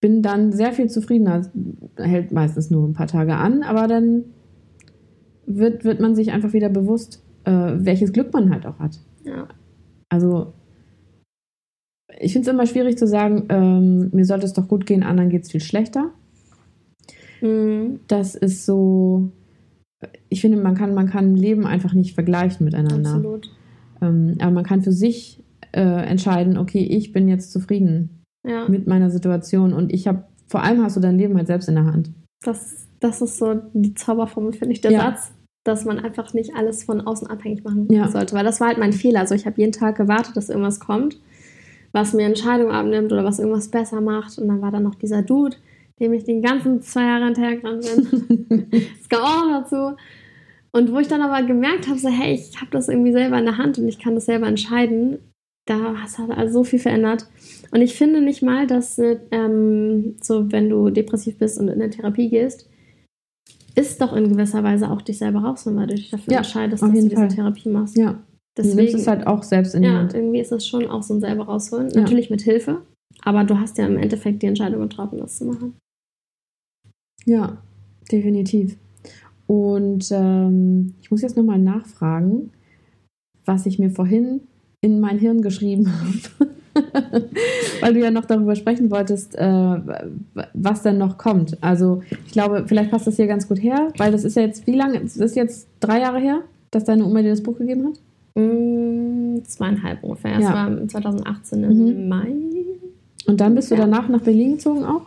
bin 0.00 0.20
dann 0.20 0.52
sehr 0.52 0.72
viel 0.72 0.90
zufriedener. 0.90 1.48
Hält 1.96 2.32
meistens 2.32 2.70
nur 2.70 2.86
ein 2.86 2.92
paar 2.92 3.06
Tage 3.06 3.36
an, 3.36 3.62
aber 3.62 3.86
dann 3.86 4.24
wird, 5.46 5.84
wird 5.84 6.00
man 6.00 6.16
sich 6.16 6.32
einfach 6.32 6.52
wieder 6.52 6.68
bewusst, 6.68 7.22
äh, 7.44 7.72
welches 7.76 8.12
Glück 8.12 8.32
man 8.32 8.50
halt 8.50 8.66
auch 8.66 8.80
hat. 8.80 8.98
Ja. 9.24 9.46
Also 10.08 10.52
ich 12.18 12.32
finde 12.32 12.48
es 12.48 12.54
immer 12.54 12.66
schwierig 12.66 12.98
zu 12.98 13.06
sagen, 13.06 13.46
ähm, 13.48 14.10
mir 14.12 14.24
sollte 14.24 14.46
es 14.46 14.52
doch 14.52 14.68
gut 14.68 14.86
gehen, 14.86 15.02
anderen 15.02 15.30
geht 15.30 15.44
es 15.44 15.50
viel 15.50 15.60
schlechter. 15.60 16.10
Mhm. 17.40 18.00
Das 18.08 18.34
ist 18.34 18.66
so, 18.66 19.30
ich 20.28 20.40
finde, 20.40 20.58
man 20.58 20.74
kann, 20.74 20.94
man 20.94 21.08
kann 21.08 21.36
Leben 21.36 21.66
einfach 21.66 21.92
nicht 21.94 22.14
vergleichen 22.14 22.64
miteinander. 22.64 23.14
Absolut. 23.14 23.50
Ähm, 24.00 24.36
aber 24.40 24.50
man 24.50 24.64
kann 24.64 24.82
für 24.82 24.92
sich 24.92 25.42
äh, 25.72 25.80
entscheiden, 25.80 26.58
okay, 26.58 26.80
ich 26.84 27.12
bin 27.12 27.28
jetzt 27.28 27.52
zufrieden 27.52 28.22
Ja, 28.46 28.68
mit 28.68 28.86
meiner 28.86 29.10
Situation 29.10 29.72
und 29.72 29.92
ich 29.92 30.06
habe, 30.08 30.24
vor 30.48 30.62
allem 30.62 30.82
hast 30.82 30.96
du 30.96 31.00
dein 31.00 31.16
Leben 31.18 31.36
halt 31.36 31.46
selbst 31.46 31.68
in 31.68 31.76
der 31.76 31.84
Hand. 31.86 32.10
das, 32.44 32.86
das 33.00 33.20
ist 33.22 33.38
so 33.38 33.60
die 33.72 33.94
Zauberformel, 33.94 34.52
finde 34.52 34.72
ich, 34.74 34.80
der 34.80 34.90
Ja. 34.92 35.00
Satz, 35.12 35.32
dass 35.64 35.84
man 35.84 35.98
einfach 36.00 36.34
nicht 36.34 36.54
alles 36.56 36.82
von 36.84 37.00
außen 37.00 37.26
abhängig 37.28 37.62
machen 37.64 37.86
Ja. 37.90 38.08
sollte. 38.08 38.34
Weil 38.34 38.44
das 38.44 38.60
war 38.60 38.68
halt 38.68 38.78
mein 38.78 38.92
Fehler. 38.92 39.20
Also 39.20 39.34
ich 39.36 39.46
habe 39.46 39.60
jeden 39.60 39.72
Tag 39.72 39.96
gewartet, 39.96 40.36
dass 40.36 40.48
irgendwas 40.50 40.80
kommt, 40.80 41.18
was 41.92 42.12
mir 42.14 42.26
Entscheidungen 42.26 42.72
abnimmt 42.72 43.12
oder 43.12 43.24
was 43.24 43.38
irgendwas 43.38 43.68
besser 43.68 44.00
macht. 44.00 44.38
Und 44.38 44.48
dann 44.48 44.60
war 44.60 44.70
da 44.72 44.80
noch 44.80 44.94
dieser 44.96 45.22
Dude, 45.22 45.56
dem 46.00 46.12
ich 46.12 46.24
den 46.24 46.42
ganzen 46.42 46.80
zwei 46.82 47.02
Jahre 47.04 47.26
hinterhergerannt 47.26 47.84
bin. 47.84 48.66
das 48.98 49.08
kam 49.08 49.22
auch 49.22 49.46
noch 49.46 49.62
dazu. 49.62 49.96
Und 50.72 50.92
wo 50.92 50.98
ich 50.98 51.08
dann 51.08 51.20
aber 51.20 51.46
gemerkt 51.46 51.88
habe, 51.88 51.98
so, 51.98 52.08
hey, 52.08 52.34
ich 52.34 52.60
habe 52.60 52.70
das 52.70 52.88
irgendwie 52.88 53.12
selber 53.12 53.38
in 53.38 53.44
der 53.44 53.58
Hand 53.58 53.78
und 53.78 53.88
ich 53.88 53.98
kann 53.98 54.14
das 54.14 54.24
selber 54.24 54.46
entscheiden, 54.46 55.18
da 55.66 55.94
hat 56.02 56.18
halt 56.18 56.30
also 56.30 56.54
so 56.54 56.64
viel 56.64 56.78
verändert. 56.78 57.26
Und 57.70 57.82
ich 57.82 57.94
finde 57.94 58.20
nicht 58.20 58.42
mal, 58.42 58.66
dass 58.66 58.98
ähm, 59.30 60.16
so, 60.20 60.50
wenn 60.50 60.68
du 60.70 60.90
depressiv 60.90 61.38
bist 61.38 61.58
und 61.58 61.68
in 61.68 61.74
eine 61.74 61.90
Therapie 61.90 62.28
gehst, 62.30 62.68
ist 63.74 64.00
doch 64.00 64.14
in 64.14 64.28
gewisser 64.28 64.62
Weise 64.62 64.90
auch 64.90 65.02
dich 65.02 65.18
selber 65.18 65.40
rausholen, 65.40 65.78
weil 65.78 65.86
du 65.86 65.94
dich 65.94 66.10
dafür 66.10 66.32
Ja, 66.32 66.38
entscheidest, 66.38 66.82
dass 66.82 66.90
du 66.90 66.94
diese 66.94 67.10
Fall. 67.10 67.28
Therapie 67.28 67.68
machst. 67.68 67.96
Ja, 67.96 68.12
du 68.54 68.62
nimmst 68.62 68.78
Deswegen, 68.78 68.98
es 68.98 69.06
halt 69.06 69.26
auch 69.26 69.42
selbst 69.42 69.74
in 69.74 69.82
die 69.82 69.88
ja, 69.88 69.94
Hand. 69.94 70.14
irgendwie 70.14 70.40
ist 70.40 70.52
es 70.52 70.66
schon 70.66 70.86
auch 70.88 71.02
so 71.02 71.14
ein 71.14 71.20
selber 71.20 71.44
rausholen. 71.44 71.90
Ja. 71.90 72.00
Natürlich 72.00 72.28
mit 72.28 72.42
Hilfe, 72.42 72.82
aber 73.24 73.44
du 73.44 73.58
hast 73.58 73.78
ja 73.78 73.86
im 73.86 73.96
Endeffekt 73.98 74.42
die 74.42 74.46
Entscheidung 74.46 74.80
getroffen, 74.82 75.18
das 75.18 75.36
zu 75.38 75.44
machen. 75.44 75.74
Ja, 77.24 77.58
definitiv. 78.10 78.76
Und 79.46 80.08
ähm, 80.12 80.94
ich 81.02 81.10
muss 81.10 81.22
jetzt 81.22 81.36
nochmal 81.36 81.58
nachfragen, 81.58 82.50
was 83.44 83.66
ich 83.66 83.78
mir 83.78 83.90
vorhin 83.90 84.40
in 84.80 85.00
mein 85.00 85.18
Hirn 85.18 85.42
geschrieben 85.42 85.88
habe. 85.92 86.50
Weil 87.82 87.92
du 87.94 88.00
ja 88.00 88.10
noch 88.10 88.24
darüber 88.24 88.56
sprechen 88.56 88.90
wolltest, 88.90 89.34
äh, 89.36 89.44
was 90.54 90.82
denn 90.82 90.96
noch 90.98 91.18
kommt. 91.18 91.62
Also 91.62 92.02
ich 92.10 92.32
glaube, 92.32 92.64
vielleicht 92.66 92.90
passt 92.90 93.06
das 93.06 93.16
hier 93.16 93.26
ganz 93.26 93.46
gut 93.46 93.62
her, 93.62 93.92
weil 93.98 94.10
das 94.10 94.24
ist 94.24 94.36
ja 94.36 94.42
jetzt, 94.42 94.66
wie 94.66 94.74
lange? 94.74 94.98
Das 95.00 95.16
ist 95.18 95.36
jetzt 95.36 95.68
drei 95.80 96.00
Jahre 96.00 96.18
her, 96.18 96.40
dass 96.70 96.84
deine 96.84 97.04
Oma 97.04 97.20
dir 97.20 97.28
das 97.30 97.42
Buch 97.42 97.58
gegeben 97.58 97.88
hat? 97.88 98.00
Mm, 98.42 99.44
zweieinhalb 99.44 100.02
ungefähr. 100.02 100.36
Es 100.38 100.44
Ja. 100.44 100.54
war 100.54 100.88
2018 100.88 101.64
im 101.64 101.84
Mhm. 102.02 102.08
Mai. 102.08 102.32
Und 103.26 103.40
dann 103.40 103.54
bist 103.54 103.70
du 103.70 103.74
Ja. 103.74 103.82
danach 103.82 104.08
nach 104.08 104.20
Berlin 104.22 104.52
gezogen 104.52 104.84
auch? 104.84 105.02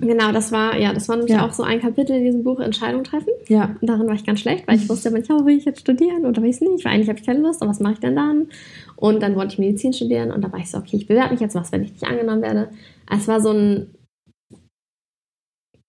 Genau, 0.00 0.30
das 0.30 0.52
war, 0.52 0.78
ja, 0.78 0.92
das 0.92 1.08
war 1.08 1.16
nämlich 1.16 1.34
Ja. 1.34 1.44
auch 1.44 1.52
so 1.52 1.64
ein 1.64 1.80
Kapitel 1.80 2.14
in 2.16 2.24
diesem 2.24 2.44
Buch 2.44 2.60
Entscheidung 2.60 3.02
treffen. 3.02 3.30
Ja. 3.48 3.74
Und 3.80 3.88
darin 3.90 4.06
war 4.06 4.14
ich 4.14 4.24
ganz 4.24 4.38
schlecht, 4.40 4.68
weil 4.68 4.76
ich 4.76 4.88
wusste 4.88 5.08
aber 5.08 5.18
nicht, 5.18 5.30
oh, 5.30 5.44
will 5.44 5.56
ich 5.56 5.64
jetzt 5.64 5.80
studieren 5.80 6.24
oder 6.24 6.40
will 6.40 6.50
ich 6.50 6.60
nicht, 6.60 6.84
weil 6.84 6.92
eigentlich 6.92 7.08
habe 7.08 7.18
ich 7.18 7.26
keine 7.26 7.40
Lust, 7.40 7.60
aber 7.62 7.70
was 7.72 7.80
mache 7.80 7.94
ich 7.94 7.98
denn 7.98 8.14
dann? 8.14 8.46
Und 8.94 9.20
dann 9.22 9.34
wollte 9.34 9.54
ich 9.54 9.58
Medizin 9.58 9.92
studieren 9.92 10.30
und 10.30 10.42
da 10.42 10.52
war 10.52 10.60
ich 10.60 10.70
so, 10.70 10.78
okay, 10.78 10.96
ich 10.96 11.08
bewerbe 11.08 11.32
mich 11.32 11.40
jetzt, 11.40 11.56
was, 11.56 11.72
wenn 11.72 11.82
ich 11.82 11.90
nicht 11.92 12.04
angenommen 12.06 12.42
werde. 12.42 12.68
Es 13.10 13.26
war 13.26 13.40
so 13.40 13.50
ein 13.50 13.88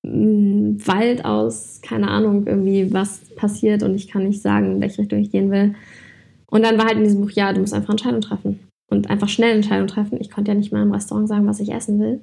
mm, 0.04 0.78
Wald 0.88 1.24
aus, 1.26 1.80
keine 1.84 2.08
Ahnung, 2.10 2.48
irgendwie 2.48 2.92
was 2.92 3.20
passiert 3.36 3.84
und 3.84 3.94
ich 3.94 4.08
kann 4.08 4.24
nicht 4.24 4.42
sagen, 4.42 4.74
in 4.74 4.82
welche 4.82 5.00
Richtung 5.04 5.20
ich 5.20 5.32
gehen 5.32 5.52
will. 5.52 5.76
Und 6.48 6.64
dann 6.64 6.80
war 6.80 6.86
halt 6.86 6.98
in 6.98 7.04
diesem 7.04 7.22
Buch, 7.22 7.32
ja, 7.32 7.54
du 7.54 7.60
musst 7.60 7.76
einfach 7.76 7.92
Entscheidungen 7.92 8.22
treffen. 8.22 8.60
Und 8.90 9.10
einfach 9.10 9.30
schnell 9.30 9.56
Entscheidungen 9.56 9.88
treffen. 9.88 10.18
Ich 10.20 10.32
konnte 10.32 10.52
ja 10.52 10.58
nicht 10.58 10.72
mal 10.74 10.82
im 10.82 10.92
Restaurant 10.92 11.28
sagen, 11.28 11.46
was 11.48 11.60
ich 11.60 11.72
essen 11.72 12.00
will. 12.00 12.22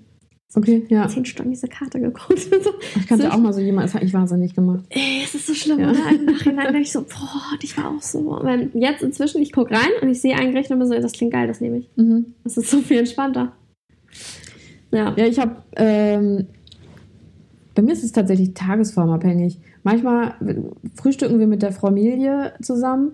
Okay, 0.55 0.85
ja. 0.89 1.09
Zehn 1.09 1.25
Stunden 1.25 1.51
diese 1.51 1.67
Karte 1.69 2.01
geguckt. 2.01 2.39
so. 2.63 2.71
Ich 2.97 3.07
kannte 3.07 3.33
auch 3.33 3.39
mal 3.39 3.53
so 3.53 3.61
jemand, 3.61 3.87
das 3.87 3.95
hat 3.95 4.03
ich 4.03 4.15
wahnsinnig 4.15 4.55
gemacht. 4.55 4.85
Ey, 4.91 5.23
es 5.25 5.35
ist 5.35 5.47
so 5.47 5.55
schlimm, 5.55 5.81
Ja. 5.81 5.91
oder? 5.91 5.99
Im 6.15 6.25
Nachhinein 6.25 6.67
denke 6.67 6.83
ich 6.83 6.93
so, 6.93 7.03
boah, 7.03 7.59
ich 7.61 7.77
war 7.77 7.91
auch 7.91 8.03
so. 8.03 8.39
Weil 8.43 8.71
jetzt 8.75 9.03
inzwischen, 9.03 9.43
ich 9.43 9.53
gucke 9.53 9.73
rein 9.73 9.91
und 10.03 10.09
ich 10.09 10.21
sehe 10.21 10.37
ein 10.37 10.53
Gericht 10.53 10.71
und 10.71 10.79
bin 10.79 10.89
so, 10.89 10.95
das 10.95 11.13
klingt 11.13 11.33
geil, 11.33 11.47
das 11.49 11.61
nehme 11.61 11.79
ich. 11.79 11.91
Mhm. 11.97 12.35
Das 12.45 12.57
ist 12.57 12.71
so 12.71 12.79
viel 12.79 12.99
entspannter. 12.99 13.53
Ja. 14.93 15.15
Ja, 15.17 15.27
ich 15.27 15.39
habe, 15.39 15.57
ähm, 15.77 16.47
bei 17.75 17.83
mir 17.83 17.93
ist 17.93 18.05
es 18.05 18.13
tatsächlich 18.13 18.55
tagesformabhängig. 18.55 19.59
Manchmal 19.83 20.35
frühstücken 20.95 21.39
wir 21.39 21.47
mit 21.47 21.63
der 21.63 21.73
Familie 21.73 22.55
zusammen 22.63 23.13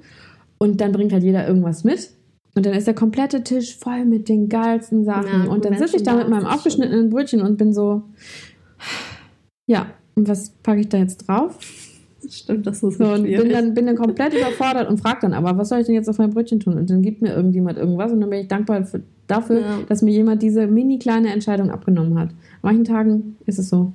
und 0.59 0.81
dann 0.81 0.93
bringt 0.93 1.13
halt 1.13 1.23
jeder 1.25 1.47
irgendwas 1.49 1.83
mit. 1.83 2.11
Und 2.55 2.67
dann 2.67 2.75
ist 2.75 2.87
der 2.87 2.95
komplette 2.95 3.43
Tisch 3.43 3.77
voll 3.79 4.05
mit 4.05 4.29
den 4.29 4.49
geilsten 4.49 5.05
Sachen. 5.05 5.45
Ja, 5.47 5.51
und 5.51 5.65
dann 5.65 5.79
sitze 5.79 5.97
ich 5.97 6.03
da 6.03 6.17
mit 6.17 6.29
meinem 6.29 6.47
aufgeschnittenen 6.47 7.09
Brötchen 7.09 7.41
und 7.41 7.57
bin 7.57 7.73
so, 7.73 8.03
ja, 9.67 9.87
und 10.15 10.29
was 10.29 10.51
packe 10.63 10.81
ich 10.81 10.89
da 10.89 10.99
jetzt 10.99 11.27
drauf? 11.29 11.59
Stimmt, 12.29 12.67
das 12.67 12.83
ist 12.83 12.99
So, 12.99 13.05
und 13.13 13.25
bin 13.25 13.49
dann, 13.51 13.75
bin 13.75 13.87
dann 13.87 13.97
komplett 13.97 14.35
überfordert 14.35 14.89
und 14.89 14.99
frage 15.01 15.21
dann 15.23 15.33
aber, 15.33 15.57
was 15.59 15.71
soll 15.71 15.81
ich 15.81 15.87
denn 15.87 15.95
jetzt 15.95 16.09
auf 16.09 16.19
mein 16.19 16.31
Brötchen 16.31 16.61
tun? 16.61 16.75
Und 16.77 16.89
dann 16.89 17.03
gibt 17.03 17.21
mir 17.23 17.35
irgendjemand 17.35 17.79
irgendwas 17.79 18.13
und 18.13 18.21
dann 18.21 18.31
bin 18.31 18.41
ich 18.41 18.49
dankbar 18.49 18.85
für, 18.85 19.03
dafür, 19.27 19.61
Ja. 19.61 19.79
dass 19.89 20.03
mir 20.03 20.13
jemand 20.13 20.43
diese 20.43 20.67
mini 20.67 20.99
kleine 20.99 21.33
Entscheidung 21.33 21.71
abgenommen 21.71 22.19
hat. 22.19 22.29
An 22.29 22.37
manchen 22.63 22.85
Tagen 22.85 23.37
ist 23.47 23.59
es 23.59 23.71
so. 23.71 23.93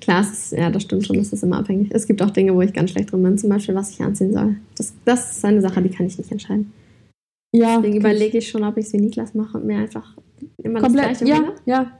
Klar, 0.00 0.22
es 0.22 0.30
ist, 0.32 0.52
ja, 0.58 0.68
das 0.70 0.82
stimmt 0.82 1.06
schon, 1.06 1.16
das 1.16 1.32
ist 1.32 1.44
immer 1.44 1.58
abhängig. 1.58 1.90
Es 1.92 2.06
gibt 2.06 2.20
auch 2.22 2.30
Dinge, 2.30 2.54
wo 2.54 2.60
ich 2.62 2.72
ganz 2.72 2.90
schlecht 2.90 3.12
drin 3.12 3.22
bin, 3.22 3.38
zum 3.38 3.50
Beispiel, 3.50 3.74
was 3.74 3.90
ich 3.90 4.00
anziehen 4.00 4.32
soll. 4.32 4.56
Das, 4.76 4.92
das 5.04 5.36
ist 5.36 5.44
eine 5.44 5.60
Sache, 5.60 5.80
die 5.80 5.90
kann 5.90 6.06
ich 6.06 6.18
nicht 6.18 6.32
entscheiden. 6.32 6.72
Ja, 7.52 7.76
Deswegen 7.78 7.96
überlege 7.96 8.38
ich 8.38 8.48
schon, 8.48 8.62
ob 8.62 8.76
ich 8.76 8.86
es 8.86 8.92
wie 8.92 8.98
Niklas 8.98 9.34
mache 9.34 9.58
und 9.58 9.66
mir 9.66 9.78
einfach 9.78 10.16
immer 10.58 10.80
komplett, 10.80 11.10
das 11.10 11.18
Gleiche 11.18 11.42
ja, 11.42 11.52
ja, 11.66 11.92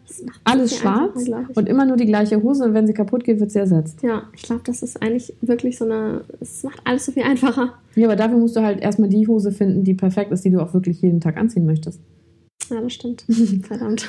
alles 0.45 0.77
schwarz 0.77 1.29
und 1.55 1.69
immer 1.69 1.85
nur 1.85 1.97
die 1.97 2.07
gleiche 2.07 2.41
Hose 2.43 2.65
und 2.65 2.75
wenn 2.75 2.87
sie 2.87 2.93
kaputt 2.93 3.25
geht, 3.25 3.41
wird 3.41 3.51
sie 3.51 3.59
ersetzt. 3.59 4.03
Ja, 4.03 4.25
ich 4.35 4.43
glaube, 4.43 4.63
das 4.65 4.83
ist 4.83 5.03
eigentlich 5.03 5.35
wirklich 5.41 5.77
so 5.77 5.85
eine. 5.85 6.23
Es 6.41 6.63
macht 6.63 6.81
alles 6.85 7.07
so 7.07 7.13
viel 7.13 7.25
einfacher. 7.25 7.75
Ja, 7.97 8.07
aber 8.07 8.17
dafür 8.17 8.39
musst 8.39 8.55
du 8.55 8.61
halt 8.61 8.81
erstmal 8.81 9.09
die 9.09 9.27
Hose 9.27 9.51
finden, 9.51 9.83
die 9.83 9.95
perfekt 9.95 10.31
ist, 10.31 10.45
die 10.45 10.51
du 10.51 10.61
auch 10.61 10.73
wirklich 10.73 11.03
jeden 11.03 11.21
Tag 11.21 11.37
anziehen 11.37 11.67
möchtest. 11.67 12.01
Ja, 12.71 12.81
das 12.81 12.93
stimmt. 12.93 13.25
Verdammt. 13.67 14.09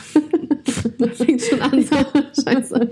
das 1.00 1.18
fängt 1.18 1.42
schon 1.42 1.62
an. 1.62 1.84
So. 1.84 2.44
Scheiße. 2.44 2.92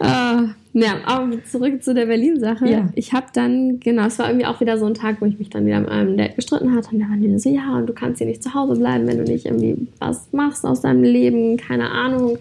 Ah, 0.00 0.48
ja, 0.72 0.96
aber 1.06 1.42
zurück 1.44 1.82
zu 1.82 1.94
der 1.94 2.06
Berlin-Sache. 2.06 2.68
Ja. 2.68 2.90
Ich 2.94 3.12
habe 3.12 3.26
dann, 3.32 3.80
genau, 3.80 4.06
es 4.06 4.18
war 4.18 4.28
irgendwie 4.28 4.46
auch 4.46 4.60
wieder 4.60 4.76
so 4.78 4.84
ein 4.84 4.94
Tag, 4.94 5.20
wo 5.20 5.26
ich 5.26 5.38
mich 5.38 5.48
dann 5.48 5.64
wieder 5.64 5.80
mit 5.80 5.88
meinem 5.88 6.16
Dad 6.16 6.36
gestritten 6.36 6.74
hatte. 6.74 6.90
Und 6.92 6.98
der 6.98 7.08
war 7.08 7.18
wieder 7.18 7.38
so, 7.38 7.48
ja, 7.48 7.76
und 7.76 7.86
du 7.86 7.92
kannst 7.92 8.18
hier 8.18 8.26
nicht 8.26 8.42
zu 8.42 8.52
Hause 8.52 8.78
bleiben, 8.78 9.06
wenn 9.06 9.18
du 9.18 9.24
nicht 9.24 9.46
irgendwie 9.46 9.88
was 10.00 10.32
machst 10.32 10.66
aus 10.66 10.82
deinem 10.82 11.02
Leben, 11.02 11.56
keine 11.56 11.90
Ahnung. 11.90 12.38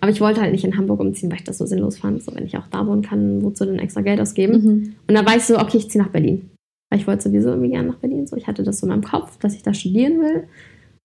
Aber 0.00 0.10
ich 0.10 0.20
wollte 0.20 0.40
halt 0.40 0.52
nicht 0.52 0.64
in 0.64 0.76
Hamburg 0.76 1.00
umziehen, 1.00 1.30
weil 1.30 1.38
ich 1.38 1.44
das 1.44 1.58
so 1.58 1.66
sinnlos 1.66 1.98
fand. 1.98 2.22
So, 2.22 2.34
wenn 2.34 2.46
ich 2.46 2.56
auch 2.56 2.68
da 2.68 2.86
wohnen 2.86 3.02
kann, 3.02 3.42
wozu 3.42 3.64
denn 3.64 3.78
extra 3.78 4.02
Geld 4.02 4.20
ausgeben? 4.20 4.52
Mhm. 4.52 4.94
Und 5.08 5.14
dann 5.14 5.26
war 5.26 5.36
ich 5.36 5.42
so, 5.42 5.58
okay, 5.58 5.78
ich 5.78 5.90
ziehe 5.90 6.02
nach 6.02 6.10
Berlin. 6.10 6.50
Weil 6.90 7.00
ich 7.00 7.06
wollte 7.06 7.24
sowieso 7.24 7.48
irgendwie 7.48 7.70
gerne 7.70 7.88
nach 7.88 7.96
Berlin. 7.96 8.26
So, 8.26 8.36
ich 8.36 8.46
hatte 8.46 8.62
das 8.62 8.78
so 8.78 8.86
in 8.86 8.90
meinem 8.90 9.02
Kopf, 9.02 9.36
dass 9.38 9.54
ich 9.54 9.62
da 9.62 9.74
studieren 9.74 10.20
will. 10.20 10.44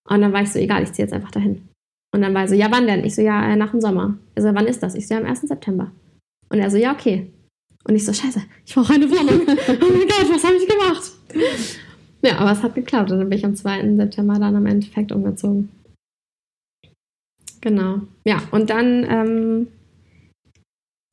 Und 0.09 0.21
dann 0.21 0.33
war 0.33 0.41
ich 0.41 0.51
so, 0.51 0.59
egal, 0.59 0.83
ich 0.83 0.91
ziehe 0.93 1.05
jetzt 1.05 1.13
einfach 1.13 1.31
dahin. 1.31 1.67
Und 2.13 2.21
dann 2.21 2.33
war 2.33 2.41
er 2.41 2.47
so, 2.47 2.55
ja, 2.55 2.69
wann 2.69 2.87
denn? 2.87 3.05
Ich 3.05 3.15
so, 3.15 3.21
ja, 3.21 3.51
äh, 3.51 3.55
nach 3.55 3.71
dem 3.71 3.81
Sommer. 3.81 4.17
Er 4.35 4.43
so, 4.43 4.53
wann 4.53 4.67
ist 4.67 4.83
das? 4.83 4.95
Ich 4.95 5.07
so, 5.07 5.13
ja, 5.13 5.21
am 5.21 5.25
1. 5.25 5.41
September. 5.41 5.91
Und 6.49 6.59
er 6.59 6.69
so, 6.69 6.77
ja, 6.77 6.93
okay. 6.93 7.31
Und 7.85 7.95
ich 7.95 8.05
so, 8.05 8.13
scheiße, 8.13 8.41
ich 8.65 8.75
brauche 8.75 8.93
eine 8.93 9.09
Wohnung. 9.09 9.41
oh 9.47 9.47
mein 9.47 10.07
Gott, 10.07 10.29
was 10.29 10.43
habe 10.43 10.55
ich 10.55 10.67
gemacht? 10.67 11.11
Ja, 12.21 12.37
aber 12.37 12.51
es 12.51 12.61
hat 12.61 12.75
geklappt. 12.75 13.11
Und 13.11 13.19
dann 13.19 13.29
bin 13.29 13.37
ich 13.37 13.45
am 13.45 13.55
2. 13.55 13.95
September 13.95 14.37
dann 14.37 14.55
im 14.55 14.65
Endeffekt 14.65 15.11
umgezogen. 15.11 15.69
Genau. 17.61 18.01
Ja, 18.25 18.41
und 18.51 18.69
dann, 18.69 19.05
ähm, 19.09 19.67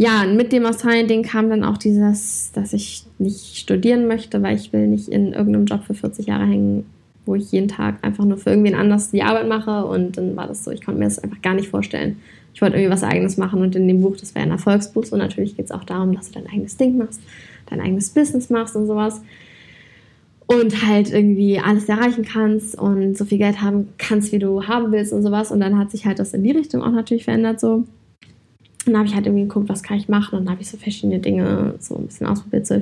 ja, 0.00 0.24
mit 0.24 0.52
dem 0.52 0.66
Australien-Ding 0.66 1.22
kam 1.22 1.50
dann 1.50 1.64
auch 1.64 1.78
dieses, 1.78 2.52
dass 2.52 2.72
ich 2.72 3.04
nicht 3.18 3.56
studieren 3.56 4.06
möchte, 4.06 4.42
weil 4.42 4.56
ich 4.56 4.72
will 4.72 4.86
nicht 4.88 5.08
in 5.08 5.32
irgendeinem 5.32 5.66
Job 5.66 5.84
für 5.84 5.94
40 5.94 6.26
Jahre 6.26 6.46
hängen, 6.46 6.86
wo 7.28 7.34
ich 7.34 7.52
jeden 7.52 7.68
Tag 7.68 7.98
einfach 8.02 8.24
nur 8.24 8.38
für 8.38 8.50
irgendwen 8.50 8.74
anders 8.74 9.10
die 9.10 9.22
Arbeit 9.22 9.48
mache. 9.48 9.84
Und 9.84 10.16
dann 10.16 10.34
war 10.34 10.48
das 10.48 10.64
so, 10.64 10.70
ich 10.70 10.84
konnte 10.84 10.98
mir 10.98 11.04
das 11.04 11.18
einfach 11.18 11.42
gar 11.42 11.54
nicht 11.54 11.68
vorstellen. 11.68 12.16
Ich 12.54 12.62
wollte 12.62 12.76
irgendwie 12.76 12.92
was 12.92 13.04
Eigenes 13.04 13.36
machen 13.36 13.60
und 13.60 13.76
in 13.76 13.86
dem 13.86 14.00
Buch, 14.00 14.16
das 14.16 14.34
wäre 14.34 14.46
ein 14.46 14.50
Erfolgsbuch, 14.50 15.04
so 15.04 15.16
natürlich 15.16 15.56
geht 15.56 15.66
es 15.66 15.70
auch 15.70 15.84
darum, 15.84 16.14
dass 16.14 16.28
du 16.28 16.40
dein 16.40 16.48
eigenes 16.48 16.76
Ding 16.76 16.96
machst, 16.96 17.20
dein 17.66 17.80
eigenes 17.80 18.10
Business 18.10 18.50
machst 18.50 18.74
und 18.74 18.86
sowas. 18.86 19.20
Und 20.46 20.86
halt 20.86 21.12
irgendwie 21.12 21.60
alles 21.60 21.90
erreichen 21.90 22.24
kannst 22.24 22.76
und 22.78 23.18
so 23.18 23.26
viel 23.26 23.36
Geld 23.36 23.60
haben 23.60 23.90
kannst, 23.98 24.32
wie 24.32 24.38
du 24.38 24.66
haben 24.66 24.90
willst 24.90 25.12
und 25.12 25.22
sowas. 25.22 25.52
Und 25.52 25.60
dann 25.60 25.78
hat 25.78 25.90
sich 25.90 26.06
halt 26.06 26.18
das 26.18 26.32
in 26.32 26.42
die 26.42 26.52
Richtung 26.52 26.82
auch 26.82 26.90
natürlich 26.90 27.24
verändert 27.24 27.60
so. 27.60 27.74
Und 27.74 27.86
dann 28.86 28.96
habe 28.96 29.08
ich 29.08 29.14
halt 29.14 29.26
irgendwie 29.26 29.42
geguckt, 29.42 29.68
was 29.68 29.82
kann 29.82 29.98
ich 29.98 30.08
machen. 30.08 30.38
Und 30.38 30.46
dann 30.46 30.52
habe 30.52 30.62
ich 30.62 30.70
so 30.70 30.78
verschiedene 30.78 31.18
Dinge 31.18 31.74
so 31.78 31.96
ein 31.96 32.06
bisschen 32.06 32.26
ausprobiert, 32.26 32.66
so 32.66 32.80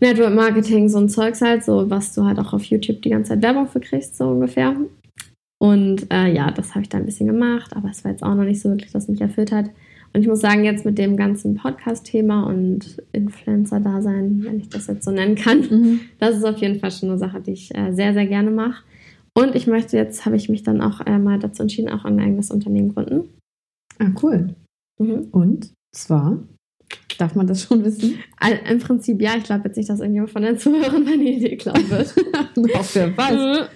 Affiliate-Marketing, 0.00 0.84
Network-Marketing, 0.84 0.88
so 0.88 0.98
ein 0.98 1.08
Zeugs 1.08 1.40
halt, 1.40 1.64
so 1.64 1.88
was 1.90 2.14
du 2.14 2.24
halt 2.24 2.38
auch 2.38 2.52
auf 2.52 2.64
YouTube 2.64 3.02
die 3.02 3.10
ganze 3.10 3.30
Zeit 3.30 3.42
Werbung 3.42 3.68
für 3.68 3.80
kriegst, 3.80 4.16
so 4.16 4.28
ungefähr. 4.28 4.74
Und 5.62 6.10
äh, 6.10 6.32
ja, 6.32 6.50
das 6.50 6.70
habe 6.70 6.82
ich 6.82 6.88
da 6.88 6.98
ein 6.98 7.04
bisschen 7.04 7.26
gemacht, 7.26 7.76
aber 7.76 7.90
es 7.90 8.02
war 8.02 8.10
jetzt 8.10 8.22
auch 8.22 8.34
noch 8.34 8.44
nicht 8.44 8.60
so 8.60 8.70
wirklich, 8.70 8.94
was 8.94 9.08
mich 9.08 9.20
erfüllt 9.20 9.52
hat. 9.52 9.66
Und 10.12 10.22
ich 10.22 10.26
muss 10.26 10.40
sagen, 10.40 10.64
jetzt 10.64 10.84
mit 10.84 10.98
dem 10.98 11.16
ganzen 11.16 11.54
Podcast-Thema 11.54 12.44
und 12.46 13.00
Influencer-Dasein, 13.12 14.42
wenn 14.42 14.58
ich 14.58 14.68
das 14.68 14.86
jetzt 14.88 15.04
so 15.04 15.10
nennen 15.10 15.36
kann, 15.36 15.60
Mhm. 15.60 16.00
das 16.18 16.36
ist 16.36 16.44
auf 16.44 16.56
jeden 16.58 16.80
Fall 16.80 16.90
schon 16.90 17.10
eine 17.10 17.18
Sache, 17.18 17.40
die 17.40 17.52
ich 17.52 17.74
äh, 17.76 17.92
sehr, 17.92 18.12
sehr 18.14 18.26
gerne 18.26 18.50
mache. 18.50 18.82
Und 19.38 19.54
ich 19.54 19.66
möchte 19.66 19.96
jetzt, 19.96 20.26
habe 20.26 20.36
ich 20.36 20.48
mich 20.48 20.62
dann 20.64 20.80
auch 20.80 21.00
äh, 21.06 21.18
mal 21.18 21.38
dazu 21.38 21.62
entschieden, 21.62 21.90
auch 21.90 22.04
ein 22.04 22.18
eigenes 22.18 22.50
Unternehmen 22.50 22.92
gründen. 22.94 23.28
Ah, 23.98 24.10
cool. 24.22 24.54
Mhm. 24.98 25.28
Und 25.30 25.72
zwar, 25.94 26.38
darf 27.20 27.34
man 27.34 27.46
das 27.46 27.62
schon 27.62 27.84
wissen? 27.84 28.18
Im 28.68 28.78
Prinzip 28.78 29.20
ja, 29.20 29.32
ich 29.36 29.44
glaube 29.44 29.62
jetzt 29.66 29.76
nicht, 29.76 29.88
dass 29.88 30.00
irgendjemand 30.00 30.32
von 30.32 30.42
den 30.42 30.58
Zuhörern 30.58 31.04
meine 31.04 31.24
Idee 31.24 31.56
klauen 31.56 31.88
wird. 31.90 32.14
Auch 32.74 32.86
wer 32.94 33.16
weiß. 33.16 33.68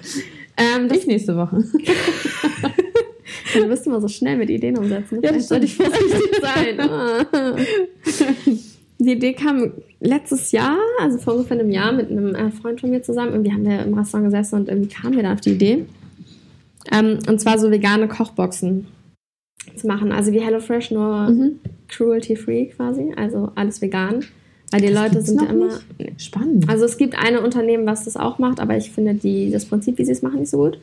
ähm, 0.57 0.89
das, 0.89 0.99
Ich 0.99 1.07
nächste 1.07 1.37
Woche. 1.37 1.65
du 3.55 3.69
bist 3.69 3.87
immer 3.87 4.01
so 4.01 4.09
schnell 4.09 4.37
mit 4.37 4.51
Ideen 4.51 4.79
umsetzen. 4.79 5.21
Ja, 5.23 5.33
das 5.33 5.49
sollte 5.49 5.67
ich 5.67 5.77
vorsichtig 5.77 6.41
sein. 6.41 6.81
Ah. 6.81 7.27
Die 9.01 9.13
Idee 9.13 9.33
kam 9.35 9.73
letztes 10.01 10.53
Jahr, 10.53 10.79
also 11.01 11.19
vor 11.19 11.35
ungefähr 11.35 11.59
einem 11.59 11.71
Jahr, 11.71 11.93
mit 11.93 12.11
einem 12.11 12.35
äh, 12.35 12.51
Freund 12.51 12.81
von 12.81 12.91
mir 12.91 13.03
zusammen. 13.03 13.33
Irgendwie 13.33 13.53
haben 13.53 13.65
wir 13.65 13.83
im 13.83 13.93
Restaurant 13.93 14.31
gesessen 14.31 14.55
und 14.61 14.69
irgendwie 14.69 14.89
kamen 14.89 15.17
wir 15.17 15.25
da 15.25 15.33
auf 15.35 15.41
die 15.41 15.51
Idee. 15.51 15.85
Ähm, 16.93 17.19
und 17.29 17.41
zwar 17.41 17.59
so 17.59 17.71
vegane 17.71 18.09
Kochboxen 18.09 18.87
zu 19.77 19.87
machen. 19.87 20.13
Also 20.13 20.33
wie 20.33 20.41
HelloFresh, 20.41 20.91
nur 20.91 21.29
Mhm. 21.31 21.59
cruelty-free 21.89 22.67
quasi. 22.67 23.13
Also 23.17 23.51
alles 23.55 23.81
vegan. 23.83 24.25
Weil 24.71 24.81
die 24.81 24.93
Das 24.93 25.03
Leute 25.13 25.23
sind 25.23 25.41
ja 25.43 25.49
immer. 25.49 25.69
nicht? 25.99 26.21
Spannend. 26.23 26.69
Also 26.69 26.85
es 26.85 26.97
gibt 26.97 27.17
eine 27.17 27.41
Unternehmen, 27.43 27.87
was 27.87 28.05
das 28.05 28.17
auch 28.17 28.39
macht, 28.39 28.61
aber 28.61 28.77
ich 28.77 28.91
finde 28.91 29.15
die, 29.15 29.51
das 29.51 29.67
Prinzip, 29.67 29.99
wie 29.99 30.05
sie 30.05 30.13
es 30.13 30.23
machen, 30.23 30.41
nicht 30.41 30.51
so 30.51 30.59
gut. 30.59 30.79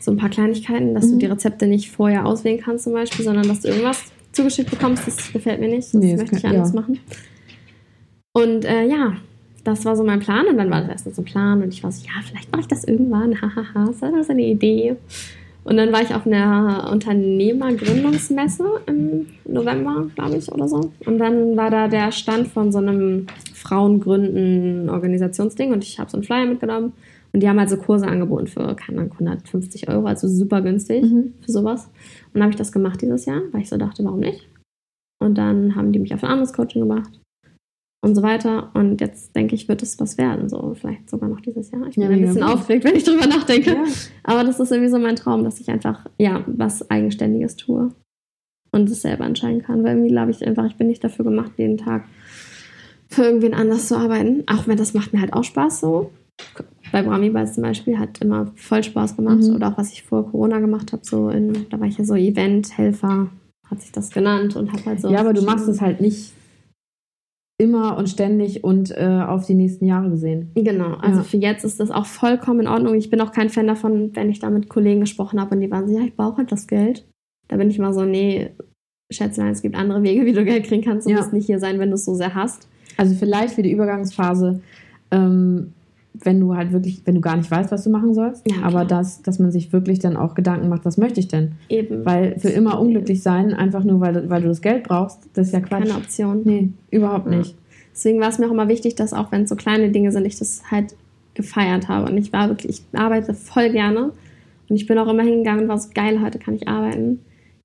So 0.00 0.10
ein 0.12 0.16
paar 0.16 0.30
Kleinigkeiten, 0.30 0.94
dass 0.94 1.08
du 1.08 1.14
Mhm. 1.14 1.18
die 1.18 1.26
Rezepte 1.26 1.66
nicht 1.66 1.90
vorher 1.90 2.24
auswählen 2.26 2.60
kannst 2.64 2.84
zum 2.84 2.92
Beispiel, 2.94 3.24
sondern 3.24 3.46
dass 3.46 3.60
du 3.60 3.68
irgendwas 3.68 4.04
zugeschickt 4.32 4.70
bekommst, 4.70 5.06
das 5.06 5.32
gefällt 5.32 5.60
mir 5.60 5.68
nicht. 5.68 5.92
Das 5.92 6.00
Nee, 6.00 6.16
möchte 6.16 6.36
ich 6.36 6.44
anders 6.46 6.72
ja. 6.72 6.80
machen. 6.80 6.98
Und 8.32 8.64
äh, 8.64 8.86
ja, 8.86 9.14
das 9.64 9.84
war 9.84 9.94
so 9.96 10.04
mein 10.04 10.20
Plan 10.20 10.46
und 10.46 10.56
dann 10.56 10.70
war 10.70 10.80
das 10.80 10.90
erstens 10.90 11.16
so 11.16 11.22
ein 11.22 11.26
Plan 11.26 11.62
und 11.62 11.72
ich 11.74 11.82
war 11.84 11.92
so, 11.92 12.04
ja, 12.04 12.12
vielleicht 12.26 12.50
mache 12.50 12.62
ich 12.62 12.66
das 12.68 12.84
irgendwann, 12.84 13.34
hahaha, 13.42 13.90
ist 13.90 14.02
das 14.02 14.30
eine 14.30 14.42
Idee? 14.42 14.96
Und 15.64 15.76
dann 15.76 15.92
war 15.92 16.02
ich 16.02 16.12
auf 16.14 16.26
einer 16.26 16.88
Unternehmergründungsmesse 16.90 18.64
im 18.86 19.26
November, 19.44 20.08
glaube 20.14 20.36
ich, 20.36 20.50
oder 20.50 20.66
so. 20.68 20.92
Und 21.06 21.18
dann 21.18 21.56
war 21.56 21.70
da 21.70 21.86
der 21.88 22.10
Stand 22.10 22.48
von 22.48 22.72
so 22.72 22.78
einem 22.78 23.28
Frauengründen-Organisationsding 23.54 25.72
und 25.72 25.84
ich 25.84 26.00
habe 26.00 26.10
so 26.10 26.16
einen 26.16 26.24
Flyer 26.24 26.46
mitgenommen. 26.46 26.94
Und 27.32 27.42
die 27.42 27.48
haben 27.48 27.58
halt 27.58 27.70
so 27.70 27.78
Kurse 27.78 28.06
angeboten 28.06 28.46
für, 28.46 28.74
keine 28.74 29.00
Ahnung, 29.00 29.12
150 29.12 29.88
Euro, 29.88 30.04
also 30.06 30.28
super 30.28 30.60
günstig 30.60 31.04
Mhm. 31.04 31.32
für 31.40 31.52
sowas. 31.52 31.86
Und 31.86 32.34
dann 32.34 32.42
habe 32.42 32.50
ich 32.50 32.58
das 32.58 32.72
gemacht 32.72 33.00
dieses 33.00 33.24
Jahr, 33.24 33.40
weil 33.52 33.62
ich 33.62 33.70
so 33.70 33.78
dachte, 33.78 34.04
warum 34.04 34.20
nicht? 34.20 34.46
Und 35.20 35.38
dann 35.38 35.74
haben 35.76 35.92
die 35.92 36.00
mich 36.00 36.12
auf 36.12 36.22
ein 36.24 36.30
anderes 36.30 36.52
Coaching 36.52 36.82
gemacht 36.82 37.08
und 38.02 38.14
so 38.14 38.22
weiter. 38.22 38.70
Und 38.74 39.00
jetzt 39.00 39.34
denke 39.36 39.54
ich, 39.54 39.68
wird 39.68 39.82
es 39.82 39.98
was 40.00 40.18
werden, 40.18 40.48
so 40.48 40.74
vielleicht 40.78 41.08
sogar 41.08 41.28
noch 41.28 41.40
dieses 41.40 41.70
Jahr. 41.70 41.86
Ich 41.86 41.94
bin 41.94 42.04
Ja, 42.04 42.10
ein 42.10 42.20
bisschen 42.20 42.42
gut. 42.42 42.50
aufgeregt, 42.50 42.84
wenn 42.84 42.96
ich 42.96 43.04
drüber 43.04 43.26
nachdenke. 43.26 43.70
Ja. 43.70 43.84
Aber 44.24 44.44
das 44.44 44.60
ist 44.60 44.70
irgendwie 44.72 44.90
so 44.90 44.98
mein 44.98 45.16
Traum, 45.16 45.44
dass 45.44 45.60
ich 45.60 45.70
einfach, 45.70 46.06
ja, 46.18 46.42
was 46.46 46.90
Eigenständiges 46.90 47.56
tue. 47.56 47.92
und 48.74 48.88
es 48.88 49.02
selber 49.02 49.24
entscheiden 49.26 49.62
kann. 49.62 49.84
Weil 49.84 49.92
irgendwie 49.96 50.08
glaube 50.10 50.30
ich 50.30 50.46
einfach, 50.46 50.64
ich 50.66 50.76
bin 50.76 50.86
nicht 50.88 51.04
dafür 51.04 51.24
gemacht, 51.26 51.52
jeden 51.58 51.76
Tag 51.76 52.04
für 53.08 53.22
irgendwen 53.24 53.52
anders 53.54 53.88
zu 53.88 53.96
arbeiten. 53.96 54.44
Auch 54.46 54.66
wenn 54.66 54.78
das 54.78 54.94
macht 54.94 55.12
mir 55.12 55.20
halt 55.20 55.34
auch 55.34 55.44
Spaß 55.44 55.80
so. 55.80 56.10
Bei 56.90 57.02
Brami 57.02 57.30
zum 57.52 57.62
Beispiel 57.62 57.98
hat 57.98 58.20
immer 58.22 58.50
voll 58.56 58.82
Spaß 58.82 59.14
gemacht. 59.16 59.42
Mhm. 59.42 59.54
Oder 59.56 59.68
auch 59.68 59.78
was 59.78 59.92
ich 59.92 60.02
vor 60.02 60.30
Corona 60.30 60.58
gemacht 60.58 60.92
habe, 60.92 61.02
so 61.04 61.28
in, 61.28 61.66
da 61.70 61.78
war 61.78 61.86
ich 61.86 61.98
ja 61.98 62.04
so 62.04 62.14
Event-Helfer, 62.14 63.28
hat 63.70 63.80
sich 63.82 63.92
das 63.92 64.10
genannt 64.10 64.56
und 64.56 64.72
habe 64.72 64.84
halt 64.86 65.00
so. 65.02 65.10
Ja, 65.10 65.20
aber 65.20 65.34
du 65.34 65.42
machst 65.42 65.68
es 65.68 65.80
halt 65.82 66.00
nicht 66.00 66.32
immer 67.62 67.96
und 67.96 68.08
ständig 68.08 68.64
und 68.64 68.90
äh, 68.90 69.22
auf 69.26 69.46
die 69.46 69.54
nächsten 69.54 69.86
Jahre 69.86 70.10
gesehen. 70.10 70.50
Genau, 70.54 70.94
also 70.96 71.18
ja. 71.18 71.22
für 71.22 71.36
jetzt 71.36 71.64
ist 71.64 71.78
das 71.78 71.90
auch 71.90 72.06
vollkommen 72.06 72.60
in 72.60 72.68
Ordnung. 72.68 72.94
Ich 72.94 73.08
bin 73.08 73.20
auch 73.20 73.30
kein 73.30 73.50
Fan 73.50 73.68
davon, 73.68 74.14
wenn 74.14 74.30
ich 74.30 74.40
da 74.40 74.50
mit 74.50 74.68
Kollegen 74.68 75.00
gesprochen 75.00 75.40
habe 75.40 75.54
und 75.54 75.60
die 75.60 75.70
waren 75.70 75.86
so, 75.86 75.96
ja, 75.96 76.04
ich 76.04 76.16
brauche 76.16 76.38
halt 76.38 76.50
das 76.50 76.66
Geld. 76.66 77.06
Da 77.48 77.56
bin 77.56 77.70
ich 77.70 77.78
mal 77.78 77.94
so, 77.94 78.04
nee, 78.04 78.50
Schätzlein, 79.12 79.52
es 79.52 79.62
gibt 79.62 79.76
andere 79.76 80.02
Wege, 80.02 80.26
wie 80.26 80.32
du 80.32 80.44
Geld 80.44 80.64
kriegen 80.64 80.82
kannst. 80.82 81.06
Du 81.06 81.12
ja. 81.12 81.18
musst 81.18 81.32
nicht 81.32 81.46
hier 81.46 81.60
sein, 81.60 81.78
wenn 81.78 81.90
du 81.90 81.94
es 81.94 82.04
so 82.04 82.14
sehr 82.14 82.34
hast. 82.34 82.68
Also 82.96 83.14
vielleicht 83.14 83.54
für 83.54 83.62
die 83.62 83.72
Übergangsphase, 83.72 84.60
ähm, 85.10 85.72
wenn 86.14 86.40
du 86.40 86.54
halt 86.54 86.72
wirklich, 86.72 87.02
wenn 87.04 87.14
du 87.14 87.20
gar 87.20 87.36
nicht 87.36 87.50
weißt, 87.50 87.70
was 87.70 87.84
du 87.84 87.90
machen 87.90 88.14
sollst, 88.14 88.48
ja, 88.48 88.62
aber 88.62 88.84
dass, 88.84 89.22
dass 89.22 89.38
man 89.38 89.50
sich 89.50 89.72
wirklich 89.72 89.98
dann 89.98 90.16
auch 90.16 90.34
Gedanken 90.34 90.68
macht, 90.68 90.84
was 90.84 90.98
möchte 90.98 91.20
ich 91.20 91.28
denn? 91.28 91.52
Eben. 91.68 92.04
Weil 92.04 92.38
für 92.38 92.50
immer 92.50 92.80
unglücklich 92.80 93.22
sein, 93.22 93.54
einfach 93.54 93.84
nur 93.84 94.00
weil, 94.00 94.28
weil 94.28 94.42
du 94.42 94.48
das 94.48 94.60
Geld 94.60 94.84
brauchst, 94.84 95.20
das 95.34 95.48
ist 95.48 95.52
ja 95.52 95.60
Quatsch. 95.60 95.84
Keine 95.84 95.96
Option. 95.96 96.42
Nee, 96.44 96.70
überhaupt 96.90 97.30
ja. 97.30 97.38
nicht. 97.38 97.56
Deswegen 97.92 98.20
war 98.20 98.28
es 98.28 98.38
mir 98.38 98.46
auch 98.46 98.52
immer 98.52 98.68
wichtig, 98.68 98.94
dass 98.94 99.12
auch 99.12 99.32
wenn 99.32 99.42
es 99.42 99.48
so 99.48 99.56
kleine 99.56 99.90
Dinge 99.90 100.12
sind, 100.12 100.24
ich 100.24 100.38
das 100.38 100.62
halt 100.70 100.94
gefeiert 101.34 101.88
habe. 101.88 102.10
Und 102.10 102.18
ich 102.18 102.32
war 102.32 102.48
wirklich, 102.48 102.82
ich 102.92 102.98
arbeite 102.98 103.34
voll 103.34 103.70
gerne. 103.70 104.12
Und 104.68 104.76
ich 104.76 104.86
bin 104.86 104.98
auch 104.98 105.08
immer 105.08 105.22
hingegangen 105.22 105.64
und 105.64 105.68
war 105.68 105.78
so 105.78 105.90
geil, 105.94 106.20
heute 106.22 106.38
kann 106.38 106.54
ich 106.54 106.68
arbeiten 106.68 107.20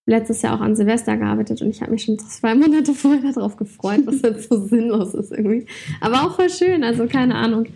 letztes 0.08 0.42
Jahr 0.42 0.56
auch 0.56 0.62
an 0.62 0.76
Silvester 0.76 1.18
gearbeitet 1.18 1.62
und 1.62 1.70
ich 1.70 1.82
habe 1.82 1.92
mich 1.92 2.04
schon 2.06 2.18
zwei 2.30 2.56
Monate 2.56 2.94
vorher 2.94 3.32
darauf 3.32 3.58
gefreut, 3.58 4.02
was 4.06 4.22
jetzt 4.22 4.50
so 4.50 4.58
sinnlos 4.68 5.14
ist 5.14 5.32
irgendwie. 5.32 5.68
Aber 6.02 6.24
auch 6.24 6.36
voll 6.36 6.50
schön, 6.50 6.84
also 6.84 7.06
keine 7.06 7.36
Ahnung. 7.36 7.68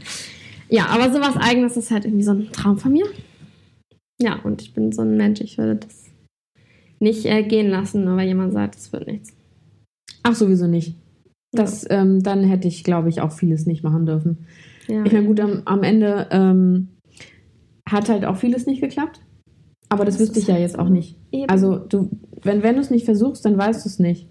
Ja, 0.72 0.86
aber 0.88 1.12
sowas 1.12 1.36
Eigenes 1.38 1.76
ist 1.76 1.92
halt 1.92 2.06
irgendwie 2.06 2.24
so 2.24 2.32
ein 2.32 2.52
Traum 2.52 2.78
von 2.78 2.94
mir. 2.94 3.06
Ja, 4.22 4.40
und 4.44 4.62
ich 4.62 4.74
bin 4.74 4.92
so 4.92 5.02
ein 5.02 5.18
Mensch, 5.18 5.42
ich 5.42 5.58
würde 5.58 5.76
das 5.76 6.06
nicht 7.00 7.26
äh, 7.26 7.44
gehen 7.44 7.70
lassen, 7.70 8.06
nur 8.06 8.16
weil 8.16 8.28
jemand 8.28 8.54
sagt, 8.54 8.76
es 8.76 8.94
wird 8.94 9.08
nichts. 9.08 9.34
Ach, 10.24 10.36
sowieso 10.36 10.68
nicht. 10.68 10.96
Das, 11.52 11.84
ja. 11.84 12.02
ähm, 12.02 12.24
dann 12.24 12.44
hätte 12.44 12.68
ich, 12.68 12.84
glaube 12.84 13.10
ich, 13.10 13.20
auch 13.22 13.32
vieles 13.32 13.66
nicht 13.66 13.84
machen 13.84 14.06
dürfen. 14.06 14.46
Ja. 14.88 15.04
Ich 15.04 15.12
meine, 15.12 15.28
gut, 15.28 15.40
am, 15.40 15.64
am 15.66 15.84
Ende 15.84 16.28
ähm, 16.32 16.90
hat 17.90 18.08
halt 18.08 18.24
auch 18.24 18.38
vieles 18.38 18.66
nicht 18.66 18.82
geklappt. 18.82 19.20
Aber 19.90 20.06
das, 20.06 20.18
das 20.18 20.28
wüsste 20.28 20.40
ich 20.40 20.48
ja 20.48 20.58
jetzt 20.58 20.80
auch 20.80 20.88
nicht. 20.88 21.18
Eben. 21.32 21.50
Also 21.50 21.78
du, 21.78 22.10
wenn, 22.44 22.64
wenn 22.64 22.76
du 22.76 22.82
es 22.82 22.92
nicht 22.92 23.04
versuchst, 23.04 23.44
dann 23.44 23.58
weißt 23.58 23.84
du 23.84 23.90
es 23.90 24.00
nicht. 24.00 24.30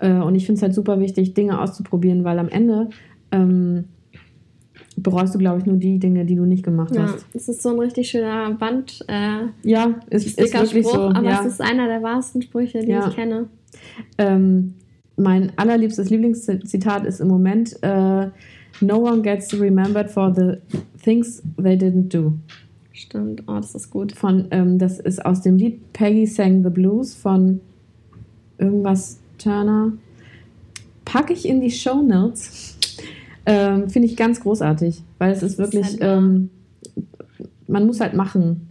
Äh, 0.00 0.18
und 0.18 0.34
ich 0.34 0.44
finde 0.44 0.58
es 0.58 0.62
halt 0.62 0.74
super 0.74 1.00
wichtig, 1.00 1.32
Dinge 1.32 1.60
auszuprobieren, 1.60 2.24
weil 2.24 2.38
am 2.38 2.48
Ende 2.48 2.90
ähm, 3.32 3.84
bereust 5.02 5.34
du, 5.34 5.38
glaube 5.38 5.60
ich, 5.60 5.66
nur 5.66 5.76
die 5.76 5.98
Dinge, 5.98 6.24
die 6.24 6.36
du 6.36 6.44
nicht 6.44 6.62
gemacht 6.62 6.94
ja, 6.94 7.02
hast. 7.02 7.26
Es 7.34 7.48
ist 7.48 7.62
so 7.62 7.70
ein 7.70 7.78
richtig 7.78 8.08
schöner 8.08 8.50
Band. 8.52 9.04
Äh, 9.08 9.46
ja, 9.62 9.94
ist, 10.10 10.38
ist 10.38 10.38
wirklich 10.38 10.86
Spruch, 10.86 10.94
so. 10.94 11.00
Aber 11.08 11.22
ja. 11.22 11.40
es 11.40 11.46
ist 11.46 11.60
einer 11.60 11.86
der 11.86 12.02
wahrsten 12.02 12.42
Sprüche, 12.42 12.80
die 12.80 12.90
ja. 12.90 13.08
ich 13.08 13.14
kenne. 13.14 13.46
Ähm, 14.18 14.74
mein 15.16 15.52
allerliebstes 15.56 16.10
Lieblingszitat 16.10 17.04
ist 17.04 17.20
im 17.20 17.28
Moment: 17.28 17.76
uh, 17.84 18.26
No 18.80 18.98
one 18.98 19.22
gets 19.22 19.58
remembered 19.58 20.10
for 20.10 20.32
the 20.34 20.58
things 21.02 21.42
they 21.56 21.76
didn't 21.76 22.08
do. 22.08 22.34
Stimmt, 22.92 23.44
oh, 23.46 23.56
das 23.56 23.74
ist 23.74 23.90
gut. 23.90 24.12
Von, 24.12 24.48
ähm, 24.50 24.78
das 24.78 24.98
ist 24.98 25.24
aus 25.24 25.42
dem 25.42 25.56
Lied 25.56 25.92
Peggy 25.92 26.26
Sang 26.26 26.64
the 26.64 26.70
Blues 26.70 27.14
von 27.14 27.60
irgendwas 28.58 29.20
Turner. 29.38 29.92
Packe 31.04 31.32
ich 31.32 31.48
in 31.48 31.60
die 31.60 31.70
Show 31.70 32.02
Notes. 32.02 32.77
Ähm, 33.48 33.88
Finde 33.88 34.06
ich 34.06 34.16
ganz 34.16 34.40
großartig, 34.40 35.02
weil 35.16 35.32
es 35.32 35.42
ist 35.42 35.56
wirklich, 35.56 35.94
ist 35.94 36.02
halt 36.02 36.18
ähm, 36.18 36.50
man 37.66 37.86
muss 37.86 38.00
halt 38.00 38.12
machen. 38.12 38.68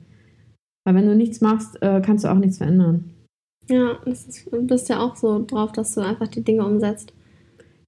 Weil 0.85 0.95
wenn 0.95 1.07
du 1.07 1.15
nichts 1.15 1.41
machst, 1.41 1.81
äh, 1.81 1.99
kannst 2.01 2.23
du 2.23 2.29
auch 2.29 2.37
nichts 2.37 2.59
verändern. 2.59 3.11
Ja, 3.69 3.93
ist, 4.05 4.47
du 4.51 4.65
bist 4.65 4.87
ja 4.87 4.99
auch 4.99 5.15
so 5.15 5.43
drauf, 5.43 5.71
dass 5.71 5.95
du 5.95 6.01
einfach 6.01 6.27
die 6.27 6.43
Dinge 6.43 6.65
umsetzt. 6.65 7.11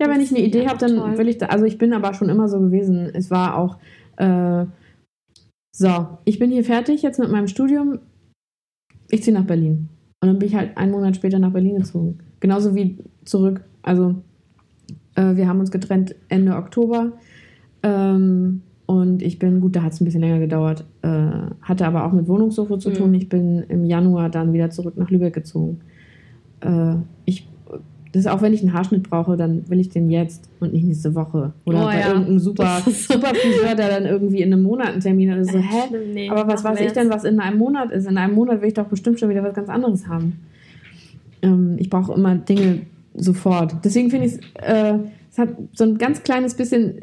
Ja, 0.02 0.10
wenn 0.10 0.20
ich 0.20 0.32
eine 0.32 0.44
Idee 0.44 0.68
habe, 0.68 0.80
dann 0.80 0.96
toll. 0.96 1.18
will 1.18 1.28
ich 1.28 1.38
da, 1.38 1.48
also 1.48 1.66
ich 1.66 1.78
bin 1.78 1.94
aber 1.94 2.14
schon 2.14 2.30
immer 2.30 2.48
so 2.48 2.60
gewesen. 2.60 3.12
Es 3.14 3.30
war 3.30 3.58
auch, 3.58 3.78
äh, 4.18 4.66
so, 5.76 6.18
ich 6.26 6.40
bin 6.40 6.52
hier 6.52 6.64
fertig 6.64 7.02
jetzt 7.04 7.20
mit 7.20 7.32
meinem 7.32 7.48
Studium. 7.48 8.00
Ich 9.10 9.24
ziehe 9.24 9.34
nach 9.34 9.46
Berlin. 9.46 9.90
Und 10.22 10.28
dann 10.28 10.40
bin 10.40 10.50
ich 10.50 10.56
halt 10.56 10.76
einen 10.76 10.92
Monat 10.92 11.16
später 11.16 11.40
nach 11.40 11.54
Berlin 11.54 11.78
gezogen. 11.78 12.20
Genauso 12.40 12.76
wie 12.76 12.98
zurück. 13.24 13.64
Also, 13.82 14.16
äh, 15.20 15.36
wir 15.36 15.48
haben 15.48 15.60
uns 15.60 15.72
getrennt 15.72 16.16
Ende 16.30 16.56
Oktober. 16.56 17.12
Ähm, 17.84 18.62
und 18.86 19.22
ich 19.22 19.38
bin, 19.38 19.62
gut, 19.62 19.76
da 19.76 19.84
hat 19.84 19.94
es 19.94 20.02
ein 20.02 20.06
bisschen 20.06 20.22
länger 20.22 20.40
gedauert, 20.40 20.84
äh, 21.04 21.10
hatte 21.62 21.86
aber 21.86 22.06
auch 22.06 22.12
mit 22.12 22.28
Wohnungssuche 22.28 22.80
zu 22.80 22.92
tun. 22.92 23.10
Mhm. 23.10 23.16
Ich 23.16 23.30
bin 23.30 23.64
im 23.68 23.86
Januar 23.86 24.30
dann 24.30 24.54
wieder 24.54 24.72
zurück 24.72 24.98
nach 24.98 25.12
Lübeck 25.12 25.34
gezogen. 25.34 25.82
Äh, 26.62 26.96
ich 27.26 27.48
das 28.12 28.22
ist 28.26 28.28
auch 28.28 28.42
wenn 28.42 28.54
ich 28.54 28.62
einen 28.62 28.74
Haarschnitt 28.74 29.08
brauche, 29.08 29.38
dann 29.38 29.70
will 29.70 29.80
ich 29.80 29.90
den 29.90 30.10
jetzt 30.10 30.50
und 30.60 30.74
nicht 30.74 30.84
nächste 30.84 31.14
Woche. 31.14 31.54
Oder 31.66 31.84
oh, 31.84 31.86
bei 31.86 32.00
ja. 32.00 32.08
irgendeinem 32.08 32.40
super, 32.40 32.82
super 32.84 33.36
Friseur, 33.36 33.76
der 33.76 33.90
dann 33.90 34.06
irgendwie 34.08 34.42
in 34.42 34.52
einem 34.52 34.64
Monat 34.64 34.94
einen 34.94 35.02
Termin 35.02 35.32
hat. 35.32 35.46
So, 35.46 35.60
hä? 35.60 35.96
Nee, 36.12 36.28
Aber 36.28 36.52
was 36.52 36.64
weiß 36.64 36.82
ich 36.82 36.92
denn, 36.94 37.12
was 37.12 37.24
in 37.24 37.40
einem 37.40 37.60
Monat 37.60 37.92
ist? 37.92 38.08
In 38.08 38.18
einem 38.18 38.34
Monat 38.34 38.62
will 38.62 38.70
ich 38.70 38.74
doch 38.74 38.88
bestimmt 38.88 39.20
schon 39.20 39.30
wieder 39.30 39.44
was 39.44 39.54
ganz 39.54 39.70
anderes 39.70 40.08
haben. 40.08 40.40
Ähm, 41.44 41.76
ich 41.78 41.92
brauche 41.92 42.14
immer 42.14 42.34
Dinge 42.34 42.82
sofort. 43.20 43.76
Deswegen 43.84 44.10
finde 44.10 44.28
ich 44.28 44.34
es, 44.34 44.40
äh, 44.56 45.00
es 45.32 45.38
hat 45.38 45.50
so 45.74 45.84
ein 45.84 45.98
ganz 45.98 46.24
kleines 46.24 46.56
bisschen 46.56 47.00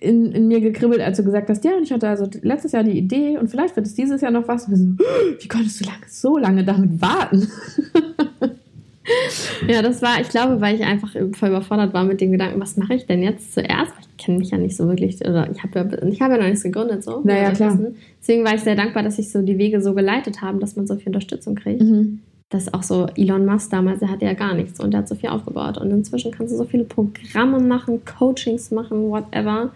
in, 0.00 0.32
in 0.32 0.48
mir 0.48 0.60
gekribbelt, 0.60 1.00
als 1.00 1.16
du 1.16 1.24
gesagt 1.24 1.48
hast, 1.48 1.64
ja, 1.64 1.76
und 1.76 1.84
ich 1.84 1.92
hatte 1.92 2.08
also 2.08 2.28
letztes 2.42 2.72
Jahr 2.72 2.84
die 2.84 2.98
Idee 2.98 3.38
und 3.38 3.48
vielleicht 3.48 3.76
wird 3.76 3.86
es 3.86 3.94
dieses 3.94 4.20
Jahr 4.20 4.30
noch 4.30 4.48
was. 4.48 4.68
Und 4.68 4.76
so, 4.76 4.84
wie 5.40 5.48
konntest 5.48 5.80
du 5.80 5.84
lange, 5.84 6.04
so 6.08 6.38
lange 6.38 6.64
damit 6.64 7.00
warten? 7.00 7.48
ja, 9.68 9.82
das 9.82 10.02
war, 10.02 10.20
ich 10.20 10.28
glaube, 10.28 10.60
weil 10.60 10.76
ich 10.76 10.84
einfach 10.84 11.12
voll 11.32 11.48
überfordert 11.48 11.94
war 11.94 12.04
mit 12.04 12.20
dem 12.20 12.32
Gedanken, 12.32 12.60
was 12.60 12.76
mache 12.76 12.94
ich 12.94 13.06
denn 13.06 13.22
jetzt 13.22 13.54
zuerst? 13.54 13.92
Ich 14.00 14.24
kenne 14.24 14.38
mich 14.38 14.50
ja 14.50 14.58
nicht 14.58 14.76
so 14.76 14.86
wirklich, 14.86 15.20
oder 15.22 15.50
ich 15.50 15.62
habe 15.62 15.78
ja, 15.78 16.08
ich 16.08 16.20
hab 16.20 16.30
ja 16.30 16.36
noch 16.36 16.46
nichts 16.46 16.62
gegründet, 16.62 17.02
so. 17.02 17.22
Naja, 17.24 17.52
klar. 17.52 17.72
Wissen. 17.72 17.96
Deswegen 18.20 18.44
war 18.44 18.54
ich 18.54 18.60
sehr 18.60 18.76
dankbar, 18.76 19.02
dass 19.02 19.16
sich 19.16 19.30
so 19.30 19.42
die 19.42 19.58
Wege 19.58 19.80
so 19.80 19.94
geleitet 19.94 20.42
haben, 20.42 20.60
dass 20.60 20.76
man 20.76 20.86
so 20.86 20.96
viel 20.96 21.08
Unterstützung 21.08 21.54
kriegt. 21.54 21.82
Mhm. 21.82 22.20
Das 22.52 22.72
auch 22.74 22.82
so 22.82 23.06
Elon 23.16 23.46
Musk 23.46 23.70
damals, 23.70 24.00
der 24.00 24.10
hatte 24.10 24.26
ja 24.26 24.34
gar 24.34 24.52
nichts 24.52 24.78
und 24.78 24.90
der 24.90 24.98
hat 24.98 25.08
so 25.08 25.14
viel 25.14 25.30
aufgebaut. 25.30 25.78
Und 25.78 25.90
inzwischen 25.90 26.30
kannst 26.32 26.52
du 26.52 26.58
so 26.58 26.64
viele 26.64 26.84
Programme 26.84 27.58
machen, 27.60 28.02
Coachings 28.04 28.70
machen, 28.70 29.08
whatever. 29.08 29.70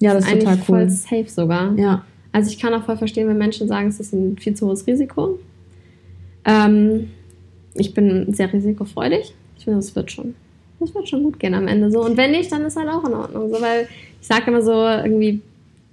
Ja, 0.00 0.12
das, 0.12 0.24
das 0.24 0.24
ist 0.24 0.30
eigentlich 0.30 0.44
total 0.44 0.56
cool. 0.58 0.64
voll 0.64 0.90
safe 0.90 1.28
sogar. 1.28 1.74
Ja. 1.78 2.04
Also 2.30 2.50
ich 2.50 2.58
kann 2.58 2.74
auch 2.74 2.84
voll 2.84 2.98
verstehen, 2.98 3.26
wenn 3.26 3.38
Menschen 3.38 3.68
sagen, 3.68 3.88
es 3.88 4.00
ist 4.00 4.12
ein 4.12 4.36
viel 4.36 4.54
zu 4.54 4.66
hohes 4.66 4.86
Risiko. 4.86 5.38
Ähm, 6.44 7.08
ich 7.72 7.94
bin 7.94 8.34
sehr 8.34 8.52
risikofreudig. 8.52 9.34
Ich 9.56 9.64
finde, 9.64 9.78
es 9.78 9.96
wird 9.96 10.12
schon. 10.12 10.34
Das 10.80 10.94
wird 10.94 11.08
schon 11.08 11.22
gut 11.22 11.38
gehen 11.38 11.54
am 11.54 11.68
Ende 11.68 11.90
so. 11.90 12.04
Und 12.04 12.18
wenn 12.18 12.32
nicht, 12.32 12.52
dann 12.52 12.66
ist 12.66 12.76
halt 12.76 12.90
auch 12.90 13.04
in 13.04 13.14
Ordnung. 13.14 13.48
So, 13.48 13.62
weil 13.62 13.88
ich 14.20 14.26
sage 14.26 14.48
immer 14.48 14.60
so, 14.60 14.72
irgendwie, 14.72 15.40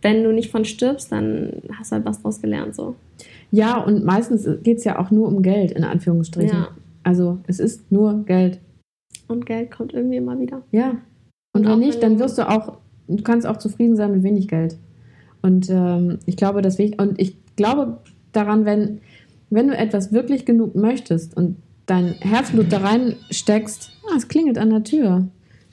wenn 0.01 0.23
du 0.23 0.33
nicht 0.33 0.51
von 0.51 0.65
stirbst, 0.65 1.11
dann 1.11 1.61
hast 1.77 1.91
du 1.91 1.95
halt 1.95 2.05
was 2.05 2.21
draus 2.21 2.41
gelernt. 2.41 2.75
So. 2.75 2.95
Ja, 3.51 3.77
und 3.77 4.03
meistens 4.03 4.47
geht 4.63 4.79
es 4.79 4.83
ja 4.83 4.99
auch 4.99 5.11
nur 5.11 5.27
um 5.27 5.41
Geld, 5.41 5.71
in 5.71 5.83
Anführungsstrichen. 5.83 6.57
Ja. 6.57 6.69
Also 7.03 7.39
es 7.47 7.59
ist 7.59 7.91
nur 7.91 8.23
Geld. 8.25 8.59
Und 9.27 9.45
Geld 9.45 9.71
kommt 9.71 9.93
irgendwie 9.93 10.17
immer 10.17 10.39
wieder. 10.39 10.61
Ja. 10.71 10.97
Und, 11.53 11.65
und 11.65 11.71
wenn 11.71 11.79
nicht, 11.79 12.01
dann 12.01 12.19
wirst 12.19 12.37
du 12.37 12.47
auch, 12.47 12.77
du 13.07 13.23
kannst 13.23 13.45
auch 13.45 13.57
zufrieden 13.57 13.95
sein 13.95 14.11
mit 14.11 14.23
wenig 14.23 14.47
Geld. 14.47 14.77
Und 15.41 15.69
ähm, 15.69 16.19
ich 16.25 16.37
glaube, 16.37 16.63
wir, 16.63 16.99
und 16.99 17.19
ich 17.19 17.35
glaube 17.55 17.99
daran, 18.31 18.65
wenn, 18.65 19.01
wenn 19.49 19.67
du 19.67 19.77
etwas 19.77 20.13
wirklich 20.13 20.45
genug 20.45 20.75
möchtest 20.75 21.35
und 21.35 21.57
dein 21.85 22.13
Herzblut 22.19 22.71
da 22.71 22.77
reinsteckst. 22.77 23.91
Ah, 24.05 24.15
es 24.15 24.27
klingelt 24.27 24.57
an 24.57 24.69
der 24.69 24.83
Tür. 24.83 25.27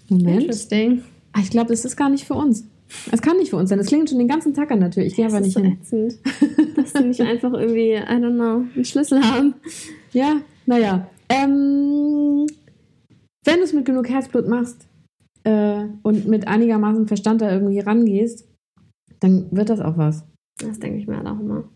Moment. 0.09 0.43
Interesting. 0.43 1.03
Ah, 1.33 1.41
ich 1.43 1.51
glaube, 1.51 1.69
das 1.71 1.85
ist 1.85 1.97
gar 1.97 2.09
nicht 2.09 2.25
für 2.25 2.35
uns. 2.35 2.67
Es 3.13 3.21
kann 3.23 3.37
nicht 3.37 3.51
für 3.51 3.57
uns 3.57 3.71
sein. 3.71 3.79
Es 3.79 3.89
klingelt 3.89 4.11
schon 4.11 4.19
den 4.19 4.29
ganzen 4.29 4.55
Tag 4.55 4.71
an 4.71 4.91
Tür. 4.91 5.05
Ich 5.05 5.17
gehe 5.17 5.27
aber 5.27 5.41
nicht 5.41 5.53
so 5.53 5.61
hin. 5.61 5.79
Ätzend, 5.81 6.19
dass 6.77 6.93
die 6.93 7.05
nicht 7.05 7.21
einfach 7.21 7.53
irgendwie, 7.53 7.95
I 7.95 8.01
don't 8.01 8.35
know, 8.35 8.65
einen 8.75 8.85
Schlüssel 8.85 9.23
haben. 9.23 9.55
Ja, 10.13 10.41
naja. 10.67 11.09
Ähm, 11.29 12.47
wenn 13.45 13.57
du 13.57 13.63
es 13.63 13.73
mit 13.73 13.85
genug 13.85 14.09
Herzblut 14.09 14.49
machst 14.49 14.89
äh, 15.45 15.85
und 16.03 16.27
mit 16.27 16.49
einigermaßen 16.49 17.07
Verstand 17.07 17.43
da 17.43 17.53
irgendwie 17.53 17.81
rangehst, 17.81 18.49
dann 19.21 19.47
wird 19.51 19.69
das 19.69 19.81
auch 19.81 19.99
was. 19.99 20.25
Das 20.59 20.79
denke 20.79 20.99
ich 20.99 21.07
mir 21.07 21.19
halt 21.19 21.27
auch 21.27 21.41
immer. 21.41 21.69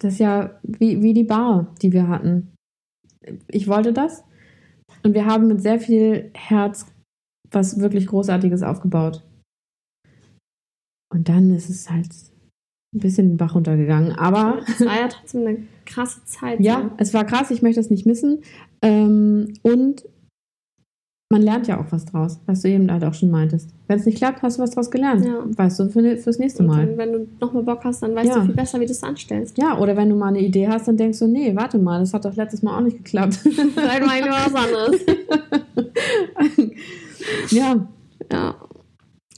Das 0.00 0.14
ist 0.14 0.18
ja 0.20 0.58
wie, 0.62 1.02
wie 1.02 1.14
die 1.14 1.24
Bar, 1.24 1.74
die 1.82 1.92
wir 1.92 2.08
hatten 2.08 2.54
ich 3.48 3.68
wollte 3.68 3.92
das. 3.92 4.24
Und 5.02 5.14
wir 5.14 5.26
haben 5.26 5.48
mit 5.48 5.62
sehr 5.62 5.80
viel 5.80 6.30
Herz 6.34 6.86
was 7.50 7.78
wirklich 7.78 8.06
Großartiges 8.08 8.62
aufgebaut. 8.62 9.22
Und 11.14 11.28
dann 11.28 11.54
ist 11.54 11.70
es 11.70 11.88
halt 11.90 12.08
ein 12.94 13.00
bisschen 13.00 13.28
den 13.30 13.36
Bach 13.36 13.54
runtergegangen. 13.54 14.12
Aber. 14.18 14.58
Es 14.68 14.84
war 14.84 14.96
ja 15.00 15.08
trotzdem 15.08 15.46
eine 15.46 15.58
krasse 15.86 16.24
Zeit. 16.24 16.60
ja, 16.60 16.82
so. 16.82 16.90
es 16.98 17.14
war 17.14 17.24
krass, 17.24 17.50
ich 17.50 17.62
möchte 17.62 17.80
es 17.80 17.88
nicht 17.90 18.04
missen. 18.04 18.40
Ähm, 18.82 19.54
und 19.62 20.04
man 21.32 21.40
lernt 21.42 21.66
ja 21.68 21.80
auch 21.80 21.86
was 21.90 22.04
draus, 22.04 22.38
was 22.46 22.62
du 22.62 22.68
eben 22.68 22.90
halt 22.92 23.02
auch 23.04 23.14
schon 23.14 23.30
meintest. 23.30 23.70
Wenn 23.88 23.98
es 23.98 24.06
nicht 24.06 24.18
klappt, 24.18 24.42
hast 24.42 24.58
du 24.58 24.62
was 24.62 24.70
draus 24.72 24.90
gelernt. 24.90 25.24
Ja. 25.24 25.44
Weißt 25.56 25.78
du 25.80 25.88
für, 25.88 26.16
fürs 26.16 26.38
nächste 26.38 26.62
Mal. 26.62 26.86
dann, 26.86 26.98
wenn 26.98 27.12
du 27.12 27.26
nochmal 27.40 27.62
Bock 27.62 27.82
hast, 27.84 28.02
dann 28.02 28.14
weißt 28.14 28.28
Ja. 28.28 28.34
du 28.40 28.46
viel 28.46 28.54
besser, 28.54 28.78
wie 28.80 28.86
du 28.86 28.92
es 28.92 29.02
anstellst. 29.02 29.56
Ja, 29.58 29.78
oder 29.78 29.96
wenn 29.96 30.10
du 30.10 30.16
mal 30.16 30.28
eine 30.28 30.40
Idee 30.40 30.68
hast, 30.68 30.86
dann 30.88 30.96
denkst 30.96 31.18
du, 31.20 31.26
nee, 31.26 31.54
warte 31.56 31.78
mal, 31.78 32.00
das 32.00 32.12
hat 32.14 32.24
doch 32.24 32.34
letztes 32.36 32.62
Mal 32.62 32.76
auch 32.76 32.82
nicht 32.82 32.98
geklappt. 32.98 33.34
Vielleicht 33.42 34.02
mal 34.26 34.52
was 34.52 34.54
anderes. 34.54 35.00
ja, 37.50 37.86
Ja. 38.32 38.54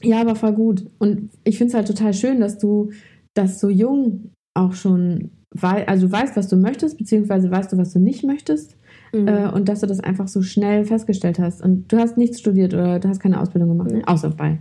Ja, 0.03 0.20
aber 0.20 0.34
voll 0.34 0.53
gut. 0.53 0.86
Und 0.99 1.30
ich 1.44 1.59
finde 1.59 1.70
es 1.70 1.74
halt 1.74 1.86
total 1.88 2.12
schön, 2.14 2.40
dass 2.40 2.59
du 2.59 2.90
das 3.34 3.61
so 3.61 3.68
jung 3.68 4.30
auch 4.55 4.74
schon 4.74 5.30
wei 5.55 5.86
also 5.88 6.07
du 6.07 6.12
weißt, 6.12 6.36
was 6.36 6.49
du 6.49 6.57
möchtest, 6.57 6.99
beziehungsweise 6.99 7.51
weißt 7.51 7.72
du, 7.72 7.78
was 7.78 7.92
du 7.92 7.99
nicht 7.99 8.24
möchtest. 8.24 8.76
Mhm. 9.12 9.28
Äh, 9.28 9.49
und 9.51 9.68
dass 9.68 9.80
du 9.80 9.86
das 9.86 10.01
einfach 10.01 10.28
so 10.28 10.42
schnell 10.42 10.84
festgestellt 10.84 11.38
hast. 11.38 11.62
Und 11.62 11.90
du 11.92 11.99
hast 11.99 12.16
nichts 12.18 12.40
studiert 12.40 12.74
oder 12.74 12.99
du 12.99 13.09
hast 13.09 13.20
keine 13.20 13.40
Ausbildung 13.40 13.70
gemacht, 13.70 13.90
Nee. 13.90 14.03
außer 14.05 14.30
bei 14.30 14.59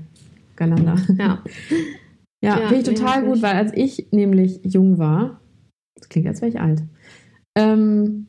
Galanda. 0.55 0.95
ja. 1.17 1.43
Ja, 2.43 2.59
Ja, 2.59 2.67
finde 2.67 2.75
ich 2.91 2.97
total 2.97 3.25
gut, 3.25 3.41
weil 3.41 3.55
als 3.55 3.71
ich 3.75 4.07
nämlich 4.11 4.59
jung 4.63 4.97
war, 4.97 5.41
das 5.97 6.09
klingt, 6.09 6.27
als 6.27 6.41
wäre 6.41 6.49
ich 6.49 6.59
alt, 6.59 6.83
ähm, 7.57 8.27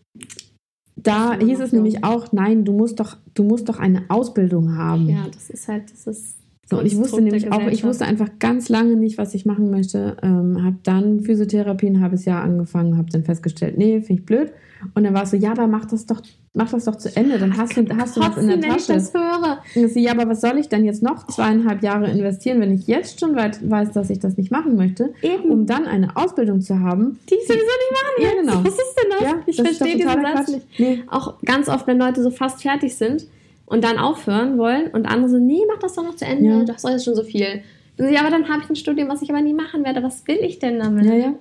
da 0.97 1.39
hieß 1.39 1.61
es 1.61 1.73
nämlich 1.73 2.03
auch, 2.05 2.33
nein, 2.33 2.65
du 2.65 2.73
musst 2.73 2.99
doch, 2.99 3.19
du 3.35 3.45
musst 3.45 3.69
doch 3.69 3.79
eine 3.79 4.05
Ausbildung 4.09 4.77
haben. 4.77 5.09
ja, 5.09 5.27
das 5.33 5.51
ist 5.51 5.69
halt, 5.69 5.93
das 5.93 6.07
ist. 6.07 6.36
So, 6.69 6.81
und 6.81 6.87
ich 6.87 6.97
wusste 6.97 7.21
nämlich 7.23 7.53
auch, 7.53 7.65
ich 7.69 7.85
wusste 7.85 8.07
einfach 8.07 8.29
ganz 8.41 8.69
lange 8.69 8.97
nicht, 8.97 9.19
was 9.19 9.35
ich 9.35 9.47
machen 9.47 9.71
möchte. 9.71 10.17
Ähm, 10.23 10.65
habe 10.65 10.77
dann 10.83 11.21
Physiotherapie 11.21 11.87
ein 11.87 12.01
halbes 12.01 12.25
Jahr 12.25 12.43
angefangen, 12.43 12.97
habe 12.99 13.09
dann 13.11 13.23
festgestellt, 13.23 13.79
nee, 13.79 14.01
finde 14.01 14.21
ich 14.21 14.27
blöd. 14.27 14.53
Und 14.95 15.05
dann 15.05 15.15
war 15.15 15.23
es 15.23 15.31
so, 15.31 15.37
ja, 15.37 15.53
aber 15.53 15.69
mach 15.69 15.85
das 15.87 16.07
doch, 16.07 16.21
mach 16.55 16.71
das 16.71 16.85
doch 16.85 16.97
zu 16.97 17.15
Ende, 17.17 17.39
dann 17.39 17.57
hast 17.57 17.77
du, 17.77 17.87
hast 17.97 18.17
du 18.17 18.21
was 18.21 18.37
in 18.37 18.49
der 18.49 18.57
Kotzen, 18.57 18.63
wenn 18.63 18.71
ich 18.71 18.87
Tasche. 18.87 18.93
das 18.95 19.15
höre. 19.15 19.59
Und 19.77 19.91
so, 19.93 19.99
ja, 20.01 20.11
aber 20.11 20.29
was 20.29 20.41
soll 20.41 20.59
ich 20.59 20.69
denn 20.69 20.85
jetzt 20.85 21.03
noch 21.05 21.27
zweieinhalb 21.29 21.83
Jahre 21.85 22.11
investieren, 22.11 22.61
wenn 22.61 22.73
ich 22.73 22.87
jetzt 22.89 23.21
schon 23.21 23.37
weit, 23.37 23.59
weiß, 23.69 23.93
dass 23.93 24.11
ich 24.11 24.19
das 24.19 24.37
nicht 24.37 24.51
machen 24.51 24.75
möchte, 24.77 25.15
Eben. 25.23 25.49
um 25.51 25.67
dann 25.67 25.87
eine 25.87 26.17
Ausbildung 26.17 26.61
zu 26.63 26.81
haben? 26.81 27.19
die 27.31 27.35
ich 27.37 27.47
sowieso 27.47 27.63
nicht 27.63 27.93
machen 27.93 28.23
Ja, 28.23 28.29
will. 28.29 28.41
genau. 28.41 28.65
Was 28.69 28.75
ist 28.75 28.97
denn 29.03 29.11
das? 29.11 29.21
Ja, 29.23 29.35
ich 29.47 29.57
das 29.57 29.67
verstehe 29.69 29.97
diesen 29.97 30.23
Satz 30.23 30.49
nicht. 30.49 30.67
Nee. 30.79 31.03
Auch 31.07 31.41
ganz 31.45 31.69
oft, 31.69 31.87
wenn 31.87 31.99
Leute 31.99 32.23
so 32.25 32.31
fast 32.31 32.61
fertig 32.63 32.97
sind 32.97 33.27
und 33.67 33.85
dann 33.85 33.99
aufhören 33.99 34.59
wollen 34.59 34.89
und 34.93 35.07
andere 35.07 35.29
so, 35.31 35.39
nee, 35.39 35.61
mach 35.69 35.79
das 35.81 35.95
doch 35.95 36.05
noch 36.05 36.17
zu 36.17 36.25
Ende, 36.25 36.45
Ja. 36.51 36.65
das 36.65 36.83
soll 36.83 36.93
jetzt 36.93 37.05
schon 37.05 37.15
so 37.15 37.23
viel. 37.25 37.63
So, 37.99 38.05
ja, 38.05 38.21
aber 38.21 38.31
dann 38.31 38.49
habe 38.49 38.63
ich 38.63 38.71
ein 38.71 38.77
Studium, 38.77 39.09
was 39.09 39.23
ich 39.23 39.31
aber 39.31 39.41
nie 39.41 39.55
machen 39.55 39.85
werde. 39.85 40.03
Was 40.03 40.27
will 40.29 40.39
ich 40.43 40.59
denn 40.59 40.79
damit? 40.79 41.05
Ja, 41.07 41.15
ja. 41.15 41.35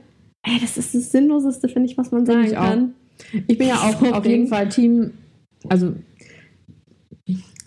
Ey, 0.44 0.58
das 0.62 0.78
ist 0.78 0.94
das 0.96 1.12
Sinnloseste, 1.12 1.68
finde 1.70 1.90
ich, 1.90 1.98
was 1.98 2.12
man 2.12 2.26
sagen 2.26 2.44
ich 2.46 2.58
auch. 2.58 2.64
kann. 2.64 2.94
Ich 3.48 3.58
bin 3.58 3.68
ja 3.68 3.76
auch 3.76 4.00
So 4.00 4.14
auf 4.14 4.26
jeden. 4.26 4.48
Fall 4.48 4.70
Team, 4.70 5.12
also 5.70 5.94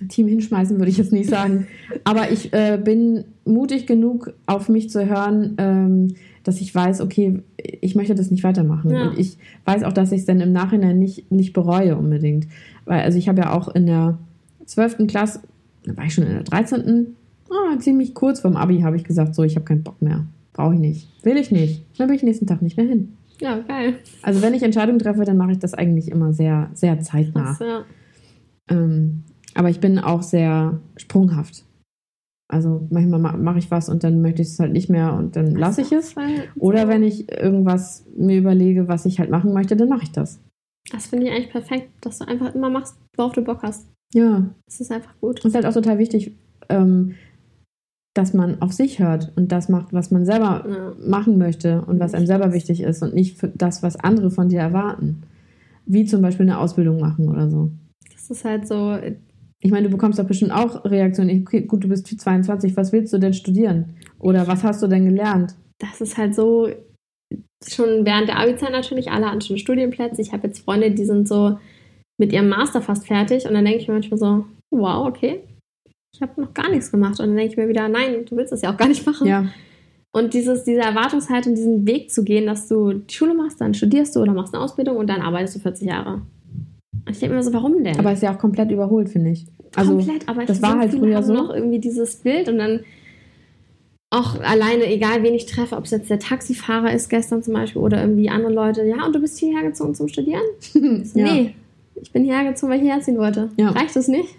Team 0.09 0.28
hinschmeißen 0.28 0.78
würde 0.78 0.90
ich 0.90 0.98
jetzt 0.98 1.12
nicht 1.12 1.28
sagen, 1.28 1.66
aber 2.04 2.30
ich 2.30 2.52
äh, 2.52 2.78
bin 2.82 3.24
mutig 3.44 3.86
genug, 3.86 4.32
auf 4.46 4.68
mich 4.68 4.90
zu 4.90 5.06
hören, 5.09 5.56
ähm, 5.59 6.14
dass 6.44 6.61
ich 6.61 6.72
weiß, 6.72 7.00
okay, 7.00 7.42
ich 7.80 7.96
möchte 7.96 8.14
das 8.14 8.30
nicht 8.30 8.44
weitermachen. 8.44 8.90
Ja. 8.90 9.09
Und 9.09 9.18
ich 9.18 9.36
weiß 9.64 9.82
auch, 9.82 9.92
dass 9.92 10.12
ich 10.12 10.20
es 10.20 10.26
dann 10.26 10.40
im 10.40 10.52
Nachhinein 10.52 10.98
nicht, 11.00 11.32
nicht 11.32 11.52
bereue 11.52 11.96
unbedingt. 11.96 12.46
Weil, 12.84 13.00
also 13.02 13.18
ich 13.18 13.28
habe 13.28 13.40
ja 13.40 13.52
auch 13.52 13.68
in 13.74 13.86
der 13.86 14.18
12. 14.68 15.06
Klasse, 15.06 15.40
da 15.84 15.96
war 15.96 16.04
ich 16.04 16.14
schon 16.14 16.24
in 16.24 16.34
der 16.34 16.42
13. 16.44 17.16
Ah, 17.50 17.78
ziemlich 17.78 18.14
kurz 18.14 18.40
vorm 18.40 18.56
Abi 18.56 18.80
habe 18.80 18.96
ich 18.96 19.04
gesagt, 19.04 19.34
so, 19.34 19.42
ich 19.42 19.56
habe 19.56 19.64
keinen 19.64 19.82
Bock 19.82 20.00
mehr. 20.02 20.26
Brauche 20.52 20.74
ich 20.74 20.80
nicht. 20.80 21.08
Will 21.24 21.36
ich 21.36 21.50
nicht. 21.50 21.84
Dann 21.98 22.08
bin 22.08 22.16
ich 22.16 22.22
nächsten 22.22 22.46
Tag 22.46 22.60
nicht 22.62 22.76
mehr 22.76 22.86
hin. 22.86 23.14
Ja, 23.40 23.58
geil. 23.60 23.98
Also 24.22 24.42
wenn 24.42 24.52
ich 24.54 24.62
Entscheidungen 24.62 24.98
treffe, 24.98 25.24
dann 25.24 25.36
mache 25.36 25.52
ich 25.52 25.58
das 25.58 25.72
eigentlich 25.72 26.10
immer 26.10 26.32
sehr, 26.32 26.70
sehr 26.74 27.00
zeitnah. 27.00 27.54
Krass, 27.54 27.58
ja. 27.60 27.84
Ähm, 28.68 29.22
aber 29.54 29.70
ich 29.70 29.80
bin 29.80 29.98
auch 29.98 30.22
sehr 30.22 30.78
sprunghaft. 30.96 31.64
Also 32.50 32.86
manchmal 32.90 33.20
ma- 33.20 33.36
mache 33.36 33.58
ich 33.58 33.70
was 33.70 33.88
und 33.88 34.04
dann 34.04 34.20
möchte 34.22 34.42
ich 34.42 34.48
es 34.48 34.58
halt 34.58 34.72
nicht 34.72 34.88
mehr 34.90 35.14
und 35.14 35.36
dann 35.36 35.54
lasse 35.54 35.82
ich 35.82 35.92
es. 35.92 36.14
Oder 36.58 36.88
wenn 36.88 37.02
ich 37.02 37.30
irgendwas 37.30 38.04
mir 38.16 38.38
überlege, 38.38 38.88
was 38.88 39.04
ich 39.06 39.18
halt 39.20 39.30
machen 39.30 39.52
möchte, 39.52 39.76
dann 39.76 39.88
mache 39.88 40.02
ich 40.04 40.12
das. 40.12 40.40
Das 40.90 41.06
finde 41.08 41.26
ich 41.26 41.32
eigentlich 41.32 41.50
perfekt, 41.50 41.90
dass 42.00 42.18
du 42.18 42.26
einfach 42.26 42.54
immer 42.54 42.70
machst, 42.70 42.96
worauf 43.16 43.32
du 43.32 43.42
Bock 43.42 43.62
hast. 43.62 43.86
Ja, 44.14 44.48
Das 44.66 44.80
ist 44.80 44.90
einfach 44.90 45.14
gut. 45.20 45.38
es 45.40 45.44
ist 45.44 45.54
halt 45.54 45.66
auch 45.66 45.74
total 45.74 45.98
wichtig, 45.98 46.34
ähm, 46.68 47.14
dass 48.14 48.34
man 48.34 48.61
auf 48.62 48.72
sich 48.72 48.98
hört 48.98 49.32
und 49.36 49.52
das 49.52 49.68
macht, 49.68 49.92
was 49.92 50.11
man 50.11 50.24
selber 50.24 50.64
Ja. 50.68 50.92
machen 51.06 51.38
möchte 51.38 51.82
und 51.82 52.00
was 52.00 52.14
einem 52.14 52.26
selber 52.26 52.52
wichtig 52.52 52.82
ist 52.82 53.02
und 53.02 53.14
nicht 53.14 53.36
für 53.38 53.48
das, 53.48 53.82
was 53.82 53.96
andere 53.96 54.30
von 54.30 54.48
dir 54.48 54.61
erwarten. 54.61 55.22
Wie 55.86 56.04
zum 56.04 56.20
Beispiel 56.22 56.46
eine 56.46 56.59
Ausbildung 56.59 57.00
machen 57.00 57.28
oder 57.28 57.48
so. 57.50 57.70
Das 58.12 58.30
ist 58.30 58.44
halt 58.44 58.66
so, 58.66 58.98
Ich 59.61 59.70
meine, 59.72 59.86
du 59.88 59.92
bekommst 59.92 60.18
doch 60.20 60.24
bestimmt 60.26 60.52
auch 60.52 60.84
Reaktionen. 60.84 61.42
Okay, 61.42 61.62
gut, 61.62 61.82
du 61.82 61.88
bist 61.88 62.06
22, 62.06 62.76
was 62.76 62.92
willst 62.92 63.12
du 63.12 63.18
denn 63.18 63.32
studieren? 63.34 63.96
Oder 64.20 64.46
was 64.46 64.62
hast 64.64 64.82
du 64.82 64.86
denn 64.86 65.04
gelernt? 65.04 65.54
das 65.80 66.00
ist 66.00 66.16
halt 66.16 66.34
so, 66.34 66.68
schon 67.66 68.04
während 68.04 68.28
der 68.28 68.38
Abi-Zeit 68.38 68.72
natürlich, 68.72 69.11
alle 69.11 69.40
schon 69.42 69.59
Studienplätze. 69.59 70.20
Ich 70.22 70.32
habe 70.32 70.46
jetzt 70.48 70.61
Freunde, 70.61 70.90
die 70.92 71.04
sind 71.04 71.26
so 71.28 71.59
mit 72.18 72.32
ihrem 72.32 72.48
Master 72.48 72.82
fast 72.82 73.06
fertig 73.06 73.46
und 73.46 73.54
dann 73.54 73.64
denke 73.64 73.80
ich 73.80 73.88
mir 73.88 73.94
manchmal 73.94 74.18
so, 74.18 74.44
wow, 74.70 75.06
okay, 75.06 75.40
ich 76.12 76.22
habe 76.22 76.40
noch 76.40 76.52
gar 76.52 76.70
nichts 76.70 76.90
gemacht. 76.90 77.20
Und 77.20 77.28
dann 77.28 77.36
denke 77.36 77.52
ich 77.52 77.56
mir 77.56 77.68
wieder, 77.68 77.88
nein, 77.88 78.24
du 78.28 78.36
willst 78.36 78.52
das 78.52 78.62
ja 78.62 78.72
auch 78.72 78.76
gar 78.76 78.88
nicht 78.88 79.06
machen. 79.06 79.26
Ja, 79.26 79.46
Und 80.12 80.34
dieses, 80.34 80.64
diese 80.64 80.80
Erwartungshaltung, 80.80 81.54
diesen 81.54 81.86
Weg 81.86 82.10
zu 82.10 82.24
gehen, 82.24 82.46
dass 82.46 82.68
du 82.68 82.92
die 82.92 83.14
Schule 83.14 83.34
machst, 83.34 83.60
dann 83.60 83.74
studierst 83.74 84.16
du 84.16 84.20
oder 84.20 84.32
machst 84.32 84.54
eine 84.54 84.62
Ausbildung 84.62 84.96
und 84.96 85.08
dann 85.08 85.20
arbeitest 85.20 85.56
du 85.56 85.60
40 85.60 85.88
Jahre. 85.88 86.22
Und 87.06 87.10
ich 87.10 87.20
denke 87.20 87.36
mir 87.36 87.42
so, 87.42 87.52
warum 87.52 87.84
denn? 87.84 87.98
aber 87.98 88.12
ist 88.12 88.22
ja 88.22 88.34
auch 88.34 88.38
komplett 88.38 88.70
überholt, 88.70 89.08
finde 89.08 89.30
ich. 89.30 89.46
Also, 89.76 89.96
Komplett, 89.96 90.28
aber 90.28 90.44
das 90.44 90.62
war 90.62 90.78
halt 90.78 90.92
früher 90.92 91.22
so. 91.22 91.32
noch 91.32 91.54
irgendwie 91.54 91.78
dieses 91.78 92.16
Bild 92.16 92.48
und 92.48 92.58
dann 92.58 92.80
auch 94.10 94.40
alleine, 94.40 94.86
egal 94.86 95.22
wen 95.22 95.34
ich 95.34 95.44
treffe, 95.44 95.76
ob 95.76 95.84
es 95.84 95.90
jetzt 95.90 96.08
der 96.08 96.18
Taxifahrer 96.18 96.92
ist 96.92 97.10
gestern 97.10 97.42
zum 97.42 97.52
Beispiel 97.52 97.82
oder 97.82 98.00
irgendwie 98.00 98.30
andere 98.30 98.52
Leute, 98.52 98.84
ja, 98.84 99.04
und 99.04 99.14
du 99.14 99.20
bist 99.20 99.38
hierher 99.38 99.62
gezogen 99.62 99.94
zum 99.94 100.08
Studieren? 100.08 100.42
Ja. 101.14 101.24
Nee, 101.24 101.54
ich 102.03 102.12
bin 102.12 102.24
hierher 102.24 102.51
gezogen, 102.51 102.72
weil 102.72 102.78
ich 102.78 102.84
hierher 102.84 103.01
ziehen 103.01 103.18
wollte. 103.18 103.51
Ja. 103.57 103.70
Reicht 103.70 103.96
es 103.96 104.09
nicht? 104.09 104.34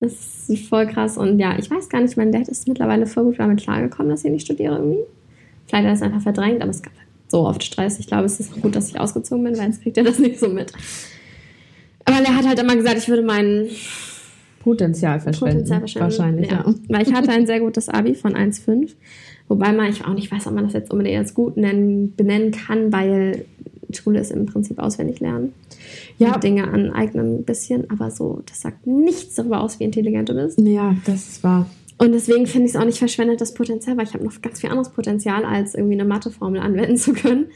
Das 0.00 0.48
ist 0.48 0.68
voll 0.68 0.86
krass 0.86 1.18
und 1.18 1.38
ja, 1.38 1.58
ich 1.58 1.70
weiß 1.70 1.88
gar 1.88 2.00
nicht, 2.00 2.16
mein 2.16 2.32
Dad 2.32 2.48
ist 2.48 2.66
mittlerweile 2.66 3.06
voll 3.06 3.24
gut 3.24 3.38
damit 3.38 3.60
klargekommen, 3.60 4.10
dass 4.10 4.24
ich 4.24 4.30
nicht 4.30 4.46
studiere 4.46 4.76
irgendwie. 4.76 5.04
Vielleicht 5.66 5.84
hat 5.84 5.90
er 5.90 5.92
es 5.92 6.02
einfach 6.02 6.22
verdrängt, 6.22 6.62
aber 6.62 6.70
es 6.70 6.82
gab 6.82 6.92
so 7.28 7.46
oft 7.46 7.62
Stress. 7.62 7.98
Ich 7.98 8.06
glaube, 8.06 8.24
es 8.24 8.40
ist 8.40 8.52
auch 8.52 8.60
gut, 8.60 8.74
dass 8.74 8.88
ich 8.88 8.98
ausgezogen 8.98 9.44
bin, 9.44 9.56
weil 9.56 9.66
jetzt 9.66 9.82
kriegt 9.82 9.96
er 9.98 10.04
das 10.04 10.18
nicht 10.18 10.40
so 10.40 10.48
mit. 10.48 10.72
Aber 12.04 12.16
er 12.16 12.34
hat 12.34 12.46
halt 12.46 12.58
immer 12.58 12.74
gesagt, 12.74 12.98
ich 12.98 13.08
würde 13.08 13.22
meinen 13.22 13.68
Potenzial 14.60 15.20
verschwenden. 15.20 15.64
Potenzial 15.64 15.80
verschwenden. 15.80 16.10
Wahrscheinlich, 16.10 16.50
ja. 16.50 16.74
Weil 16.88 17.02
ich 17.02 17.12
hatte 17.12 17.30
ein 17.30 17.46
sehr 17.46 17.60
gutes 17.60 17.88
Abi 17.88 18.14
von 18.14 18.34
1,5. 18.34 18.94
Wobei 19.48 19.72
man, 19.72 19.90
ich 19.90 20.04
auch 20.04 20.14
nicht 20.14 20.30
weiß, 20.30 20.46
ob 20.46 20.54
man 20.54 20.64
das 20.64 20.72
jetzt 20.72 20.90
unbedingt 20.90 21.18
als 21.18 21.34
gut 21.34 21.56
nennen, 21.56 22.14
benennen 22.16 22.52
kann, 22.52 22.92
weil 22.92 23.44
Schule 23.94 24.20
ist 24.20 24.30
im 24.30 24.46
Prinzip 24.46 24.78
auswendig 24.78 25.20
lernen. 25.20 25.52
Ja. 26.18 26.34
Und 26.34 26.44
Dinge 26.44 26.68
aneignen 26.68 27.38
ein 27.38 27.44
bisschen, 27.44 27.88
aber 27.90 28.10
so, 28.10 28.42
das 28.46 28.60
sagt 28.60 28.86
nichts 28.86 29.34
darüber 29.34 29.60
aus, 29.60 29.80
wie 29.80 29.84
intelligent 29.84 30.28
du 30.28 30.34
bist. 30.34 30.60
Ja, 30.60 30.94
das 31.06 31.28
ist 31.28 31.44
wahr. 31.44 31.66
Und 31.98 32.12
deswegen 32.12 32.46
finde 32.46 32.66
ich 32.66 32.74
es 32.74 32.80
auch 32.80 32.86
nicht 32.86 32.98
verschwendetes 32.98 33.52
Potenzial, 33.52 33.96
weil 33.96 34.06
ich 34.06 34.14
habe 34.14 34.24
noch 34.24 34.40
ganz 34.40 34.60
viel 34.60 34.70
anderes 34.70 34.88
Potenzial, 34.88 35.44
als 35.44 35.74
irgendwie 35.74 35.94
eine 35.94 36.06
Matheformel 36.06 36.60
anwenden 36.60 36.96
zu 36.96 37.12
können. 37.12 37.46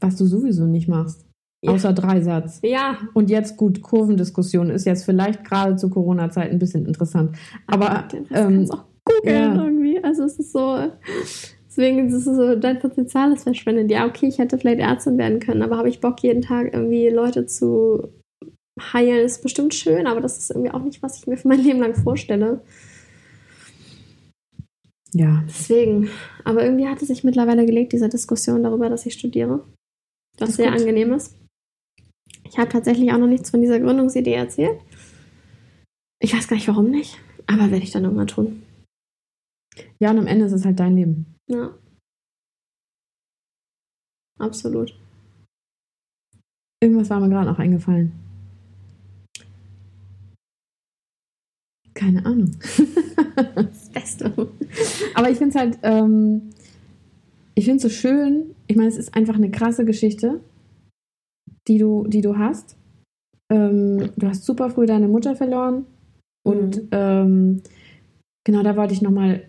Was 0.00 0.16
du 0.16 0.24
sowieso 0.24 0.64
nicht 0.64 0.88
machst. 0.88 1.26
Ja. 1.62 1.72
Außer 1.72 1.92
Dreisatz. 1.92 2.60
Ja, 2.62 2.98
Und 3.14 3.30
jetzt 3.30 3.56
gut, 3.56 3.82
Kurvendiskussion 3.82 4.70
ist 4.70 4.84
jetzt 4.84 5.04
vielleicht 5.04 5.44
gerade 5.44 5.76
zu 5.76 5.88
Corona-Zeit 5.88 6.50
ein 6.50 6.58
bisschen 6.58 6.86
interessant. 6.86 7.36
Aber 7.66 8.08
Rest 8.10 8.16
ähm, 8.30 8.70
auch 8.70 8.84
googeln 9.04 9.56
ja. 9.56 9.64
irgendwie. 9.64 10.02
Also 10.02 10.24
es 10.24 10.38
ist 10.38 10.52
so, 10.52 10.90
deswegen 11.76 12.08
ist 12.08 12.14
es 12.14 12.24
so, 12.24 12.54
dein 12.56 12.78
Potenzial 12.78 13.32
ist 13.32 13.42
verschwendet. 13.42 13.90
Ja, 13.90 14.06
okay, 14.06 14.26
ich 14.28 14.38
hätte 14.38 14.58
vielleicht 14.58 14.80
Ärztin 14.80 15.18
werden 15.18 15.40
können, 15.40 15.62
aber 15.62 15.76
habe 15.76 15.88
ich 15.88 16.00
Bock, 16.00 16.22
jeden 16.22 16.42
Tag 16.42 16.72
irgendwie 16.72 17.08
Leute 17.08 17.46
zu 17.46 18.08
heilen, 18.80 19.24
ist 19.24 19.42
bestimmt 19.42 19.74
schön, 19.74 20.06
aber 20.06 20.20
das 20.20 20.38
ist 20.38 20.50
irgendwie 20.50 20.70
auch 20.70 20.82
nicht, 20.82 21.02
was 21.02 21.18
ich 21.18 21.26
mir 21.26 21.36
für 21.36 21.48
mein 21.48 21.60
Leben 21.64 21.80
lang 21.80 21.94
vorstelle. 21.94 22.62
ja, 25.12 25.44
Deswegen, 25.48 26.10
aber 26.44 26.64
irgendwie 26.64 26.88
hat 26.88 27.00
es 27.02 27.08
sich 27.08 27.24
mittlerweile 27.24 27.66
gelegt, 27.66 27.92
diese 27.92 28.08
Diskussion 28.08 28.62
darüber, 28.62 28.88
dass 28.88 29.06
ich 29.06 29.14
studiere. 29.14 29.64
Was 30.38 30.50
Ist 30.50 30.56
sehr 30.56 30.70
gut. 30.72 30.80
angenehm 30.80 31.12
ist. 31.12 31.36
Ich 32.48 32.58
habe 32.58 32.68
tatsächlich 32.68 33.12
auch 33.12 33.18
noch 33.18 33.28
nichts 33.28 33.50
von 33.50 33.60
dieser 33.60 33.78
Gründungsidee 33.80 34.34
erzählt. 34.34 34.80
Ich 36.20 36.34
weiß 36.34 36.48
gar 36.48 36.56
nicht, 36.56 36.68
warum 36.68 36.90
nicht, 36.90 37.18
aber 37.46 37.70
werde 37.70 37.84
ich 37.84 37.90
dann 37.92 38.04
irgendwann 38.04 38.26
tun. 38.26 38.62
ja, 40.00 40.10
und 40.10 40.18
am 40.18 40.26
Ende 40.26 40.46
ist 40.46 40.52
es 40.52 40.64
halt 40.64 40.78
dein 40.80 40.96
Leben. 40.96 41.33
Ja. 41.48 41.78
Absolut. 44.38 44.98
Irgendwas 46.82 47.10
war 47.10 47.20
mir 47.20 47.28
gerade 47.28 47.46
noch 47.50 47.58
eingefallen. 47.58 48.12
Keine 51.94 52.24
Ahnung. 52.26 52.50
Das 53.56 53.88
Beste. 53.90 54.32
Aber 55.14 55.28
ich 55.30 55.38
finde 55.38 55.48
es 55.50 55.60
halt, 55.60 55.78
ähm, 55.82 56.50
ich 57.56 57.64
finde 57.64 57.76
es 57.78 57.82
so 57.82 57.88
schön. 57.88 58.54
Ich 58.68 58.76
meine, 58.76 58.88
es 58.88 58.96
ist 58.96 59.14
einfach 59.14 59.34
eine 59.34 59.50
krasse 59.50 59.84
Geschichte, 59.84 60.40
die 61.66 61.78
du, 61.78 62.06
die 62.06 62.20
du 62.20 62.38
hast. 62.38 62.76
Ähm, 63.50 64.10
du 64.16 64.28
hast 64.28 64.44
super 64.44 64.70
früh 64.70 64.86
deine 64.86 65.08
Mutter 65.08 65.34
verloren. 65.34 65.86
Und 66.46 66.76
Mhm. 66.76 66.88
ähm, 66.92 67.62
genau 68.44 68.62
da 68.62 68.76
wollte 68.76 68.94
ich 68.94 69.02
noch 69.02 69.10
mal, 69.10 69.44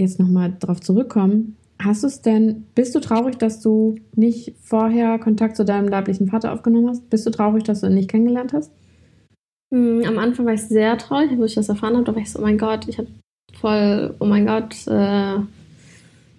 jetzt 0.00 0.18
nochmal 0.18 0.54
drauf 0.58 0.80
zurückkommen. 0.80 1.56
Hast 1.82 2.02
du 2.02 2.08
es 2.08 2.20
denn, 2.20 2.66
bist 2.74 2.94
du 2.94 3.00
traurig, 3.00 3.38
dass 3.38 3.60
du 3.60 3.96
nicht 4.14 4.54
vorher 4.60 5.18
Kontakt 5.18 5.56
zu 5.56 5.64
deinem 5.64 5.88
leiblichen 5.88 6.28
Vater 6.28 6.52
aufgenommen 6.52 6.88
hast? 6.88 7.08
Bist 7.08 7.26
du 7.26 7.30
traurig, 7.30 7.64
dass 7.64 7.80
du 7.80 7.86
ihn 7.86 7.94
nicht 7.94 8.10
kennengelernt 8.10 8.52
hast? 8.52 8.70
Mm, 9.70 10.02
Am 10.06 10.18
Anfang 10.18 10.44
war 10.44 10.54
ich 10.54 10.62
sehr 10.62 10.98
traurig, 10.98 11.30
wo 11.36 11.44
ich 11.44 11.54
das 11.54 11.68
erfahren 11.68 11.94
habe. 11.94 12.04
Da 12.04 12.14
war 12.14 12.20
ich 12.20 12.30
so, 12.30 12.38
oh 12.38 12.42
mein 12.42 12.58
Gott, 12.58 12.86
ich 12.88 12.98
habe 12.98 13.08
voll, 13.58 14.14
oh 14.18 14.26
mein 14.26 14.46
Gott, 14.46 14.86
äh, 14.88 15.36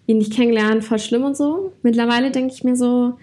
ihn 0.08 0.18
nicht 0.18 0.34
kennengelernt, 0.34 0.84
voll 0.84 1.00
schlimm 1.00 1.24
und 1.24 1.36
so. 1.36 1.72
Mittlerweile 1.82 2.32
denke 2.32 2.54
ich 2.54 2.64
mir 2.64 2.76
so, 2.76 3.14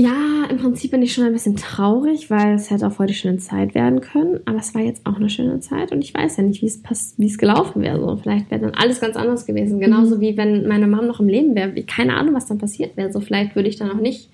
ja, 0.00 0.46
im 0.48 0.56
Prinzip 0.56 0.90
bin 0.92 1.02
ich 1.02 1.12
schon 1.12 1.24
ein 1.24 1.32
bisschen 1.32 1.56
traurig, 1.56 2.30
weil 2.30 2.54
es 2.54 2.70
hätte 2.70 2.86
auch 2.86 2.92
voll 2.92 3.06
die 3.06 3.14
schöne 3.14 3.36
Zeit 3.36 3.74
werden 3.74 4.00
können. 4.00 4.40
Aber 4.46 4.58
es 4.58 4.74
war 4.74 4.80
jetzt 4.82 5.04
auch 5.06 5.16
eine 5.16 5.28
schöne 5.28 5.60
Zeit 5.60 5.92
und 5.92 6.02
ich 6.02 6.14
weiß 6.14 6.38
ja 6.38 6.42
nicht, 6.42 6.62
wie 6.62 6.66
es, 6.66 6.80
pass- 6.82 7.14
wie 7.18 7.26
es 7.26 7.36
gelaufen 7.38 7.82
wäre. 7.82 8.00
So, 8.00 8.16
vielleicht 8.16 8.50
wäre 8.50 8.62
dann 8.62 8.74
alles 8.74 9.00
ganz 9.00 9.16
anders 9.16 9.44
gewesen. 9.46 9.78
Genauso 9.78 10.20
wie 10.20 10.36
wenn 10.36 10.66
meine 10.66 10.86
Mom 10.86 11.06
noch 11.06 11.20
im 11.20 11.28
Leben 11.28 11.54
wäre. 11.54 11.72
Keine 11.82 12.14
Ahnung, 12.16 12.34
was 12.34 12.46
dann 12.46 12.58
passiert 12.58 12.96
wäre. 12.96 13.12
So, 13.12 13.20
vielleicht 13.20 13.54
würde 13.56 13.68
ich 13.68 13.76
dann 13.76 13.90
auch 13.90 14.00
nicht 14.00 14.30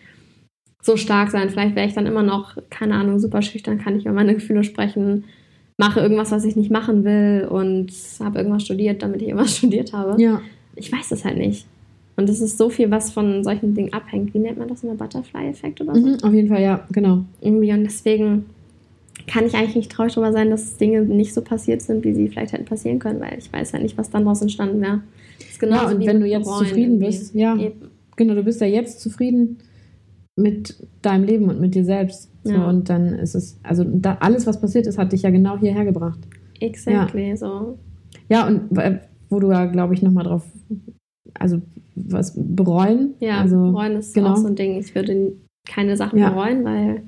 so 0.82 0.96
stark 0.96 1.30
sein. 1.30 1.50
Vielleicht 1.50 1.74
wäre 1.74 1.88
ich 1.88 1.94
dann 1.94 2.06
immer 2.06 2.22
noch, 2.22 2.56
keine 2.70 2.94
Ahnung, 2.94 3.18
super 3.18 3.42
schüchtern, 3.42 3.78
kann 3.78 3.94
nicht 3.94 4.06
über 4.06 4.14
meine 4.14 4.34
Gefühle 4.34 4.62
sprechen, 4.62 5.24
mache 5.78 6.00
irgendwas, 6.00 6.30
was 6.30 6.44
ich 6.44 6.54
nicht 6.54 6.70
machen 6.70 7.04
will 7.04 7.46
und 7.50 7.90
habe 8.20 8.38
irgendwas 8.38 8.62
studiert, 8.64 9.02
damit 9.02 9.20
ich 9.20 9.28
irgendwas 9.30 9.56
studiert 9.56 9.92
habe. 9.92 10.20
Ja. 10.22 10.40
Ich 10.76 10.92
weiß 10.92 11.08
das 11.08 11.24
halt 11.24 11.38
nicht. 11.38 11.66
Und 12.16 12.30
es 12.30 12.40
ist 12.40 12.56
so 12.56 12.70
viel, 12.70 12.90
was 12.90 13.10
von 13.12 13.44
solchen 13.44 13.74
Dingen 13.74 13.92
abhängt. 13.92 14.32
Wie 14.32 14.38
nennt 14.38 14.58
man 14.58 14.68
das? 14.68 14.82
Ein 14.84 14.96
Butterfly-Effekt 14.96 15.80
oder 15.82 15.94
so? 15.94 16.00
Mhm, 16.00 16.18
auf 16.22 16.32
jeden 16.32 16.48
Fall, 16.48 16.62
ja, 16.62 16.86
genau. 16.90 17.24
Irgendwie. 17.40 17.72
Und 17.72 17.84
deswegen 17.84 18.46
kann 19.26 19.44
ich 19.44 19.54
eigentlich 19.54 19.76
nicht 19.76 19.92
traurig 19.92 20.14
darüber 20.14 20.32
sein, 20.32 20.50
dass 20.50 20.76
Dinge 20.78 21.02
nicht 21.02 21.34
so 21.34 21.42
passiert 21.42 21.82
sind, 21.82 22.04
wie 22.04 22.14
sie 22.14 22.28
vielleicht 22.28 22.52
hätten 22.52 22.64
passieren 22.64 22.98
können, 22.98 23.20
weil 23.20 23.36
ich 23.38 23.52
weiß 23.52 23.72
ja 23.72 23.78
nicht, 23.78 23.98
was 23.98 24.08
dann 24.10 24.24
daraus 24.24 24.40
entstanden 24.40 24.80
wäre. 24.80 25.02
Genauso 25.58 25.84
Ja, 25.84 25.90
und 25.94 26.06
wenn 26.06 26.20
du 26.20 26.26
jetzt 26.26 26.46
zufrieden 26.46 26.92
irgendwie. 26.94 27.06
bist, 27.06 27.34
ja. 27.34 27.56
Eben. 27.56 27.90
Genau, 28.16 28.34
du 28.34 28.42
bist 28.44 28.60
ja 28.60 28.66
jetzt 28.66 29.00
zufrieden 29.00 29.58
mit 30.36 30.76
deinem 31.02 31.24
Leben 31.24 31.48
und 31.48 31.60
mit 31.60 31.74
dir 31.74 31.84
selbst. 31.84 32.30
So, 32.44 32.52
Ja. 32.52 32.68
Und 32.68 32.88
dann 32.88 33.14
ist 33.14 33.34
es, 33.34 33.58
also 33.62 33.84
da, 33.84 34.16
alles, 34.20 34.46
was 34.46 34.60
passiert 34.60 34.86
ist, 34.86 34.96
hat 34.96 35.12
dich 35.12 35.22
ja 35.22 35.30
genau 35.30 35.58
hierher 35.58 35.84
gebracht. 35.84 36.18
Exactly, 36.60 37.36
so. 37.36 37.78
Ja, 38.28 38.46
und 38.46 38.76
äh, 38.78 39.00
wo 39.28 39.40
du 39.40 39.50
ja, 39.50 39.66
glaube 39.66 39.94
ich, 39.94 40.02
nochmal 40.02 40.24
drauf, 40.24 40.44
also 41.38 41.60
was 41.94 42.34
bereuen. 42.36 43.14
Ja, 43.20 43.40
also, 43.40 43.72
bereuen 43.72 43.96
ist 43.96 44.14
genau. 44.14 44.32
auch 44.32 44.36
so 44.36 44.46
ein 44.48 44.56
Ding. 44.56 44.78
Ich 44.78 44.94
würde 44.94 45.32
keine 45.68 45.96
Sachen 45.96 46.18
Ja. 46.18 46.30
bereuen, 46.30 46.64
weil 46.64 47.02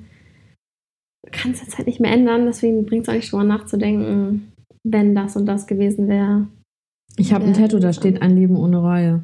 du 1.25 1.31
kannst 1.31 1.61
jetzt 1.61 1.77
halt 1.77 1.87
nicht 1.87 1.99
mehr 1.99 2.11
ändern. 2.11 2.45
Deswegen 2.45 2.85
bringt 2.85 3.03
es 3.03 3.09
auch 3.09 3.13
nicht 3.13 3.31
drüber 3.31 3.43
nachzudenken, 3.43 4.51
wenn 4.83 5.15
das 5.15 5.35
und 5.35 5.45
das 5.45 5.67
gewesen 5.67 6.07
wäre. 6.07 6.47
Ich 7.17 7.33
habe 7.33 7.45
ein 7.45 7.53
Ja, 7.53 7.61
Tattoo, 7.61 7.79
da 7.79 7.93
steht 7.93 8.21
ein 8.21 8.35
Leben 8.35 8.55
ohne 8.55 8.77
Reue. 8.77 9.23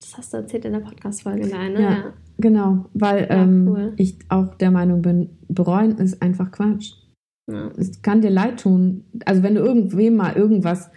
Das 0.00 0.16
hast 0.16 0.32
du 0.32 0.36
erzählt 0.38 0.64
in 0.64 0.72
der 0.72 0.80
Podcast-Folge, 0.80 1.48
ne? 1.48 1.80
Ja. 1.82 2.14
Genau, 2.38 2.86
weil 2.94 3.26
Ja, 3.28 3.42
ähm, 3.42 3.68
cool. 3.68 3.92
ich 3.96 4.16
auch 4.28 4.54
der 4.54 4.70
Meinung 4.70 5.02
bin, 5.02 5.30
bereuen 5.48 5.98
ist 5.98 6.22
einfach 6.22 6.52
Quatsch. 6.52 6.92
Ja. 7.50 7.70
Es 7.76 8.00
kann 8.02 8.20
dir 8.20 8.30
leid 8.30 8.60
tun. 8.60 9.04
Also 9.24 9.42
wenn 9.42 9.56
du 9.56 9.60
irgendwem 9.60 10.16
mal 10.16 10.36
irgendwas 10.36 10.90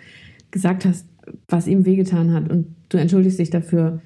gesagt 0.51 0.85
hast, 0.85 1.07
was 1.47 1.67
ihm 1.67 1.85
wehgetan 1.85 2.33
hat 2.33 2.49
und 2.49 2.75
du 2.89 2.97
entschuldigst 2.97 3.39
dich 3.39 3.49
dafür, 3.49 4.01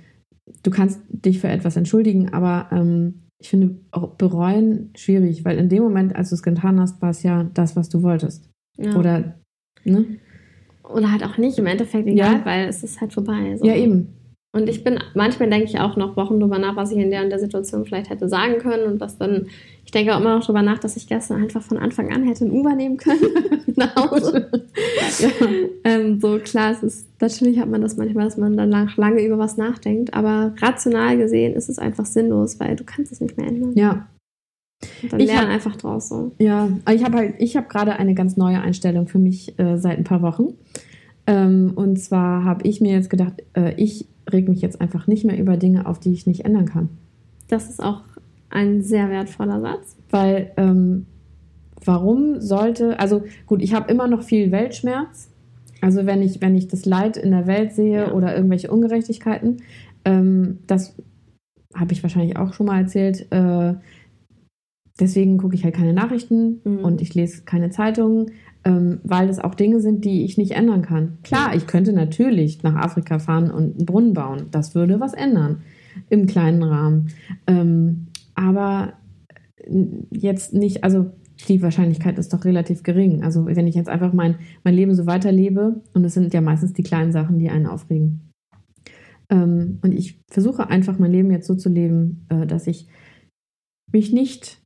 du 0.63 0.71
kannst 0.71 0.99
dich 1.09 1.39
für 1.39 1.47
etwas 1.47 1.75
entschuldigen, 1.75 2.33
aber 2.33 2.67
ähm, 2.71 3.21
ich 3.39 3.49
finde 3.49 3.75
auch 3.91 4.15
bereuen 4.15 4.91
schwierig, 4.95 5.43
weil 5.45 5.57
in 5.57 5.69
dem 5.69 5.83
Moment, 5.83 6.15
als 6.15 6.29
du 6.29 6.35
es 6.35 6.43
getan 6.43 6.79
hast, 6.79 7.01
war 7.01 7.09
es 7.09 7.23
ja 7.23 7.43
das, 7.53 7.75
was 7.75 7.89
du 7.89 8.01
wolltest. 8.01 8.49
Ja. 8.77 8.95
Oder, 8.95 9.35
ne? 9.83 10.05
Oder 10.83 11.11
halt 11.11 11.23
auch 11.23 11.37
nicht, 11.37 11.57
im 11.57 11.65
Endeffekt 11.65 12.07
egal, 12.07 12.33
Ja. 12.39 12.45
weil 12.45 12.67
es 12.67 12.83
ist 12.83 13.01
halt 13.01 13.13
vorbei. 13.13 13.57
So. 13.57 13.65
Ja, 13.65 13.75
eben. 13.75 14.09
Und 14.55 14.69
ich 14.69 14.83
bin, 14.85 14.97
manchmal 15.15 15.49
denke 15.49 15.65
ich 15.67 15.79
auch 15.81 15.97
noch 15.97 16.15
Wochen 16.15 16.39
drüber 16.39 16.57
nach, 16.59 16.77
was 16.77 16.91
ich 16.91 16.97
in 16.97 17.09
der 17.11 17.23
und 17.23 17.29
der 17.29 17.39
Situation 17.39 17.83
vielleicht 17.85 18.09
hätte 18.09 18.29
sagen 18.29 18.57
können 18.59 18.85
und 18.85 19.01
was 19.01 19.17
dann, 19.17 19.47
ich 19.83 19.91
denke 19.91 20.15
auch 20.15 20.19
immer 20.21 20.37
noch 20.37 20.45
drüber 20.45 20.61
nach, 20.61 20.79
dass 20.79 20.95
ich 20.95 21.07
gestern 21.07 21.41
einfach 21.43 21.61
von 21.61 21.77
Anfang 21.77 22.13
an 22.13 22.23
hätte 22.23 22.45
ein 22.45 22.51
Uber 22.51 22.73
nehmen 22.73 22.95
können 22.95 23.19
nach 23.75 23.93
Hause. 23.97 24.49
ja. 25.19 25.29
ähm, 25.83 26.21
so 26.21 26.39
klar, 26.39 26.71
es 26.71 26.83
ist, 26.83 27.07
natürlich 27.19 27.59
hat 27.59 27.69
man 27.69 27.81
das 27.81 27.97
manchmal, 27.97 28.23
dass 28.25 28.37
man 28.37 28.55
dann 28.55 28.71
lang, 28.71 28.89
lange 28.95 29.21
über 29.25 29.37
was 29.37 29.57
nachdenkt, 29.57 30.13
aber 30.13 30.53
rational 30.61 31.17
gesehen 31.17 31.53
ist 31.53 31.67
es 31.67 31.77
einfach 31.77 32.05
sinnlos, 32.05 32.57
weil 32.59 32.77
du 32.77 32.85
kannst 32.85 33.11
es 33.11 33.19
nicht 33.19 33.37
mehr 33.37 33.47
ändern. 33.47 33.73
ja. 33.75 34.07
Und 35.03 35.11
dann 35.13 35.19
Ich 35.19 35.27
lern 35.27 35.45
hab- 35.47 35.49
einfach 35.49 35.75
draus 35.77 36.09
so. 36.09 36.31
Ja, 36.37 36.69
ich 36.93 37.03
habe 37.03 37.17
halt, 37.17 37.35
ich 37.39 37.57
habe 37.57 37.67
gerade 37.67 37.93
eine 37.93 38.13
ganz 38.13 38.37
neue 38.37 38.61
Einstellung 38.61 39.07
für 39.07 39.19
mich 39.19 39.57
äh, 39.59 39.77
seit 39.77 39.97
ein 39.97 40.03
paar 40.03 40.21
Wochen. 40.21 40.53
Ähm, 41.27 41.71
und 41.75 41.97
zwar 41.99 42.43
habe 42.43 42.67
ich 42.67 42.81
mir 42.81 42.91
jetzt 42.93 43.09
gedacht, 43.09 43.33
äh, 43.57 43.73
ich 43.77 44.07
reg 44.31 44.47
mich 44.49 44.61
jetzt 44.61 44.81
einfach 44.81 45.07
nicht 45.07 45.25
mehr 45.25 45.37
über 45.39 45.57
Dinge 45.57 45.85
auf, 45.85 45.99
die 45.99 46.13
ich 46.13 46.25
nicht 46.27 46.45
ändern 46.45 46.65
kann. 46.65 46.89
Das 47.47 47.69
ist 47.69 47.81
auch 47.83 48.01
ein 48.49 48.81
sehr 48.81 49.09
wertvoller 49.09 49.61
Satz. 49.61 49.95
Weil 50.09 50.51
ähm, 50.57 51.05
warum 51.83 52.41
sollte, 52.41 52.99
also 52.99 53.23
gut, 53.45 53.61
ich 53.61 53.73
habe 53.73 53.91
immer 53.91 54.07
noch 54.07 54.23
viel 54.23 54.51
Weltschmerz. 54.51 55.29
Also 55.81 56.05
wenn 56.05 56.21
ich, 56.21 56.41
wenn 56.41 56.55
ich 56.55 56.67
das 56.67 56.85
Leid 56.85 57.17
in 57.17 57.31
der 57.31 57.47
Welt 57.47 57.73
sehe 57.73 58.07
Ja. 58.07 58.11
oder 58.13 58.35
irgendwelche 58.35 58.71
Ungerechtigkeiten, 58.71 59.57
ähm, 60.05 60.59
das 60.67 60.95
habe 61.75 61.91
ich 61.93 62.01
wahrscheinlich 62.01 62.37
auch 62.37 62.53
schon 62.53 62.65
mal 62.67 62.79
erzählt. 62.79 63.27
Äh, 63.31 63.75
deswegen 64.99 65.37
gucke 65.37 65.55
ich 65.55 65.63
halt 65.63 65.75
keine 65.75 65.93
Nachrichten 65.93 66.61
Mhm. 66.63 66.79
und 66.79 67.01
ich 67.01 67.13
lese 67.13 67.43
keine 67.43 67.69
Zeitungen, 67.69 68.31
ähm, 68.65 68.99
weil 69.03 69.27
das 69.27 69.39
auch 69.39 69.53
Dinge 69.53 69.79
sind, 69.79 70.03
die 70.03 70.25
ich 70.25 70.37
nicht 70.37 70.51
ändern 70.51 70.81
kann. 70.81 71.19
Klar, 71.23 71.55
ich 71.55 71.67
könnte 71.67 71.93
natürlich 71.93 72.63
nach 72.63 72.75
Afrika 72.75 73.19
fahren 73.19 73.51
und 73.51 73.75
einen 73.75 73.85
Brunnen 73.85 74.13
bauen. 74.13 74.47
Das 74.51 74.73
würde 74.73 74.99
was 74.99 75.13
ändern 75.13 75.61
im 76.09 76.25
kleinen 76.25 76.63
Rahmen. 76.63 77.09
Ähm, 77.47 78.07
aber 78.33 78.93
jetzt 80.11 80.53
nicht, 80.53 80.83
also 80.83 81.11
die 81.47 81.61
Wahrscheinlichkeit 81.61 82.17
ist 82.17 82.33
doch 82.33 82.43
relativ 82.43 82.83
gering. 82.83 83.23
Also 83.23 83.45
wenn 83.45 83.67
ich 83.67 83.75
jetzt 83.75 83.89
einfach 83.89 84.13
mein, 84.13 84.35
mein 84.63 84.73
Leben 84.73 84.95
so 84.95 85.05
weiterlebe, 85.05 85.81
und 85.93 86.03
es 86.03 86.15
sind 86.15 86.33
ja 86.33 86.41
meistens 86.41 86.73
die 86.73 86.83
kleinen 86.83 87.11
Sachen, 87.11 87.39
die 87.39 87.49
einen 87.49 87.67
aufregen. 87.67 88.31
Ähm, 89.29 89.79
und 89.83 89.93
ich 89.93 90.19
versuche 90.29 90.69
einfach 90.69 90.97
mein 90.97 91.11
Leben 91.11 91.31
jetzt 91.31 91.47
so 91.47 91.55
zu 91.55 91.69
leben, 91.69 92.25
äh, 92.29 92.47
dass 92.47 92.67
ich 92.67 92.87
mich 93.91 94.11
nicht 94.11 94.61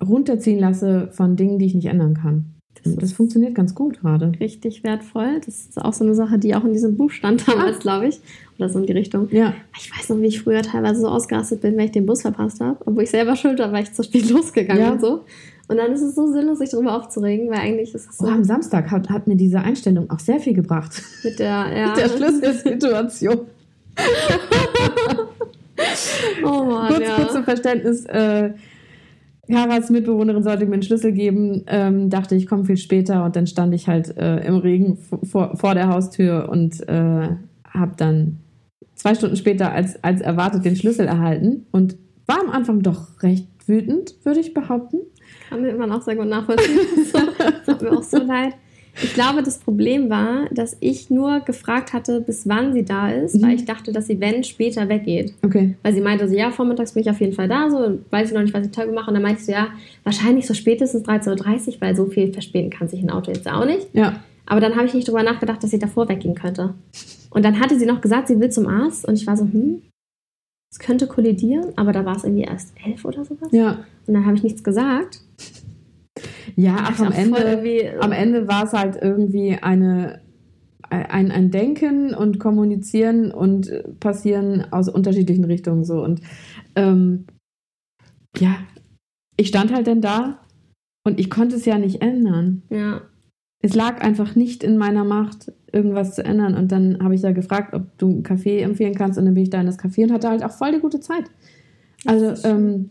runterziehen 0.00 0.58
lasse 0.58 1.08
von 1.12 1.36
Dingen, 1.36 1.58
die 1.58 1.66
ich 1.66 1.74
nicht 1.74 1.86
ändern 1.86 2.14
kann. 2.14 2.59
Das 2.82 2.92
Und 2.94 3.02
das 3.02 3.12
funktioniert 3.12 3.54
ganz 3.54 3.74
gut 3.74 4.00
gerade. 4.00 4.32
richtig 4.40 4.82
wertvoll. 4.84 5.40
Das 5.44 5.48
ist 5.66 5.80
auch 5.80 5.92
so 5.92 6.02
eine 6.04 6.14
Sache, 6.14 6.38
die 6.38 6.54
auch 6.54 6.64
in 6.64 6.72
diesem 6.72 6.96
Buch 6.96 7.10
stand 7.10 7.46
damals, 7.46 7.78
glaube 7.80 8.06
ich. 8.08 8.20
Oder 8.58 8.68
so 8.70 8.78
in 8.78 8.86
die 8.86 8.92
Richtung. 8.92 9.28
Ja, 9.32 9.54
Ich 9.78 9.90
weiß 9.94 10.08
noch, 10.10 10.18
wie 10.20 10.26
ich 10.26 10.40
früher 10.42 10.62
teilweise 10.62 11.00
so 11.02 11.08
ausgerastet 11.08 11.60
bin, 11.60 11.76
wenn 11.76 11.84
ich 11.86 11.92
den 11.92 12.06
Bus 12.06 12.22
verpasst 12.22 12.60
habe. 12.60 12.78
Obwohl 12.86 13.02
ich 13.02 13.10
selber 13.10 13.36
schuld 13.36 13.58
war, 13.58 13.70
weil 13.72 13.82
ich 13.82 13.92
zu 13.92 14.02
spät 14.02 14.30
losgegangen 14.30 14.82
Ja. 14.82 14.92
und 14.92 15.00
so. 15.00 15.24
Und 15.68 15.76
dann 15.76 15.92
ist 15.92 16.00
es 16.02 16.14
so 16.16 16.26
sinnlos, 16.32 16.58
sich 16.58 16.70
darüber 16.70 16.96
aufzuregen, 16.96 17.48
weil 17.50 17.58
eigentlich 17.60 17.94
ist 17.94 18.08
es 18.10 18.18
so 18.18 18.24
oh, 18.26 18.28
am 18.30 18.42
Samstag 18.44 18.90
hat, 18.90 19.08
hat 19.08 19.28
mir 19.28 19.36
diese 19.36 19.60
Einstellung 19.60 20.10
auch 20.10 20.18
sehr 20.18 20.40
viel 20.40 20.54
gebracht. 20.54 21.00
mit 21.22 21.38
der, 21.38 21.46
ja, 21.76 21.88
Mit 21.88 21.96
der 21.98 22.08
Schlüsselsituation. 22.08 23.40
Oh 26.44 26.64
Mann, 26.64 26.88
kurz, 26.92 27.00
ja. 27.08 27.14
kurz 27.16 27.32
zum 27.32 27.44
Verständnis. 27.44 28.04
Äh, 28.06 28.50
Karas 29.50 29.90
Mitbewohnerin 29.90 30.42
sollte 30.42 30.66
mir 30.66 30.74
einen 30.74 30.82
Schlüssel 30.82 31.12
geben. 31.12 31.64
Ähm, 31.66 32.10
dachte 32.10 32.34
ich, 32.34 32.46
komme 32.46 32.64
viel 32.64 32.76
später 32.76 33.24
und 33.24 33.36
dann 33.36 33.46
stand 33.46 33.74
ich 33.74 33.88
halt 33.88 34.16
äh, 34.16 34.38
im 34.46 34.56
Regen 34.56 34.98
vor, 35.24 35.56
vor 35.56 35.74
der 35.74 35.88
Haustür 35.88 36.48
und 36.48 36.88
äh, 36.88 37.28
habe 37.68 37.92
dann 37.96 38.38
zwei 38.94 39.14
Stunden 39.14 39.36
später 39.36 39.72
als, 39.72 40.02
als 40.02 40.20
erwartet 40.20 40.64
den 40.64 40.76
Schlüssel 40.76 41.06
erhalten 41.06 41.66
und 41.70 41.96
war 42.26 42.40
am 42.40 42.50
Anfang 42.50 42.82
doch 42.82 43.22
recht 43.22 43.48
wütend, 43.66 44.14
würde 44.24 44.40
ich 44.40 44.54
behaupten. 44.54 44.98
Kann 45.48 45.78
man 45.78 45.90
auch 45.92 46.02
sehr 46.02 46.16
gut 46.16 46.28
nachvollziehen. 46.28 46.78
das 47.38 47.64
tut 47.64 47.82
mir 47.82 47.96
auch 47.96 48.02
so 48.02 48.18
leid. 48.18 48.54
Ich 49.02 49.14
glaube, 49.14 49.42
das 49.42 49.58
Problem 49.58 50.10
war, 50.10 50.46
dass 50.50 50.76
ich 50.80 51.10
nur 51.10 51.40
gefragt 51.40 51.92
hatte, 51.92 52.20
bis 52.20 52.48
wann 52.48 52.72
sie 52.72 52.84
da 52.84 53.10
ist, 53.10 53.36
Mhm. 53.36 53.42
weil 53.42 53.54
ich 53.54 53.64
dachte, 53.64 53.92
dass 53.92 54.06
sie, 54.06 54.20
wenn, 54.20 54.42
später 54.44 54.88
weggeht. 54.88 55.34
Okay. 55.44 55.76
Weil 55.82 55.94
sie 55.94 56.00
meinte 56.00 56.28
so, 56.28 56.34
ja, 56.34 56.50
vormittags 56.50 56.92
bin 56.92 57.02
ich 57.02 57.10
auf 57.10 57.20
jeden 57.20 57.32
Fall 57.32 57.48
da, 57.48 57.70
so, 57.70 57.98
weiß 58.10 58.28
ich 58.28 58.34
noch 58.34 58.42
nicht, 58.42 58.52
was 58.54 58.66
ich 58.66 58.72
Tage 58.72 58.92
mache. 58.92 59.08
Und 59.08 59.14
dann 59.14 59.22
meinte 59.22 59.40
ich 59.40 59.46
so, 59.46 59.52
ja, 59.52 59.68
wahrscheinlich 60.04 60.46
so 60.46 60.54
spätestens 60.54 61.04
13.30 61.04 61.68
Uhr, 61.74 61.80
weil 61.80 61.96
so 61.96 62.06
viel 62.06 62.32
verspäten 62.32 62.70
kann 62.70 62.88
sich 62.88 63.02
ein 63.02 63.10
Auto 63.10 63.30
jetzt 63.30 63.48
auch 63.50 63.64
nicht. 63.64 63.86
Ja. 63.92 64.20
Aber 64.46 64.60
dann 64.60 64.74
habe 64.74 64.86
ich 64.86 64.94
nicht 64.94 65.06
drüber 65.06 65.22
nachgedacht, 65.22 65.62
dass 65.62 65.70
sie 65.70 65.78
davor 65.78 66.08
weggehen 66.08 66.34
könnte. 66.34 66.74
Und 67.30 67.44
dann 67.44 67.60
hatte 67.60 67.78
sie 67.78 67.86
noch 67.86 68.00
gesagt, 68.00 68.26
sie 68.28 68.40
will 68.40 68.50
zum 68.50 68.66
Arzt. 68.66 69.06
Und 69.06 69.14
ich 69.14 69.26
war 69.26 69.36
so, 69.36 69.44
hm, 69.44 69.82
es 70.72 70.78
könnte 70.80 71.06
kollidieren. 71.06 71.66
Aber 71.76 71.92
da 71.92 72.04
war 72.04 72.16
es 72.16 72.24
irgendwie 72.24 72.42
erst 72.42 72.74
elf 72.84 73.04
oder 73.04 73.24
sowas. 73.24 73.48
Ja. 73.52 73.84
Und 74.06 74.14
dann 74.14 74.26
habe 74.26 74.36
ich 74.36 74.42
nichts 74.42 74.64
gesagt. 74.64 75.20
Ja, 76.56 76.76
ach, 76.80 77.00
am 77.00 77.08
auch 77.08 77.14
voll 77.14 77.42
Ende, 77.42 78.00
am 78.00 78.12
Ende 78.12 78.48
war 78.48 78.64
es 78.64 78.72
halt 78.72 78.98
irgendwie 79.00 79.56
eine, 79.60 80.20
ein, 80.88 81.30
ein 81.30 81.50
Denken 81.50 82.14
und 82.14 82.38
Kommunizieren 82.38 83.30
und 83.30 83.70
passieren 84.00 84.66
aus 84.72 84.88
unterschiedlichen 84.88 85.44
Richtungen 85.44 85.84
so. 85.84 86.02
Und 86.02 86.20
ähm, 86.74 87.26
ja, 88.38 88.56
ich 89.36 89.48
stand 89.48 89.72
halt 89.72 89.86
dann 89.86 90.00
da 90.00 90.40
und 91.04 91.18
ich 91.18 91.30
konnte 91.30 91.56
es 91.56 91.64
ja 91.64 91.78
nicht 91.78 92.02
ändern. 92.02 92.62
Ja. 92.70 93.02
Es 93.62 93.74
lag 93.74 94.00
einfach 94.00 94.36
nicht 94.36 94.64
in 94.64 94.78
meiner 94.78 95.04
Macht, 95.04 95.52
irgendwas 95.72 96.14
zu 96.14 96.24
ändern. 96.24 96.54
Und 96.54 96.72
dann 96.72 97.02
habe 97.02 97.14
ich 97.14 97.22
ja 97.22 97.32
gefragt, 97.32 97.74
ob 97.74 97.96
du 97.98 98.08
einen 98.08 98.22
Kaffee 98.22 98.60
empfehlen 98.60 98.94
kannst. 98.94 99.18
Und 99.18 99.26
dann 99.26 99.34
bin 99.34 99.42
ich 99.42 99.50
da 99.50 99.60
in 99.60 99.66
das 99.66 99.78
Café 99.78 100.04
und 100.04 100.12
hatte 100.12 100.28
halt 100.28 100.44
auch 100.44 100.52
voll 100.52 100.72
die 100.72 100.80
gute 100.80 101.00
Zeit. 101.00 101.24
Also 102.06 102.48
ähm, 102.48 102.90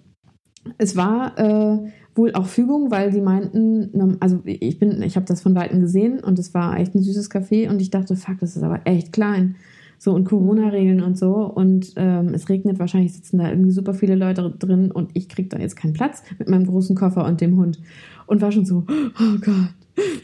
es 0.77 0.95
war 0.95 1.37
äh, 1.39 1.91
wohl 2.15 2.33
auch 2.33 2.47
Fügung, 2.47 2.91
weil 2.91 3.11
sie 3.11 3.21
meinten, 3.21 4.17
also 4.19 4.39
ich 4.43 4.79
bin, 4.79 5.01
ich 5.01 5.15
habe 5.15 5.25
das 5.25 5.41
von 5.41 5.55
Weitem 5.55 5.79
gesehen 5.79 6.19
und 6.19 6.39
es 6.39 6.53
war 6.53 6.77
echt 6.77 6.95
ein 6.95 7.01
süßes 7.01 7.31
Café 7.31 7.69
und 7.69 7.81
ich 7.81 7.89
dachte, 7.89 8.15
fuck, 8.15 8.39
das 8.39 8.55
ist 8.55 8.63
aber 8.63 8.81
echt 8.85 9.13
klein. 9.13 9.55
So 10.01 10.13
und 10.13 10.23
Corona-Regeln 10.23 11.01
und 11.01 11.17
so. 11.17 11.33
Und 11.33 11.93
ähm, 11.97 12.33
es 12.33 12.47
regnet, 12.47 12.79
wahrscheinlich 12.79 13.13
sitzen 13.13 13.37
da 13.37 13.49
irgendwie 13.49 13.71
super 13.71 13.93
viele 13.93 14.15
Leute 14.15 14.53
drin 14.57 14.91
und 14.91 15.11
ich 15.13 15.27
krieg 15.27 15.49
da 15.49 15.57
jetzt 15.59 15.75
keinen 15.75 15.93
Platz 15.93 16.23
mit 16.37 16.49
meinem 16.49 16.65
großen 16.65 16.95
Koffer 16.95 17.25
und 17.25 17.41
dem 17.41 17.57
Hund. 17.57 17.79
Und 18.25 18.41
war 18.41 18.51
schon 18.51 18.65
so, 18.65 18.85
oh 18.87 19.37
Gott, 19.41 19.73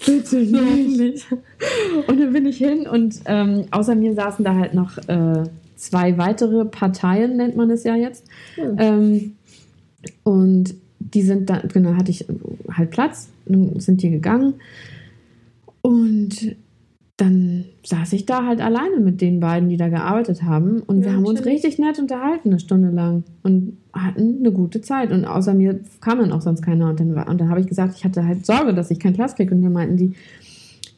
bitte 0.06 0.38
nicht. 0.38 1.28
Und 2.08 2.20
dann 2.20 2.32
bin 2.32 2.46
ich 2.46 2.58
hin 2.58 2.88
und 2.88 3.20
ähm, 3.26 3.66
außer 3.72 3.96
mir 3.96 4.14
saßen 4.14 4.46
da 4.46 4.56
halt 4.56 4.74
noch 4.74 4.98
äh, 5.10 5.44
zwei 5.76 6.18
weitere 6.18 6.66
Parteien, 6.66 7.36
nennt 7.36 7.58
man 7.58 7.70
es 7.70 7.84
ja 7.84 7.96
jetzt. 7.96 8.26
Ja. 8.56 8.76
Ähm, 8.78 9.34
und 10.24 10.76
die 11.16 11.22
sind 11.22 11.50
da, 11.50 11.62
genau, 11.62 11.96
hatte 11.96 12.12
ich 12.12 12.26
halt 12.72 12.92
Platz, 12.92 13.30
dann 13.46 13.80
sind 13.80 14.04
die 14.04 14.12
gegangen. 14.12 14.56
Und 15.82 16.56
dann 17.18 17.64
saß 17.84 18.12
ich 18.14 18.26
da 18.26 18.46
halt 18.46 18.60
alleine 18.60 19.00
mit 19.00 19.22
den 19.22 19.40
beiden, 19.40 19.70
die 19.70 19.78
da 19.78 19.88
gearbeitet 19.88 20.44
haben. 20.44 20.82
Und 20.82 21.00
ja, 21.00 21.06
wir 21.06 21.14
haben 21.14 21.26
uns 21.26 21.46
richtig 21.46 21.80
nett 21.80 21.98
unterhalten, 21.98 22.50
eine 22.50 22.60
Stunde 22.60 22.90
lang. 22.90 23.24
Und 23.42 23.78
hatten 23.94 24.40
eine 24.40 24.52
gute 24.52 24.82
Zeit. 24.82 25.12
Und 25.12 25.24
außer 25.24 25.54
mir 25.54 25.80
kam 26.02 26.20
dann 26.20 26.34
auch 26.34 26.42
sonst 26.42 26.62
keiner. 26.62 26.90
Und 26.90 27.00
dann, 27.00 27.14
und 27.14 27.40
dann 27.40 27.50
habe 27.50 27.62
ich 27.62 27.68
gesagt, 27.68 27.96
ich 27.96 28.04
hatte 28.04 28.26
halt 28.26 28.46
Sorge, 28.46 28.74
dass 28.74 28.92
ich 28.92 29.00
keinen 29.00 29.14
Platz 29.14 29.36
kriege. 29.36 29.56
Und 29.56 29.62
dann 29.62 29.72
meinten 29.72 29.96
die, 29.96 30.14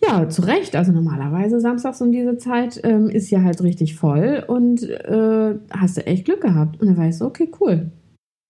ja, 0.04 0.28
zu 0.28 0.42
Recht. 0.42 0.76
Also 0.76 0.92
normalerweise 0.92 1.60
samstags 1.60 2.02
um 2.02 2.12
diese 2.12 2.38
Zeit 2.40 2.82
ähm, 2.84 3.10
ist 3.10 3.30
ja 3.30 3.44
halt 3.44 3.62
richtig 3.62 3.94
voll. 3.94 4.44
Und 4.48 4.82
äh, 4.90 5.54
hast 5.70 5.98
du 5.98 6.08
echt 6.08 6.26
Glück 6.26 6.42
gehabt. 6.42 6.82
Und 6.82 6.88
dann 6.88 6.98
war 6.98 7.08
ich 7.08 7.18
so, 7.18 7.26
okay, 7.26 7.52
cool. 7.62 7.92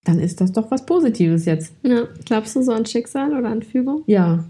Dann 0.07 0.19
ist 0.19 0.39
das 0.39 0.53
doch 0.53 0.71
was 0.71 0.85
Positives 0.85 1.43
jetzt. 1.43 1.73
Ja. 1.83 2.07
Glaubst 2.23 2.55
du 2.55 2.61
so 2.61 2.71
an 2.71 2.85
Schicksal 2.85 3.37
oder 3.37 3.49
an 3.49 3.61
Fügung? 3.61 4.03
Ja. 4.07 4.45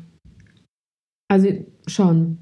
Also 1.27 1.49
schon. 1.87 2.37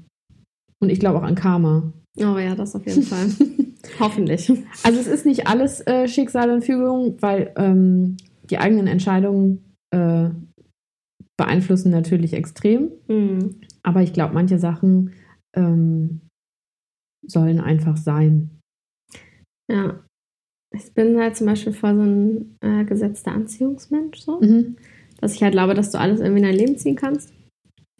Und 0.80 0.90
ich 0.90 1.00
glaube 1.00 1.18
auch 1.18 1.22
an 1.22 1.34
Karma. 1.34 1.94
Oh 2.18 2.36
ja, 2.36 2.54
das 2.54 2.76
auf 2.76 2.84
jeden 2.84 3.04
Fall. 3.04 3.28
Hoffentlich. 4.00 4.52
Also 4.82 5.00
es 5.00 5.06
ist 5.06 5.24
nicht 5.24 5.46
alles 5.46 5.80
äh, 5.86 6.08
Schicksal 6.08 6.50
und 6.50 6.62
Fügung, 6.62 7.16
weil 7.22 7.54
ähm, 7.56 8.18
die 8.50 8.58
eigenen 8.58 8.86
Entscheidungen 8.86 9.64
äh, 9.94 10.28
beeinflussen 11.38 11.90
natürlich 11.90 12.34
extrem. 12.34 12.90
Mhm. 13.08 13.62
Aber 13.82 14.02
ich 14.02 14.12
glaube, 14.12 14.34
manche 14.34 14.58
Sachen 14.58 15.12
ähm, 15.56 16.20
sollen 17.26 17.60
einfach 17.60 17.96
sein. 17.96 18.50
Ja. 19.72 20.04
Ich 20.76 20.92
bin 20.92 21.18
halt 21.18 21.36
zum 21.36 21.46
Beispiel 21.46 21.72
voll 21.72 21.94
so 21.96 22.02
ein 22.02 22.56
äh, 22.60 22.84
gesetzter 22.84 23.32
Anziehungsmensch, 23.32 24.20
so. 24.20 24.40
Mhm. 24.40 24.76
Dass 25.20 25.34
ich 25.34 25.42
halt 25.42 25.52
glaube, 25.52 25.74
dass 25.74 25.90
du 25.90 25.98
alles 25.98 26.20
irgendwie 26.20 26.42
in 26.42 26.46
dein 26.46 26.56
Leben 26.56 26.76
ziehen 26.76 26.96
kannst. 26.96 27.32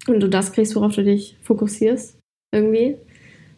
Und 0.07 0.23
du 0.23 0.29
das 0.29 0.53
kriegst, 0.53 0.77
worauf 0.77 0.95
du 0.95 1.03
dich 1.03 1.37
fokussierst 1.43 2.19
irgendwie. 2.53 2.97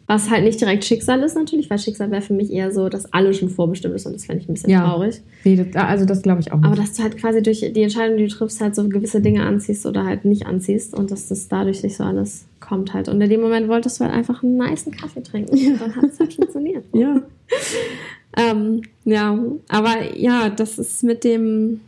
Was 0.09 0.31
halt 0.31 0.43
nicht 0.43 0.59
direkt 0.59 0.85
Schicksal 0.85 1.21
ist 1.21 1.35
natürlich, 1.35 1.69
weil 1.69 1.77
Schicksal 1.77 2.09
wäre 2.09 2.23
für 2.23 2.33
mich 2.33 2.51
eher 2.51 2.71
so, 2.71 2.89
dass 2.89 3.13
alles 3.13 3.37
schon 3.37 3.49
vorbestimmt 3.49 3.93
ist 3.93 4.07
und 4.07 4.13
das 4.13 4.25
fände 4.25 4.41
ich 4.41 4.49
ein 4.49 4.55
bisschen 4.55 4.71
ja. 4.71 4.81
traurig. 4.81 5.21
Nee, 5.43 5.55
das, 5.55 5.75
also 5.75 6.05
das 6.05 6.23
glaube 6.23 6.41
ich 6.41 6.51
auch 6.51 6.57
nicht. 6.57 6.65
Aber 6.65 6.75
dass 6.75 6.93
du 6.93 7.03
halt 7.03 7.15
quasi 7.17 7.43
durch 7.43 7.59
die 7.59 7.83
Entscheidung, 7.83 8.17
die 8.17 8.25
du 8.25 8.33
triffst, 8.33 8.59
halt 8.59 8.73
so 8.73 8.89
gewisse 8.89 9.21
Dinge 9.21 9.45
anziehst 9.45 9.85
oder 9.85 10.05
halt 10.05 10.25
nicht 10.25 10.47
anziehst 10.47 10.95
und 10.95 11.11
dass 11.11 11.27
das 11.27 11.47
dadurch 11.47 11.81
sich 11.81 11.95
so 11.95 12.05
alles 12.05 12.47
kommt 12.59 12.95
halt. 12.95 13.07
Und 13.07 13.21
in 13.21 13.29
dem 13.29 13.39
Moment 13.39 13.67
wolltest 13.67 13.99
du 13.99 14.05
halt 14.05 14.15
einfach 14.15 14.41
einen 14.41 14.57
niceen 14.57 14.95
Kaffee 14.95 15.21
trinken 15.21 15.55
ja. 15.55 15.73
und 15.73 15.81
dann 15.81 15.95
hat 15.95 16.05
es 16.05 16.19
halt 16.19 16.33
funktioniert. 16.33 16.85
Ja. 16.91 17.21
ähm, 18.37 18.81
ja, 19.05 19.37
aber 19.67 20.15
ja, 20.15 20.49
das 20.49 20.77
ist 20.77 21.03
mit 21.03 21.23
dem 21.23 21.81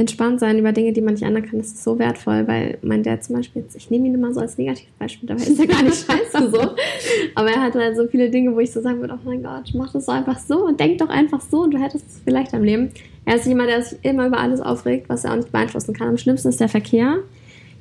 entspannt 0.00 0.40
sein 0.40 0.58
über 0.58 0.72
Dinge, 0.72 0.94
die 0.94 1.02
man 1.02 1.12
nicht 1.12 1.22
ändern 1.22 1.44
kann, 1.44 1.58
das 1.58 1.68
ist 1.68 1.84
so 1.84 1.98
wertvoll, 1.98 2.48
weil 2.48 2.78
mein 2.80 3.02
Dad 3.02 3.22
zum 3.22 3.36
Beispiel, 3.36 3.64
ich 3.74 3.90
nehme 3.90 4.06
ihn 4.06 4.14
immer 4.14 4.32
so 4.32 4.40
als 4.40 4.56
Negativbeispiel, 4.56 5.28
dabei 5.28 5.42
ist 5.42 5.60
er 5.60 5.66
gar 5.66 5.82
nicht 5.82 6.06
scheiße 6.06 6.50
so, 6.50 6.60
aber 7.34 7.50
er 7.50 7.62
hat 7.62 7.74
halt 7.74 7.96
so 7.96 8.06
viele 8.06 8.30
Dinge, 8.30 8.54
wo 8.54 8.60
ich 8.60 8.72
so 8.72 8.80
sagen 8.80 9.00
würde, 9.00 9.14
oh 9.14 9.28
mein 9.28 9.42
Gott, 9.42 9.70
mach 9.74 9.92
das 9.92 10.06
doch 10.06 10.14
einfach 10.14 10.38
so 10.38 10.64
und 10.66 10.80
denk 10.80 10.98
doch 10.98 11.10
einfach 11.10 11.42
so 11.42 11.64
und 11.64 11.74
du 11.74 11.78
hättest 11.78 12.06
es 12.08 12.20
vielleicht 12.24 12.54
am 12.54 12.64
Leben. 12.64 12.90
Er 13.26 13.36
ist 13.36 13.46
jemand, 13.46 13.68
der 13.68 13.82
sich 13.82 13.98
immer 14.02 14.26
über 14.26 14.40
alles 14.40 14.62
aufregt, 14.62 15.10
was 15.10 15.24
er 15.24 15.32
auch 15.32 15.36
nicht 15.36 15.52
beeinflussen 15.52 15.94
kann. 15.94 16.08
Am 16.08 16.16
schlimmsten 16.16 16.48
ist 16.48 16.60
der 16.60 16.70
Verkehr. 16.70 17.18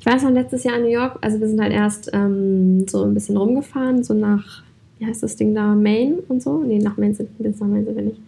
Ich 0.01 0.05
weiß 0.05 0.23
noch, 0.23 0.31
letztes 0.31 0.65
Jahr 0.65 0.75
in 0.75 0.83
New 0.83 0.89
York, 0.89 1.17
also 1.21 1.39
wir 1.39 1.47
sind 1.47 1.61
halt 1.61 1.73
erst 1.73 2.09
ähm, 2.13 2.85
so 2.87 3.03
ein 3.05 3.13
bisschen 3.13 3.37
rumgefahren, 3.37 4.03
so 4.03 4.13
nach, 4.13 4.63
wie 4.99 5.05
heißt 5.05 5.23
das 5.23 5.35
Ding 5.35 5.55
da, 5.55 5.73
Maine 5.73 6.19
und 6.27 6.43
so. 6.43 6.63
Nee, 6.63 6.79
nach 6.79 6.97
Maine 6.97 7.15
sind, 7.15 7.37
bis 7.37 7.59
nach 7.59 7.67
Maine 7.67 7.85
sind 7.85 7.95
wir 7.95 8.03
nicht 8.03 8.19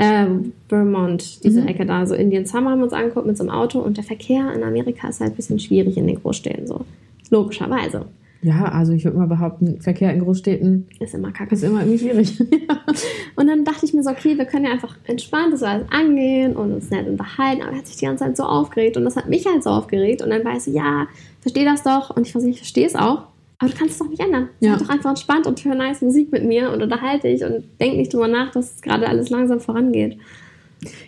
äh, 0.00 0.26
Vermont, 0.68 1.44
diese 1.44 1.60
mhm. 1.60 1.68
Ecke 1.68 1.84
da, 1.84 2.06
so 2.06 2.14
Indian 2.14 2.46
Summer 2.46 2.70
haben 2.70 2.78
wir 2.78 2.84
uns 2.84 2.94
angeguckt 2.94 3.26
mit 3.26 3.36
so 3.36 3.44
einem 3.44 3.52
Auto 3.52 3.80
und 3.80 3.98
der 3.98 4.04
Verkehr 4.04 4.50
in 4.54 4.62
Amerika 4.62 5.08
ist 5.08 5.20
halt 5.20 5.32
ein 5.32 5.36
bisschen 5.36 5.58
schwierig 5.58 5.98
in 5.98 6.06
den 6.06 6.16
Großstädten, 6.22 6.66
so 6.66 6.86
logischerweise. 7.28 8.06
Ja, 8.42 8.64
also 8.64 8.94
ich 8.94 9.04
würde 9.04 9.18
mal 9.18 9.26
behaupten, 9.26 9.82
Verkehr 9.82 10.14
in 10.14 10.20
Großstädten 10.20 10.88
ist 10.98 11.12
immer 11.12 11.30
kacke. 11.30 11.54
Ist 11.54 11.62
immer 11.62 11.80
irgendwie 11.80 11.98
schwierig. 11.98 12.40
und 13.36 13.46
dann 13.46 13.66
dachte 13.66 13.84
ich 13.84 13.92
mir 13.92 14.02
so, 14.02 14.08
okay, 14.08 14.38
wir 14.38 14.46
können 14.46 14.64
ja 14.64 14.70
einfach 14.70 14.96
entspannt 15.06 15.52
das 15.52 15.62
alles 15.62 15.84
angehen 15.90 16.56
und 16.56 16.72
uns 16.72 16.88
nett 16.88 17.06
unterhalten, 17.06 17.60
aber 17.60 17.72
er 17.72 17.78
hat 17.78 17.86
sich 17.86 17.98
die 17.98 18.06
ganze 18.06 18.24
Zeit 18.24 18.38
so 18.38 18.44
aufgeregt 18.44 18.96
und 18.96 19.04
das 19.04 19.16
hat 19.16 19.28
mich 19.28 19.44
halt 19.44 19.62
so 19.62 19.68
aufgeregt 19.68 20.22
und 20.22 20.30
dann 20.30 20.42
war 20.46 20.56
ich 20.56 20.62
so, 20.62 20.70
ja, 20.70 21.08
verstehe 21.42 21.66
das 21.66 21.82
doch 21.82 22.16
und 22.16 22.26
ich, 22.26 22.34
ich 22.34 22.56
verstehe 22.56 22.86
es 22.86 22.94
auch 22.94 23.24
aber 23.60 23.70
du 23.70 23.76
kannst 23.76 23.92
es 23.92 23.98
doch 23.98 24.08
nicht 24.08 24.20
ändern. 24.20 24.48
Ja. 24.60 24.72
Sei 24.72 24.84
doch 24.84 24.90
einfach 24.90 25.10
entspannt 25.10 25.46
und 25.46 25.62
hör 25.64 25.74
nice 25.74 26.00
Musik 26.00 26.32
mit 26.32 26.44
mir 26.44 26.72
und 26.72 26.82
unterhalte 26.82 27.28
dich 27.28 27.44
und 27.44 27.64
denk 27.78 27.96
nicht 27.96 28.12
drüber 28.12 28.26
nach, 28.26 28.50
dass 28.52 28.76
es 28.76 28.80
gerade 28.80 29.06
alles 29.06 29.28
langsam 29.28 29.60
vorangeht. 29.60 30.16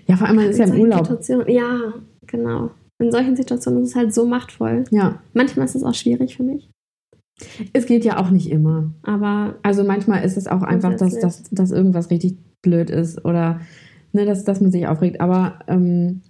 Ja, 0.07 0.17
vor 0.17 0.27
allem, 0.27 0.37
man 0.37 0.47
ist 0.47 0.59
ja 0.59 0.67
im 0.67 0.79
Urlaub. 0.79 1.09
Ja, 1.49 1.95
genau. 2.27 2.71
In 2.99 3.11
solchen 3.11 3.37
Situationen 3.37 3.83
ist 3.83 3.91
es 3.91 3.97
halt 3.97 4.13
so 4.13 4.27
machtvoll. 4.27 4.85
Ja. 4.91 5.23
Manchmal 5.33 5.65
ist 5.65 5.75
es 5.75 5.83
auch 5.83 5.95
schwierig 5.95 6.37
für 6.37 6.43
mich. 6.43 6.69
Es 7.73 7.87
geht 7.87 8.05
ja 8.05 8.19
auch 8.19 8.29
nicht 8.29 8.51
immer. 8.51 8.93
Aber. 9.03 9.55
Also 9.63 9.83
manchmal 9.83 10.23
ist 10.23 10.37
es 10.37 10.47
auch 10.47 10.63
einfach, 10.63 10.95
dass, 10.97 11.19
dass, 11.19 11.45
dass 11.45 11.71
irgendwas 11.71 12.11
richtig 12.11 12.37
blöd 12.61 12.91
ist 12.91 13.25
oder 13.25 13.63
ne, 14.13 14.27
dass, 14.27 14.45
dass 14.45 14.61
man 14.61 14.71
sich 14.71 14.87
aufregt. 14.87 15.23
Aber 15.23 15.59
ähm, 15.69 16.21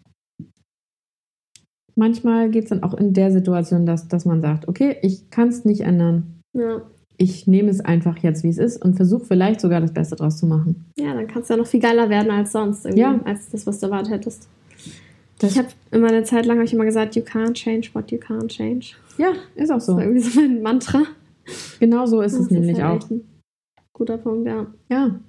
manchmal 1.94 2.50
geht 2.50 2.64
es 2.64 2.70
dann 2.70 2.82
auch 2.82 2.94
in 2.94 3.12
der 3.12 3.32
Situation, 3.32 3.86
dass, 3.86 4.08
dass 4.08 4.24
man 4.24 4.40
sagt, 4.40 4.68
okay, 4.68 4.96
ich 5.02 5.30
kann 5.30 5.48
es 5.48 5.64
nicht 5.64 5.82
ändern. 5.82 6.40
Ja. 6.52 6.82
Ich 7.16 7.46
nehme 7.46 7.70
es 7.70 7.80
einfach 7.80 8.18
jetzt, 8.18 8.42
wie 8.42 8.48
es 8.48 8.58
ist 8.58 8.82
und 8.82 8.94
versuche 8.94 9.24
vielleicht 9.24 9.60
sogar 9.60 9.80
das 9.80 9.92
Beste 9.92 10.16
draus 10.16 10.38
zu 10.38 10.46
machen. 10.46 10.86
Ja, 10.98 11.14
dann 11.14 11.26
kannst 11.26 11.50
du 11.50 11.54
ja 11.54 11.58
noch 11.58 11.66
viel 11.66 11.80
geiler 11.80 12.08
werden 12.08 12.30
als 12.30 12.52
sonst, 12.52 12.84
ja. 12.84 13.20
als 13.24 13.50
das, 13.50 13.66
was 13.66 13.78
du 13.78 13.86
erwartet 13.86 14.12
hättest. 14.12 14.48
Das 15.38 15.52
ich 15.52 15.58
habe 15.58 15.68
immer 15.90 16.08
eine 16.08 16.24
Zeit 16.24 16.46
lang 16.46 16.60
ich 16.62 16.72
immer 16.72 16.84
gesagt, 16.84 17.16
you 17.16 17.22
can't 17.22 17.54
change 17.54 17.90
what 17.94 18.10
you 18.10 18.18
can't 18.18 18.48
change. 18.48 18.94
Ja, 19.18 19.32
ist 19.54 19.70
auch 19.70 19.80
so. 19.80 19.96
Das 19.96 20.04
ist 20.04 20.06
irgendwie 20.06 20.30
so 20.30 20.40
mein 20.40 20.62
Mantra. 20.62 21.02
Genau 21.80 22.06
so 22.06 22.20
ist 22.20 22.34
das 22.34 22.42
es 22.42 22.50
nämlich 22.50 22.76
ist 22.76 22.82
halt 22.82 23.04
auch. 23.04 23.08
guter 23.92 24.18
Punkt, 24.18 24.46
ja. 24.46 24.66
Ja. 24.88 25.20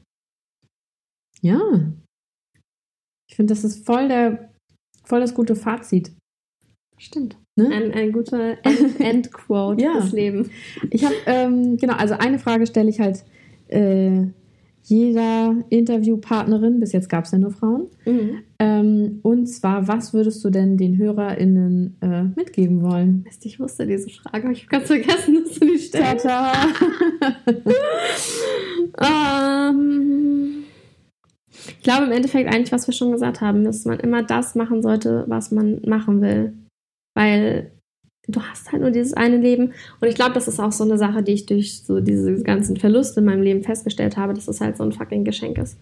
Ja. 1.41 1.59
Ich 3.27 3.35
finde, 3.35 3.53
das 3.53 3.63
ist 3.63 3.85
voll 3.85 4.07
der 4.07 4.49
voll 5.03 5.19
das 5.19 5.33
gute 5.33 5.55
Fazit. 5.55 6.11
Stimmt. 6.97 7.37
Ne? 7.55 7.69
Ein, 7.69 7.93
ein 7.93 8.11
guter 8.11 8.57
Endquote 8.99 9.83
ja. 9.83 9.93
fürs 9.93 10.11
Leben. 10.11 10.49
Ich 10.89 11.03
habe, 11.03 11.15
ähm, 11.25 11.77
genau, 11.77 11.93
also 11.93 12.15
eine 12.15 12.39
Frage 12.39 12.65
stelle 12.65 12.89
ich 12.89 12.99
halt 12.99 13.23
äh, 13.67 14.25
jeder 14.85 15.55
Interviewpartnerin, 15.69 16.79
bis 16.79 16.91
jetzt 16.91 17.07
gab 17.09 17.25
es 17.25 17.31
ja 17.31 17.37
nur 17.37 17.51
Frauen. 17.51 17.87
Mhm. 18.05 18.39
Ähm, 18.59 19.19
und 19.21 19.47
zwar, 19.47 19.87
was 19.87 20.13
würdest 20.13 20.43
du 20.43 20.49
denn 20.49 20.75
den 20.77 20.97
HörerInnen 20.97 21.95
äh, 22.01 22.23
mitgeben 22.35 22.81
wollen? 22.81 23.23
Ich 23.43 23.59
wusste 23.59 23.87
diese 23.87 24.09
Frage, 24.09 24.43
aber 24.43 24.51
ich 24.51 24.63
habe 24.63 24.71
ganz 24.71 24.87
vergessen, 24.87 25.43
dass 25.43 25.59
du 25.59 25.67
die 25.67 25.77
stellst. 25.77 26.25
ähm, 29.01 30.63
ich 31.51 31.81
glaube 31.81 32.05
im 32.05 32.11
Endeffekt 32.11 32.53
eigentlich, 32.53 32.73
was 32.73 32.87
wir 32.87 32.93
schon 32.93 33.13
gesagt 33.13 33.39
haben, 33.39 33.63
dass 33.63 33.85
man 33.85 33.99
immer 33.99 34.23
das 34.23 34.55
machen 34.55 34.81
sollte, 34.81 35.23
was 35.27 35.51
man 35.51 35.79
machen 35.85 36.21
will 36.21 36.53
weil 37.15 37.71
du 38.27 38.41
hast 38.41 38.71
halt 38.71 38.81
nur 38.81 38.91
dieses 38.91 39.13
eine 39.13 39.37
Leben. 39.37 39.73
Und 39.99 40.07
ich 40.07 40.15
glaube, 40.15 40.33
das 40.33 40.47
ist 40.47 40.59
auch 40.59 40.71
so 40.71 40.83
eine 40.83 40.97
Sache, 40.97 41.23
die 41.23 41.33
ich 41.33 41.45
durch 41.45 41.83
so 41.83 41.99
diese 41.99 42.41
ganzen 42.43 42.77
Verluste 42.77 43.19
in 43.19 43.25
meinem 43.25 43.41
Leben 43.41 43.63
festgestellt 43.63 44.17
habe, 44.17 44.33
dass 44.33 44.47
es 44.47 44.61
halt 44.61 44.77
so 44.77 44.83
ein 44.83 44.93
fucking 44.93 45.25
Geschenk 45.25 45.57
ist. 45.57 45.77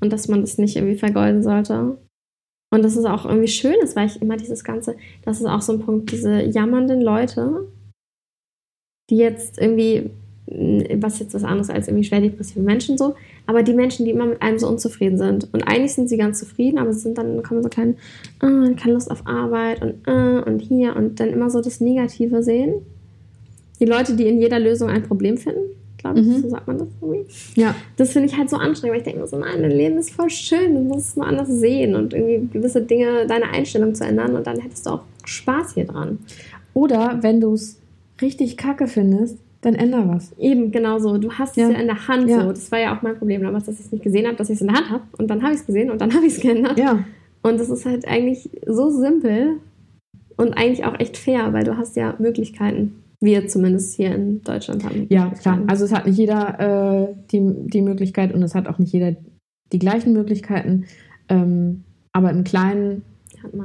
Und 0.00 0.12
dass 0.12 0.28
man 0.28 0.42
das 0.42 0.58
nicht 0.58 0.76
irgendwie 0.76 0.98
vergolden 0.98 1.42
sollte. 1.42 1.96
Und 2.70 2.84
dass 2.84 2.96
es 2.96 3.06
auch 3.06 3.24
irgendwie 3.24 3.48
schön 3.48 3.76
ist, 3.82 3.96
weil 3.96 4.06
ich 4.06 4.20
immer 4.20 4.36
dieses 4.36 4.62
Ganze, 4.62 4.96
das 5.22 5.40
ist 5.40 5.46
auch 5.46 5.62
so 5.62 5.72
ein 5.72 5.80
Punkt, 5.80 6.12
diese 6.12 6.42
jammernden 6.42 7.00
Leute, 7.00 7.66
die 9.10 9.16
jetzt 9.16 9.58
irgendwie 9.58 10.10
was 10.94 11.18
jetzt 11.18 11.34
was 11.34 11.44
anderes 11.44 11.70
als 11.70 11.88
irgendwie 11.88 12.04
schwer 12.04 12.20
depressive 12.20 12.60
Menschen 12.60 12.96
so, 12.96 13.14
aber 13.48 13.62
die 13.62 13.72
Menschen, 13.72 14.04
die 14.04 14.10
immer 14.10 14.26
mit 14.26 14.42
einem 14.42 14.58
so 14.58 14.68
unzufrieden 14.68 15.16
sind 15.16 15.48
und 15.54 15.62
eigentlich 15.62 15.94
sind 15.94 16.10
sie 16.10 16.18
ganz 16.18 16.38
zufrieden, 16.38 16.78
aber 16.78 16.92
sie 16.92 17.00
sind 17.00 17.16
dann 17.16 17.42
kommen 17.42 17.62
so 17.62 17.70
klein, 17.70 17.96
oh, 18.42 18.74
keine 18.76 18.92
Lust 18.92 19.10
auf 19.10 19.26
Arbeit 19.26 19.80
und 19.80 20.06
uh, 20.06 20.42
und 20.44 20.60
hier 20.60 20.94
und 20.94 21.18
dann 21.18 21.30
immer 21.30 21.48
so 21.48 21.62
das 21.62 21.80
Negative 21.80 22.42
sehen. 22.42 22.74
Die 23.80 23.86
Leute, 23.86 24.16
die 24.16 24.28
in 24.28 24.38
jeder 24.38 24.58
Lösung 24.58 24.90
ein 24.90 25.02
Problem 25.02 25.38
finden, 25.38 25.62
glaube 25.96 26.20
ich, 26.20 26.26
mhm. 26.26 26.42
so 26.42 26.50
sagt 26.50 26.66
man 26.66 26.76
das 26.76 26.88
irgendwie. 27.00 27.24
Ja. 27.58 27.74
Das 27.96 28.12
finde 28.12 28.28
ich 28.28 28.36
halt 28.36 28.50
so 28.50 28.56
anstrengend, 28.56 28.92
weil 28.92 28.98
ich 28.98 29.04
denke 29.04 29.20
mir 29.20 29.26
so, 29.26 29.38
nein, 29.38 29.62
dein 29.62 29.70
Leben 29.70 29.96
ist 29.96 30.10
voll 30.10 30.28
schön, 30.28 30.74
du 30.74 30.80
musst 30.82 31.08
es 31.08 31.16
nur 31.16 31.26
anders 31.26 31.48
sehen 31.48 31.94
und 31.94 32.12
irgendwie 32.12 32.46
gewisse 32.52 32.82
Dinge, 32.82 33.26
deine 33.26 33.48
Einstellung 33.48 33.94
zu 33.94 34.04
ändern 34.04 34.36
und 34.36 34.46
dann 34.46 34.60
hättest 34.60 34.84
du 34.84 34.90
auch 34.90 35.04
Spaß 35.24 35.72
hier 35.72 35.86
dran. 35.86 36.18
Oder 36.74 37.20
wenn 37.22 37.40
du 37.40 37.54
es 37.54 37.78
richtig 38.20 38.58
kacke 38.58 38.88
findest, 38.88 39.38
dann 39.60 39.74
änder 39.74 40.08
was. 40.08 40.32
Eben, 40.38 40.70
genau 40.70 40.98
so. 40.98 41.18
Du 41.18 41.32
hast 41.32 41.56
ja. 41.56 41.66
es 41.66 41.74
ja 41.74 41.80
in 41.80 41.86
der 41.86 42.08
Hand. 42.08 42.28
Ja. 42.28 42.42
So. 42.42 42.48
Das 42.48 42.70
war 42.70 42.78
ja 42.78 42.96
auch 42.96 43.02
mein 43.02 43.18
Problem 43.18 43.42
damals, 43.42 43.66
dass 43.66 43.78
ich 43.78 43.86
es 43.86 43.92
nicht 43.92 44.04
gesehen 44.04 44.26
habe, 44.26 44.36
dass 44.36 44.50
ich 44.50 44.56
es 44.56 44.60
in 44.60 44.68
der 44.68 44.76
Hand 44.76 44.90
habe. 44.90 45.02
Und 45.18 45.28
dann 45.28 45.42
habe 45.42 45.52
ich 45.52 45.60
es 45.60 45.66
gesehen 45.66 45.90
und 45.90 46.00
dann 46.00 46.14
habe 46.14 46.26
ich 46.26 46.34
es 46.34 46.40
geändert. 46.40 46.78
Ja. 46.78 47.04
Und 47.42 47.58
das 47.58 47.68
ist 47.68 47.86
halt 47.86 48.06
eigentlich 48.06 48.50
so 48.66 48.90
simpel 48.90 49.56
und 50.36 50.52
eigentlich 50.54 50.84
auch 50.84 50.98
echt 50.98 51.16
fair, 51.16 51.52
weil 51.52 51.64
du 51.64 51.76
hast 51.76 51.96
ja 51.96 52.14
Möglichkeiten. 52.18 53.02
Wir 53.20 53.48
zumindest 53.48 53.96
hier 53.96 54.14
in 54.14 54.42
Deutschland 54.42 54.84
haben. 54.84 55.06
Ja, 55.08 55.30
klar. 55.30 55.60
Also 55.66 55.84
es 55.84 55.92
hat 55.92 56.06
nicht 56.06 56.18
jeder 56.18 57.08
äh, 57.10 57.14
die, 57.32 57.40
die 57.66 57.82
Möglichkeit 57.82 58.32
und 58.32 58.42
es 58.44 58.54
hat 58.54 58.68
auch 58.68 58.78
nicht 58.78 58.92
jeder 58.92 59.16
die 59.72 59.78
gleichen 59.80 60.12
Möglichkeiten. 60.12 60.84
Ähm, 61.28 61.82
aber 62.12 62.30
im 62.30 62.44
Kleinen 62.44 63.02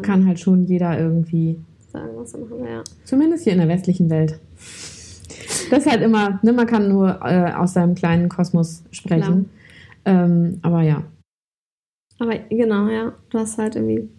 kann 0.02 0.28
halt 0.28 0.40
schon 0.40 0.66
jeder 0.66 1.00
irgendwie 1.00 1.60
sagen, 1.92 2.10
was 2.16 2.34
er 2.34 2.40
machen 2.40 2.60
will. 2.60 2.70
Ja. 2.70 2.84
Zumindest 3.04 3.44
hier 3.44 3.54
in 3.54 3.60
der 3.60 3.68
westlichen 3.68 4.10
Welt. 4.10 4.40
Das 5.70 5.86
ist 5.86 5.92
halt 5.92 6.02
immer, 6.02 6.40
ne, 6.44 6.54
man 6.54 6.68
kann 6.68 6.90
nur 6.90 7.20
äh, 7.24 7.52
aus 7.54 7.74
seinem 7.74 7.96
kleinen 7.96 8.30
Kosmos 8.30 8.84
sprechen. 8.92 9.50
Ähm, 10.06 10.60
aber 10.62 10.82
ja. 10.82 11.04
Aber 12.20 12.38
genau, 12.50 12.88
ja. 12.88 13.14
Du 13.30 13.40
hast 13.40 13.58
halt 13.58 13.76
irgendwie 13.76 14.10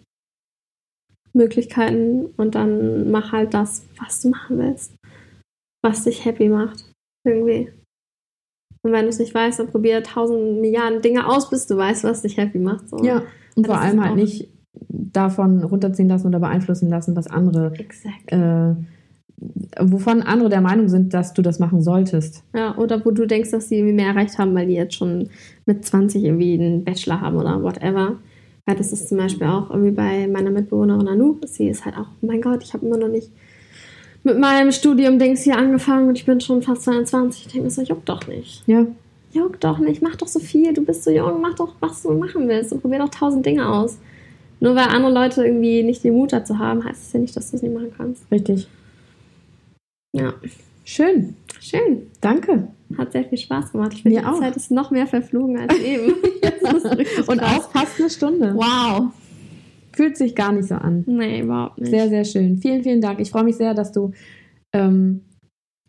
Möglichkeiten 1.33 2.27
und 2.37 2.55
dann 2.55 3.11
mach 3.11 3.31
halt 3.31 3.53
das, 3.53 3.85
was 3.99 4.21
du 4.21 4.29
machen 4.29 4.57
willst. 4.57 4.95
Was 5.83 6.03
dich 6.03 6.25
happy 6.25 6.49
macht. 6.49 6.91
Irgendwie. 7.25 7.71
Und 8.83 8.91
wenn 8.91 9.03
du 9.03 9.09
es 9.09 9.19
nicht 9.19 9.33
weißt, 9.33 9.59
dann 9.59 9.67
probier 9.67 10.03
tausend 10.03 10.61
Milliarden 10.61 11.01
Dinge 11.01 11.27
aus, 11.27 11.49
bis 11.49 11.65
du 11.67 11.75
weißt, 11.75 12.03
was 12.03 12.21
dich 12.21 12.37
happy 12.37 12.59
macht. 12.59 12.87
So. 12.89 13.03
Ja, 13.03 13.23
und 13.55 13.65
vor 13.65 13.79
allem 13.79 14.03
halt 14.03 14.15
nicht 14.15 14.49
davon 14.89 15.63
runterziehen 15.63 16.09
lassen 16.09 16.27
oder 16.27 16.39
beeinflussen 16.39 16.89
lassen, 16.89 17.15
was 17.15 17.27
andere, 17.27 17.73
äh, 18.27 18.75
wovon 19.79 20.21
andere 20.21 20.49
der 20.49 20.61
Meinung 20.61 20.87
sind, 20.87 21.13
dass 21.13 21.33
du 21.33 21.41
das 21.41 21.59
machen 21.59 21.81
solltest. 21.81 22.43
Ja, 22.55 22.77
oder 22.77 23.03
wo 23.05 23.11
du 23.11 23.25
denkst, 23.25 23.51
dass 23.51 23.69
sie 23.69 23.77
irgendwie 23.77 23.95
mehr 23.95 24.09
erreicht 24.09 24.37
haben, 24.37 24.55
weil 24.55 24.67
die 24.67 24.73
jetzt 24.73 24.95
schon 24.95 25.29
mit 25.65 25.85
20 25.85 26.23
irgendwie 26.23 26.53
einen 26.53 26.83
Bachelor 26.83 27.21
haben 27.21 27.37
oder 27.37 27.61
whatever. 27.61 28.17
Ja, 28.67 28.73
das 28.73 28.91
ist 28.91 29.09
zum 29.09 29.17
Beispiel 29.17 29.47
auch 29.47 29.69
irgendwie 29.69 29.91
bei 29.91 30.27
meiner 30.27 30.51
Mitbewohnerin 30.51 31.07
Anu. 31.07 31.37
Sie 31.45 31.67
ist 31.67 31.85
halt 31.85 31.95
auch, 31.95 32.07
oh 32.21 32.25
mein 32.25 32.41
Gott, 32.41 32.63
ich 32.63 32.73
habe 32.73 32.85
immer 32.85 32.97
noch 32.97 33.09
nicht 33.09 33.29
mit 34.25 34.39
meinem 34.39 34.71
Studium 34.71 35.19
Dings 35.19 35.43
hier 35.43 35.55
angefangen 35.55 36.09
und 36.09 36.17
ich 36.17 36.25
bin 36.25 36.41
schon 36.41 36.63
fast 36.63 36.81
22. 36.83 37.45
Ich 37.45 37.51
denke 37.51 37.65
mir 37.65 37.71
so, 37.71 37.83
juckt 37.83 38.09
doch 38.09 38.27
nicht. 38.27 38.63
Ja. 38.65 38.87
Juckt 39.31 39.63
doch 39.63 39.77
nicht, 39.77 40.01
mach 40.01 40.15
doch 40.15 40.27
so 40.27 40.39
viel, 40.39 40.73
du 40.73 40.83
bist 40.83 41.03
so 41.03 41.11
jung, 41.11 41.41
mach 41.41 41.53
doch, 41.55 41.75
was 41.79 42.01
du 42.01 42.13
machen 42.13 42.47
willst 42.47 42.71
und 42.71 42.81
probier 42.81 42.99
doch 42.99 43.09
tausend 43.09 43.45
Dinge 43.45 43.69
aus. 43.69 43.99
Nur 44.61 44.75
weil 44.75 44.87
andere 44.87 45.13
Leute 45.13 45.45
irgendwie 45.45 45.83
nicht 45.83 46.03
den 46.03 46.13
Mut 46.13 46.33
dazu 46.33 46.57
haben, 46.57 46.83
heißt 46.83 47.03
es 47.03 47.13
ja 47.13 47.19
nicht, 47.19 47.35
dass 47.35 47.51
du 47.51 47.57
es 47.57 47.61
nicht 47.61 47.73
machen 47.73 47.91
kannst. 47.95 48.23
Richtig. 48.31 48.67
Ja. 50.15 50.33
Schön. 50.85 51.35
Schön. 51.59 52.07
Danke. 52.21 52.69
Hat 52.97 53.11
sehr 53.11 53.25
viel 53.25 53.37
Spaß 53.37 53.71
gemacht. 53.71 53.93
Ich 53.93 54.03
finde, 54.03 54.19
die 54.19 54.25
auch. 54.25 54.39
Zeit 54.39 54.55
ist 54.55 54.71
noch 54.71 54.91
mehr 54.91 55.07
verflogen 55.07 55.57
als 55.59 55.77
eben. 55.79 56.13
Und 57.27 57.41
auch 57.41 57.69
fast 57.71 57.99
eine 57.99 58.09
Stunde. 58.09 58.53
Wow. 58.55 59.11
Fühlt 59.93 60.17
sich 60.17 60.35
gar 60.35 60.51
nicht 60.51 60.67
so 60.67 60.75
an. 60.75 61.03
Nee, 61.07 61.41
überhaupt 61.41 61.79
nicht. 61.79 61.89
Sehr, 61.89 62.09
sehr 62.09 62.23
schön. 62.23 62.57
Vielen, 62.57 62.83
vielen 62.83 63.01
Dank. 63.01 63.19
Ich 63.19 63.31
freue 63.31 63.43
mich 63.43 63.55
sehr, 63.55 63.73
dass 63.73 63.91
du, 63.91 64.11
ähm, 64.73 65.21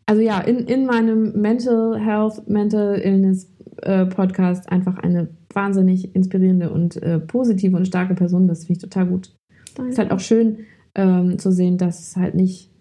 also 0.05 0.21
ja, 0.21 0.39
in, 0.41 0.59
in 0.59 0.85
meinem 0.85 1.39
Mental 1.39 1.99
Health, 1.99 2.47
Mental 2.49 2.99
Illness 2.99 3.49
äh, 3.83 4.05
Podcast 4.05 4.69
einfach 4.71 4.97
eine 4.97 5.29
wahnsinnig 5.53 6.15
inspirierende 6.15 6.69
und 6.71 7.01
äh, 7.01 7.19
positive 7.19 7.77
und 7.77 7.85
starke 7.85 8.15
Person 8.15 8.47
bist. 8.47 8.65
Finde 8.65 8.77
ich 8.77 8.83
total 8.83 9.05
gut. 9.07 9.35
Danke. 9.75 9.91
Ist 9.91 9.99
halt 9.99 10.11
auch 10.11 10.19
schön 10.19 10.65
ähm, 10.95 11.37
zu 11.37 11.51
sehen, 11.51 11.77
dass 11.77 11.99
es 11.99 12.15
halt 12.15 12.35
nicht, 12.35 12.71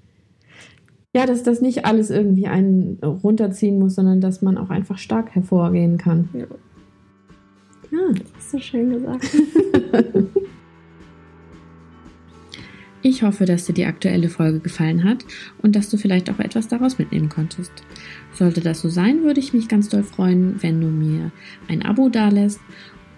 ja, 1.17 1.25
dass 1.25 1.43
das 1.43 1.63
nicht 1.63 1.87
alles 1.87 2.11
irgendwie 2.11 2.47
einen 2.47 2.99
runterziehen 3.03 3.79
muss, 3.79 3.95
sondern 3.95 4.21
dass 4.21 4.43
man 4.43 4.59
auch 4.59 4.69
einfach 4.69 4.99
stark 4.99 5.35
hervorgehen 5.35 5.97
kann. 5.97 6.29
Ja. 6.35 6.45
Ja, 7.91 8.13
das 8.13 8.33
hast 8.37 8.53
du 8.53 8.59
schön 8.59 8.91
gesagt. 8.91 9.27
Ich 13.03 13.23
hoffe, 13.23 13.45
dass 13.45 13.67
dir 13.67 13.73
die 13.73 13.85
aktuelle 13.85 14.29
Folge 14.29 14.59
gefallen 14.59 15.05
hat 15.05 15.25
und 15.63 15.77
dass 15.77 15.91
du 15.91 15.97
vielleicht 15.97 16.29
auch 16.29 16.41
etwas 16.41 16.67
daraus 16.67 16.99
mitnehmen 16.99 17.29
konntest. 17.29 17.71
Sollte 18.33 18.61
das 18.61 18.81
so 18.81 18.89
sein, 18.89 19.23
würde 19.23 19.39
ich 19.39 19.53
mich 19.53 19.69
ganz 19.69 19.89
doll 19.89 20.03
freuen, 20.03 20.61
wenn 20.61 20.81
du 20.81 20.89
mir 20.89 21.31
ein 21.69 21.85
Abo 21.85 22.09
dalässt 22.09 22.59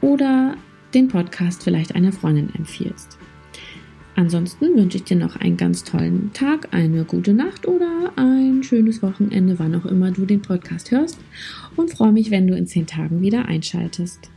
oder 0.02 0.56
den 0.92 1.08
Podcast 1.08 1.62
vielleicht 1.62 1.94
einer 1.94 2.12
Freundin 2.12 2.54
empfiehlst. 2.54 3.16
Ansonsten 4.18 4.74
wünsche 4.74 4.96
ich 4.96 5.04
dir 5.04 5.16
noch 5.16 5.36
einen 5.36 5.56
ganz 5.56 5.84
tollen 5.84 6.32
Tag, 6.32 6.74
eine 6.74 7.04
gute 7.04 7.32
Nacht 7.34 7.68
oder 7.68 8.12
ein 8.16 8.64
schönes 8.64 9.00
Wochenende, 9.00 9.60
wann 9.60 9.76
auch 9.76 9.86
immer 9.86 10.10
du 10.10 10.26
den 10.26 10.42
Podcast 10.42 10.90
hörst 10.90 11.20
und 11.76 11.92
freue 11.92 12.10
mich, 12.10 12.32
wenn 12.32 12.48
du 12.48 12.56
in 12.56 12.66
zehn 12.66 12.88
Tagen 12.88 13.20
wieder 13.20 13.44
einschaltest. 13.44 14.28